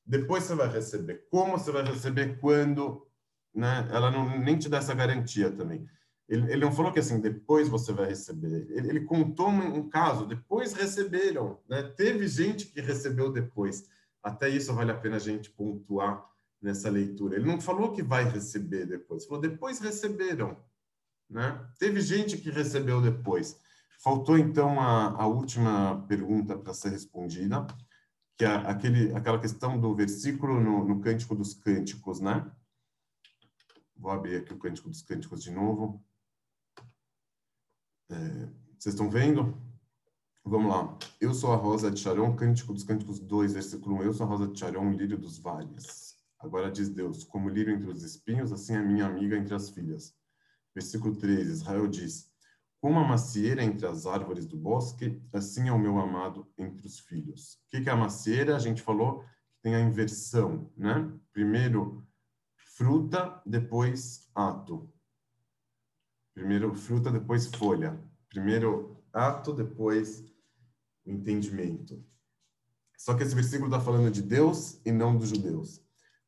depois 0.08 0.44
você 0.44 0.54
vai 0.54 0.68
receber. 0.68 1.26
Como 1.30 1.58
você 1.58 1.70
vai 1.70 1.84
receber, 1.84 2.38
quando, 2.40 3.06
né? 3.54 3.86
Ela 3.92 4.10
não 4.10 4.38
nem 4.38 4.58
te 4.58 4.66
dá 4.66 4.78
essa 4.78 4.94
garantia 4.94 5.50
também. 5.52 5.86
Ele, 6.26 6.50
ele 6.50 6.64
não 6.64 6.72
falou 6.72 6.90
que 6.90 6.98
assim 6.98 7.20
depois 7.20 7.68
você 7.68 7.92
vai 7.92 8.06
receber. 8.06 8.66
Ele, 8.70 8.88
ele 8.88 9.00
contou 9.04 9.48
um, 9.48 9.76
um, 9.76 9.88
caso. 9.88 10.26
Depois 10.26 10.72
receberam, 10.72 11.60
né? 11.68 11.82
Teve 11.82 12.26
gente 12.26 12.66
que 12.66 12.80
recebeu 12.80 13.30
depois. 13.30 13.86
Até 14.22 14.48
isso 14.48 14.72
vale 14.72 14.90
a 14.90 14.96
pena 14.96 15.16
a 15.16 15.20
gente 15.20 15.50
pontuar 15.50 16.26
nessa 16.60 16.88
leitura. 16.88 17.36
Ele 17.36 17.46
não 17.46 17.60
falou 17.60 17.92
que 17.92 18.02
vai 18.02 18.24
receber 18.24 18.86
depois. 18.86 19.26
Falou 19.26 19.42
depois 19.42 19.78
receberam, 19.78 20.56
né? 21.28 21.68
Teve 21.78 22.00
gente 22.00 22.38
que 22.38 22.50
recebeu 22.50 23.02
depois. 23.02 23.60
Faltou 24.02 24.38
então 24.38 24.80
a, 24.80 25.22
a 25.22 25.26
última 25.26 26.02
pergunta 26.08 26.56
para 26.56 26.72
ser 26.72 26.90
respondida, 26.90 27.66
que 28.38 28.44
é 28.44 28.48
aquele, 28.48 29.12
aquela 29.16 29.40
questão 29.40 29.80
do 29.80 29.92
versículo 29.96 30.60
no, 30.60 30.84
no 30.84 31.00
Cântico 31.00 31.34
dos 31.34 31.54
Cânticos, 31.54 32.20
né? 32.20 32.48
Vou 33.96 34.12
abrir 34.12 34.36
aqui 34.36 34.54
o 34.54 34.58
Cântico 34.58 34.88
dos 34.88 35.02
Cânticos 35.02 35.42
de 35.42 35.50
novo. 35.50 36.00
É, 38.08 38.14
vocês 38.78 38.94
estão 38.94 39.10
vendo? 39.10 39.60
Vamos 40.44 40.70
lá. 40.70 40.96
Eu 41.20 41.34
sou 41.34 41.52
a 41.52 41.56
Rosa 41.56 41.90
de 41.90 41.98
Sharon, 41.98 42.36
Cântico 42.36 42.72
dos 42.72 42.84
Cânticos 42.84 43.18
2, 43.18 43.54
versículo 43.54 43.96
1. 43.96 44.02
Eu 44.04 44.14
sou 44.14 44.24
a 44.24 44.28
Rosa 44.28 44.46
de 44.46 44.56
Sharon, 44.56 44.92
lírio 44.92 45.18
dos 45.18 45.36
vales. 45.36 46.16
Agora 46.38 46.70
diz 46.70 46.88
Deus, 46.88 47.24
como 47.24 47.48
lírio 47.48 47.74
entre 47.74 47.90
os 47.90 48.04
espinhos, 48.04 48.52
assim 48.52 48.76
é 48.76 48.80
minha 48.80 49.06
amiga 49.06 49.36
entre 49.36 49.52
as 49.52 49.68
filhas. 49.68 50.14
Versículo 50.72 51.16
3, 51.16 51.48
Israel 51.48 51.88
diz, 51.88 52.27
como 52.80 52.98
a 52.98 53.06
macieira 53.06 53.62
entre 53.62 53.86
as 53.86 54.06
árvores 54.06 54.46
do 54.46 54.56
bosque, 54.56 55.20
assim 55.32 55.68
é 55.68 55.72
o 55.72 55.78
meu 55.78 55.98
amado 55.98 56.46
entre 56.56 56.86
os 56.86 57.00
filhos. 57.00 57.58
O 57.66 57.70
que 57.70 57.88
é 57.88 57.92
a 57.92 57.96
macieira? 57.96 58.54
A 58.54 58.58
gente 58.58 58.82
falou 58.82 59.20
que 59.20 59.62
tem 59.62 59.74
a 59.74 59.80
inversão, 59.80 60.70
né? 60.76 61.12
Primeiro 61.32 62.06
fruta, 62.56 63.42
depois 63.44 64.30
ato. 64.34 64.92
Primeiro 66.32 66.72
fruta, 66.74 67.10
depois 67.10 67.46
folha. 67.46 67.98
Primeiro 68.28 69.02
ato, 69.12 69.52
depois 69.52 70.24
o 71.04 71.10
entendimento. 71.10 72.04
Só 72.96 73.14
que 73.14 73.24
esse 73.24 73.34
versículo 73.34 73.66
está 73.66 73.80
falando 73.80 74.10
de 74.10 74.22
Deus 74.22 74.80
e 74.84 74.92
não 74.92 75.16
dos 75.16 75.30
judeus. 75.30 75.82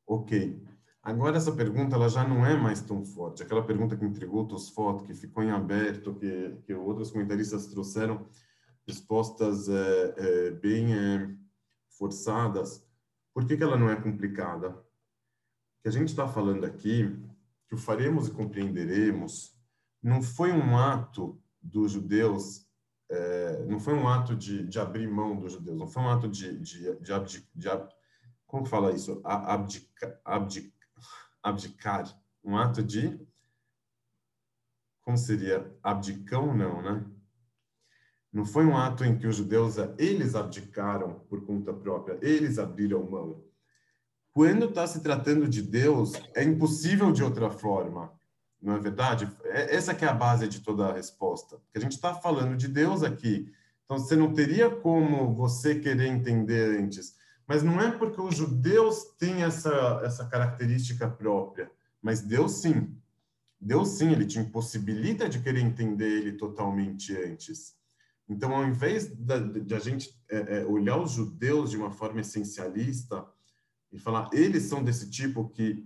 Ok. 0.06 0.60
Agora 1.02 1.36
essa 1.36 1.52
pergunta 1.52 1.96
ela 1.96 2.08
já 2.08 2.26
não 2.26 2.44
é 2.44 2.56
mais 2.56 2.82
tão 2.82 3.04
forte. 3.04 3.42
Aquela 3.42 3.64
pergunta 3.64 3.96
que 3.96 4.04
entregou 4.04 4.46
Tosfot, 4.46 5.04
que 5.04 5.14
ficou 5.14 5.42
em 5.42 5.50
aberto, 5.50 6.14
que, 6.14 6.56
que 6.64 6.74
outros 6.74 7.10
comentaristas 7.10 7.66
trouxeram 7.68 8.26
respostas 8.86 9.68
é, 9.68 10.14
é, 10.16 10.50
bem 10.50 10.94
é, 10.94 11.34
forçadas. 11.88 12.86
Por 13.32 13.46
que, 13.46 13.56
que 13.56 13.62
ela 13.62 13.78
não 13.78 13.88
é 13.88 13.96
complicada? 13.96 14.76
que 15.82 15.88
a 15.88 15.92
gente 15.92 16.08
está 16.08 16.28
falando 16.28 16.64
aqui, 16.64 17.08
que 17.68 17.74
o 17.74 17.78
faremos 17.78 18.28
e 18.28 18.32
compreenderemos, 18.32 19.56
não 20.02 20.22
foi 20.22 20.52
um 20.52 20.76
ato 20.76 21.40
dos 21.60 21.92
judeus, 21.92 22.66
não 23.66 23.80
foi 23.80 23.94
um 23.94 24.06
ato 24.06 24.36
de, 24.36 24.66
de, 24.66 24.78
abrir 24.78 25.08
mão 25.08 25.38
dos 25.38 25.54
judeus, 25.54 25.78
não 25.78 25.88
foi 25.88 26.02
um 26.02 26.08
ato 26.08 26.28
de, 26.28 26.58
de, 26.58 26.96
de, 26.98 27.48
de 27.54 27.68
como 28.46 28.66
fala 28.66 28.92
isso? 28.92 29.20
Abdica, 29.24 30.20
abdic, 30.24 30.72
abdicar, 31.42 32.04
um 32.42 32.56
ato 32.56 32.82
de, 32.82 33.20
como 35.02 35.16
seria? 35.16 35.76
Abdicão, 35.82 36.54
não, 36.54 36.82
né? 36.82 37.04
Não 38.32 38.44
foi 38.44 38.64
um 38.64 38.76
ato 38.76 39.04
em 39.04 39.18
que 39.18 39.26
os 39.26 39.36
judeus, 39.36 39.76
eles 39.98 40.34
abdicaram 40.34 41.20
por 41.28 41.44
conta 41.44 41.72
própria, 41.72 42.18
eles 42.22 42.58
abriram 42.58 43.10
mão 43.10 43.50
quando 44.32 44.66
está 44.66 44.86
se 44.86 45.00
tratando 45.00 45.48
de 45.48 45.62
Deus, 45.62 46.12
é 46.34 46.44
impossível 46.44 47.10
de 47.12 47.22
outra 47.22 47.50
forma, 47.50 48.12
não 48.62 48.74
é 48.74 48.78
verdade? 48.78 49.30
É, 49.44 49.74
essa 49.74 49.94
que 49.94 50.04
é 50.04 50.08
a 50.08 50.14
base 50.14 50.46
de 50.46 50.60
toda 50.60 50.86
a 50.86 50.92
resposta. 50.92 51.56
Porque 51.56 51.78
a 51.78 51.80
gente 51.80 51.92
está 51.92 52.14
falando 52.14 52.56
de 52.56 52.68
Deus 52.68 53.02
aqui, 53.02 53.52
então 53.84 53.98
você 53.98 54.14
não 54.14 54.32
teria 54.32 54.70
como 54.70 55.34
você 55.34 55.78
querer 55.80 56.06
entender 56.06 56.78
antes. 56.80 57.16
Mas 57.50 57.64
não 57.64 57.80
é 57.80 57.90
porque 57.90 58.20
os 58.20 58.36
judeus 58.36 59.06
têm 59.18 59.42
essa, 59.42 60.00
essa 60.04 60.24
característica 60.24 61.10
própria, 61.10 61.68
mas 62.00 62.20
Deus 62.20 62.52
sim. 62.52 62.96
Deus 63.60 63.88
sim, 63.88 64.12
ele 64.12 64.24
te 64.24 64.38
impossibilita 64.38 65.28
de 65.28 65.40
querer 65.40 65.58
entender 65.58 66.06
ele 66.06 66.34
totalmente 66.34 67.12
antes. 67.12 67.74
Então, 68.28 68.54
ao 68.54 68.64
invés 68.64 69.08
de, 69.08 69.74
a 69.74 69.80
gente 69.80 70.16
é, 70.30 70.60
é, 70.60 70.64
olhar 70.64 70.96
os 71.02 71.10
judeus 71.10 71.72
de 71.72 71.76
uma 71.76 71.90
forma 71.90 72.20
essencialista, 72.20 73.26
e 73.90 73.98
falar, 73.98 74.30
eles 74.32 74.62
são 74.62 74.80
desse 74.80 75.10
tipo 75.10 75.48
que, 75.48 75.84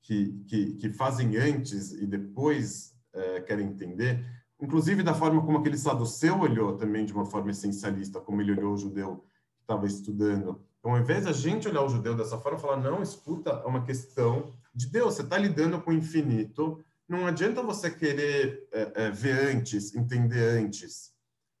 que, 0.00 0.44
que, 0.46 0.74
que 0.74 0.92
fazem 0.92 1.36
antes 1.36 1.90
e 1.90 2.06
depois 2.06 2.96
é, 3.12 3.40
querem 3.40 3.66
entender, 3.66 4.24
inclusive 4.60 5.02
da 5.02 5.12
forma 5.12 5.44
como 5.44 5.58
aquele 5.58 5.76
saduceu 5.76 6.38
olhou 6.38 6.76
também 6.76 7.04
de 7.04 7.12
uma 7.12 7.26
forma 7.26 7.50
essencialista, 7.50 8.20
como 8.20 8.40
ele 8.40 8.52
olhou 8.52 8.74
o 8.74 8.78
judeu 8.78 9.26
que 9.56 9.62
estava 9.64 9.86
estudando. 9.86 10.64
Então, 10.84 10.92
ao 10.92 11.00
invés 11.00 11.24
da 11.24 11.32
gente 11.32 11.66
olhar 11.66 11.82
o 11.82 11.88
judeu 11.88 12.14
dessa 12.14 12.36
forma, 12.36 12.58
falar, 12.58 12.76
não, 12.76 13.02
escuta, 13.02 13.62
é 13.64 13.66
uma 13.66 13.82
questão 13.82 14.52
de 14.74 14.86
Deus, 14.86 15.14
você 15.14 15.22
está 15.22 15.38
lidando 15.38 15.80
com 15.80 15.90
o 15.90 15.94
infinito, 15.94 16.84
não 17.08 17.26
adianta 17.26 17.62
você 17.62 17.90
querer 17.90 18.68
é, 18.70 18.92
é, 19.06 19.10
ver 19.10 19.56
antes, 19.56 19.94
entender 19.94 20.58
antes. 20.58 21.14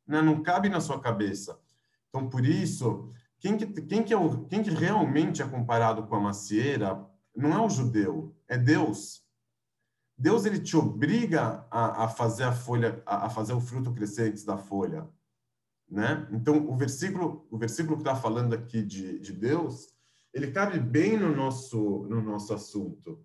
Né? 0.06 0.20
Não 0.20 0.42
cabe 0.42 0.68
na 0.68 0.78
sua 0.78 1.00
cabeça. 1.00 1.58
Então, 2.10 2.28
por 2.28 2.44
isso, 2.44 3.08
quem 3.40 3.56
que, 3.56 3.64
quem, 3.64 4.02
que 4.02 4.12
é 4.12 4.16
o, 4.18 4.44
quem 4.44 4.62
que 4.62 4.68
realmente 4.68 5.40
é 5.40 5.48
comparado 5.48 6.02
com 6.02 6.16
a 6.16 6.20
macieira 6.20 7.02
não 7.34 7.54
é 7.54 7.64
o 7.64 7.70
judeu, 7.70 8.36
é 8.46 8.58
Deus. 8.58 9.24
Deus 10.18 10.44
ele 10.44 10.58
te 10.58 10.76
obriga 10.76 11.66
a, 11.70 12.04
a 12.04 12.08
fazer 12.08 12.44
a 12.44 12.52
folha, 12.52 13.02
a, 13.06 13.24
a, 13.24 13.30
fazer 13.30 13.54
o 13.54 13.60
fruto 13.62 13.90
crescer 13.90 14.28
antes 14.28 14.44
da 14.44 14.58
folha, 14.58 15.08
né? 15.94 16.28
Então 16.32 16.68
o 16.68 16.76
versículo, 16.76 17.46
o 17.48 17.56
versículo 17.56 17.96
que 17.96 18.02
está 18.02 18.16
falando 18.16 18.52
aqui 18.52 18.82
de, 18.82 19.20
de 19.20 19.32
Deus, 19.32 19.94
ele 20.32 20.50
cabe 20.50 20.80
bem 20.80 21.16
no 21.16 21.34
nosso 21.34 22.02
no 22.08 22.20
nosso 22.20 22.52
assunto, 22.52 23.24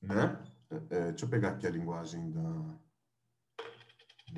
né? 0.00 0.40
É, 0.70 0.76
é 0.96 1.10
deixa 1.10 1.24
eu 1.24 1.28
pegar 1.28 1.50
aqui 1.50 1.66
a 1.66 1.70
linguagem 1.70 2.30
da 2.30 2.78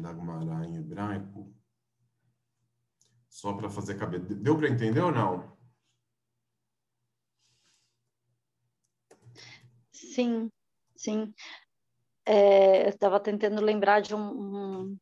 da 0.01 0.15
Gemara 0.15 0.67
em 0.67 0.77
hebraico 0.77 1.55
só 3.29 3.53
para 3.53 3.69
fazer 3.69 3.99
caber. 3.99 4.21
Deu 4.21 4.57
para 4.57 4.69
entender 4.71 5.01
ou 5.01 5.13
não? 5.13 5.55
Sim, 9.93 10.51
sim. 10.95 11.35
É, 12.25 12.87
eu 12.87 12.89
estava 12.89 13.21
tentando 13.21 13.61
lembrar 13.61 14.01
de 14.01 14.15
um, 14.15 14.21
um, 14.21 14.99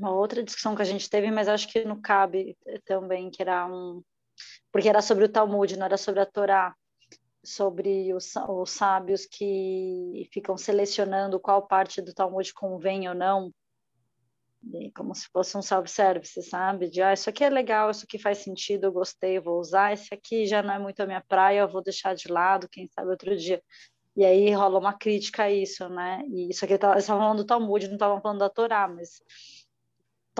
uma 0.00 0.12
outra 0.12 0.42
discussão 0.42 0.74
que 0.74 0.82
a 0.82 0.86
gente 0.86 1.08
teve, 1.08 1.30
mas 1.30 1.46
acho 1.46 1.68
que 1.68 1.84
não 1.84 2.00
cabe 2.00 2.56
também, 2.84 3.30
que 3.30 3.42
era 3.42 3.66
um. 3.66 4.02
Porque 4.72 4.88
era 4.88 5.02
sobre 5.02 5.24
o 5.24 5.28
Talmud, 5.28 5.76
não 5.76 5.84
era 5.86 5.98
sobre 5.98 6.20
a 6.20 6.26
Torá, 6.26 6.74
sobre 7.44 8.14
os, 8.14 8.34
os 8.36 8.70
sábios 8.70 9.26
que 9.26 10.28
ficam 10.32 10.56
selecionando 10.56 11.38
qual 11.38 11.66
parte 11.66 12.00
do 12.00 12.14
Talmud 12.14 12.52
convém 12.54 13.08
ou 13.08 13.14
não, 13.14 13.52
como 14.94 15.14
se 15.14 15.26
fosse 15.28 15.56
um 15.56 15.62
self-service, 15.62 16.42
sabe? 16.42 16.88
De, 16.88 17.02
ah, 17.02 17.12
isso 17.12 17.28
aqui 17.28 17.44
é 17.44 17.50
legal, 17.50 17.90
isso 17.90 18.04
aqui 18.04 18.18
faz 18.18 18.38
sentido, 18.38 18.84
eu 18.84 18.92
gostei, 18.92 19.38
vou 19.38 19.58
usar, 19.58 19.92
esse 19.92 20.12
aqui 20.14 20.46
já 20.46 20.62
não 20.62 20.74
é 20.74 20.78
muito 20.78 21.00
a 21.00 21.06
minha 21.06 21.22
praia, 21.26 21.60
eu 21.60 21.68
vou 21.68 21.82
deixar 21.82 22.14
de 22.14 22.28
lado, 22.28 22.68
quem 22.70 22.88
sabe 22.88 23.10
outro 23.10 23.36
dia. 23.36 23.62
E 24.16 24.24
aí 24.24 24.52
rola 24.52 24.78
uma 24.78 24.92
crítica 24.92 25.44
a 25.44 25.50
isso, 25.50 25.88
né? 25.88 26.22
E 26.28 26.50
isso 26.50 26.64
aqui 26.64 26.76
tá, 26.76 26.92
eles 26.92 27.06
falando 27.06 27.38
do 27.38 27.46
Talmud, 27.46 27.86
não 27.86 27.94
estavam 27.94 28.20
falando 28.20 28.40
da 28.40 28.50
Torá, 28.50 28.86
mas 28.88 29.22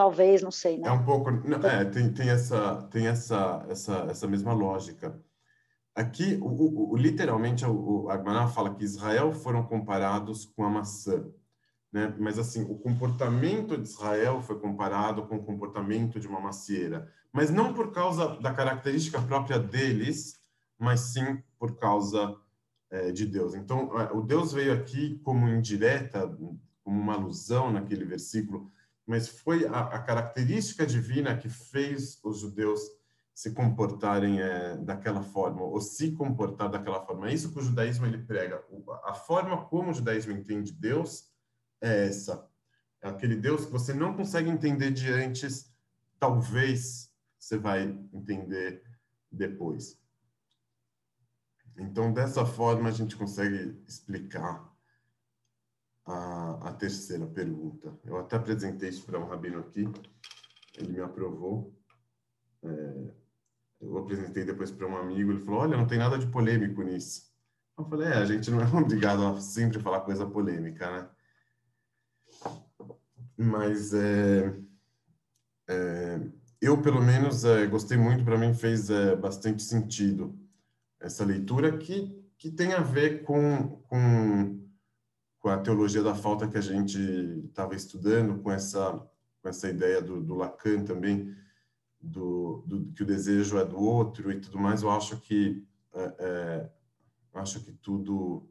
talvez, 0.00 0.40
não 0.40 0.50
sei, 0.50 0.78
né? 0.78 0.88
É 0.88 0.92
um 0.92 1.04
pouco, 1.04 1.30
não, 1.30 1.58
é, 1.58 1.84
tem, 1.84 2.10
tem 2.10 2.30
essa 2.30 2.88
tem 2.90 3.06
essa 3.06 3.66
essa 3.68 4.06
essa 4.08 4.26
mesma 4.26 4.54
lógica. 4.54 5.20
Aqui, 5.94 6.38
o, 6.40 6.46
o, 6.46 6.92
o 6.92 6.96
literalmente, 6.96 7.66
o, 7.66 8.04
o 8.04 8.10
Agmaná 8.10 8.48
fala 8.48 8.74
que 8.74 8.82
Israel 8.82 9.34
foram 9.34 9.62
comparados 9.62 10.46
com 10.46 10.64
a 10.64 10.70
maçã, 10.70 11.28
né? 11.92 12.14
Mas 12.18 12.38
assim, 12.38 12.62
o 12.62 12.78
comportamento 12.78 13.76
de 13.76 13.86
Israel 13.86 14.40
foi 14.40 14.58
comparado 14.58 15.26
com 15.26 15.36
o 15.36 15.44
comportamento 15.44 16.18
de 16.18 16.26
uma 16.26 16.40
macieira, 16.40 17.12
mas 17.30 17.50
não 17.50 17.74
por 17.74 17.92
causa 17.92 18.40
da 18.40 18.54
característica 18.54 19.20
própria 19.20 19.58
deles, 19.58 20.40
mas 20.78 21.00
sim 21.00 21.42
por 21.58 21.76
causa 21.76 22.34
é, 22.90 23.12
de 23.12 23.26
Deus. 23.26 23.54
Então, 23.54 24.00
é, 24.00 24.10
o 24.14 24.22
Deus 24.22 24.50
veio 24.54 24.72
aqui 24.72 25.20
como 25.22 25.46
indireta, 25.46 26.26
como 26.82 26.98
uma 26.98 27.16
alusão 27.16 27.70
naquele 27.70 28.06
versículo, 28.06 28.72
mas 29.10 29.28
foi 29.28 29.66
a, 29.66 29.80
a 29.80 29.98
característica 29.98 30.86
divina 30.86 31.36
que 31.36 31.48
fez 31.48 32.20
os 32.22 32.38
judeus 32.38 32.80
se 33.34 33.50
comportarem 33.50 34.40
é, 34.40 34.76
daquela 34.76 35.20
forma, 35.20 35.62
ou 35.62 35.80
se 35.80 36.12
comportar 36.12 36.70
daquela 36.70 37.04
forma. 37.04 37.28
É 37.28 37.34
isso 37.34 37.50
que 37.52 37.58
o 37.58 37.62
judaísmo 37.62 38.06
ele 38.06 38.18
prega. 38.18 38.62
A 39.02 39.12
forma 39.12 39.64
como 39.64 39.90
o 39.90 39.94
judaísmo 39.94 40.32
entende 40.32 40.70
Deus 40.70 41.28
é 41.80 42.06
essa. 42.06 42.48
É 43.02 43.08
aquele 43.08 43.34
Deus 43.34 43.64
que 43.64 43.72
você 43.72 43.92
não 43.92 44.14
consegue 44.14 44.48
entender 44.48 44.92
de 44.92 45.10
antes, 45.10 45.74
talvez 46.16 47.12
você 47.36 47.58
vai 47.58 47.82
entender 48.12 48.84
depois. 49.32 49.98
Então, 51.76 52.12
dessa 52.12 52.46
forma, 52.46 52.88
a 52.88 52.92
gente 52.92 53.16
consegue 53.16 53.82
explicar 53.88 54.69
a, 56.06 56.68
a 56.68 56.72
terceira 56.72 57.26
pergunta. 57.26 57.98
Eu 58.04 58.18
até 58.18 58.36
apresentei 58.36 58.88
isso 58.88 59.04
para 59.04 59.18
um 59.18 59.26
rabino 59.26 59.60
aqui, 59.60 59.88
ele 60.76 60.92
me 60.92 61.00
aprovou. 61.00 61.74
É, 62.62 63.10
eu 63.80 63.96
apresentei 63.98 64.44
depois 64.44 64.70
para 64.70 64.86
um 64.86 64.96
amigo, 64.96 65.30
ele 65.30 65.44
falou: 65.44 65.60
Olha, 65.60 65.76
não 65.76 65.86
tem 65.86 65.98
nada 65.98 66.18
de 66.18 66.26
polêmico 66.26 66.82
nisso. 66.82 67.30
Eu 67.78 67.84
falei: 67.84 68.08
É, 68.08 68.14
a 68.14 68.24
gente 68.24 68.50
não 68.50 68.60
é 68.60 68.66
obrigado 68.76 69.24
a 69.24 69.40
sempre 69.40 69.80
falar 69.80 70.00
coisa 70.00 70.26
polêmica, 70.26 70.90
né? 70.90 71.08
Mas 73.36 73.94
é, 73.94 74.54
é, 75.68 76.20
eu, 76.60 76.82
pelo 76.82 77.00
menos, 77.00 77.44
é, 77.44 77.66
gostei 77.66 77.96
muito, 77.96 78.22
para 78.22 78.36
mim 78.36 78.52
fez 78.52 78.90
é, 78.90 79.16
bastante 79.16 79.62
sentido 79.62 80.38
essa 81.00 81.24
leitura 81.24 81.78
que, 81.78 82.22
que 82.36 82.50
tem 82.50 82.74
a 82.74 82.80
ver 82.80 83.22
com, 83.22 83.80
com, 83.88 84.59
com 85.40 85.48
a 85.48 85.58
teologia 85.58 86.02
da 86.02 86.14
falta 86.14 86.46
que 86.46 86.58
a 86.58 86.60
gente 86.60 86.98
estava 87.48 87.74
estudando, 87.74 88.40
com 88.42 88.50
essa, 88.50 88.92
com 89.42 89.48
essa 89.48 89.68
ideia 89.68 90.00
do, 90.00 90.22
do 90.22 90.34
Lacan 90.34 90.84
também, 90.84 91.34
do, 92.00 92.62
do, 92.66 92.92
que 92.92 93.02
o 93.02 93.06
desejo 93.06 93.58
é 93.58 93.64
do 93.64 93.78
outro 93.78 94.30
e 94.30 94.38
tudo 94.38 94.58
mais. 94.58 94.82
Eu 94.82 94.90
acho 94.90 95.18
que 95.18 95.66
é, 95.92 96.14
é, 96.18 96.70
acho 97.34 97.60
que 97.64 97.72
tudo 97.72 98.46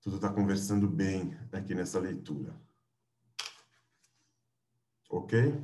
tudo 0.00 0.16
está 0.16 0.30
conversando 0.30 0.86
bem 0.86 1.34
aqui 1.50 1.74
nessa 1.74 1.98
leitura. 1.98 2.54
Ok? 5.08 5.54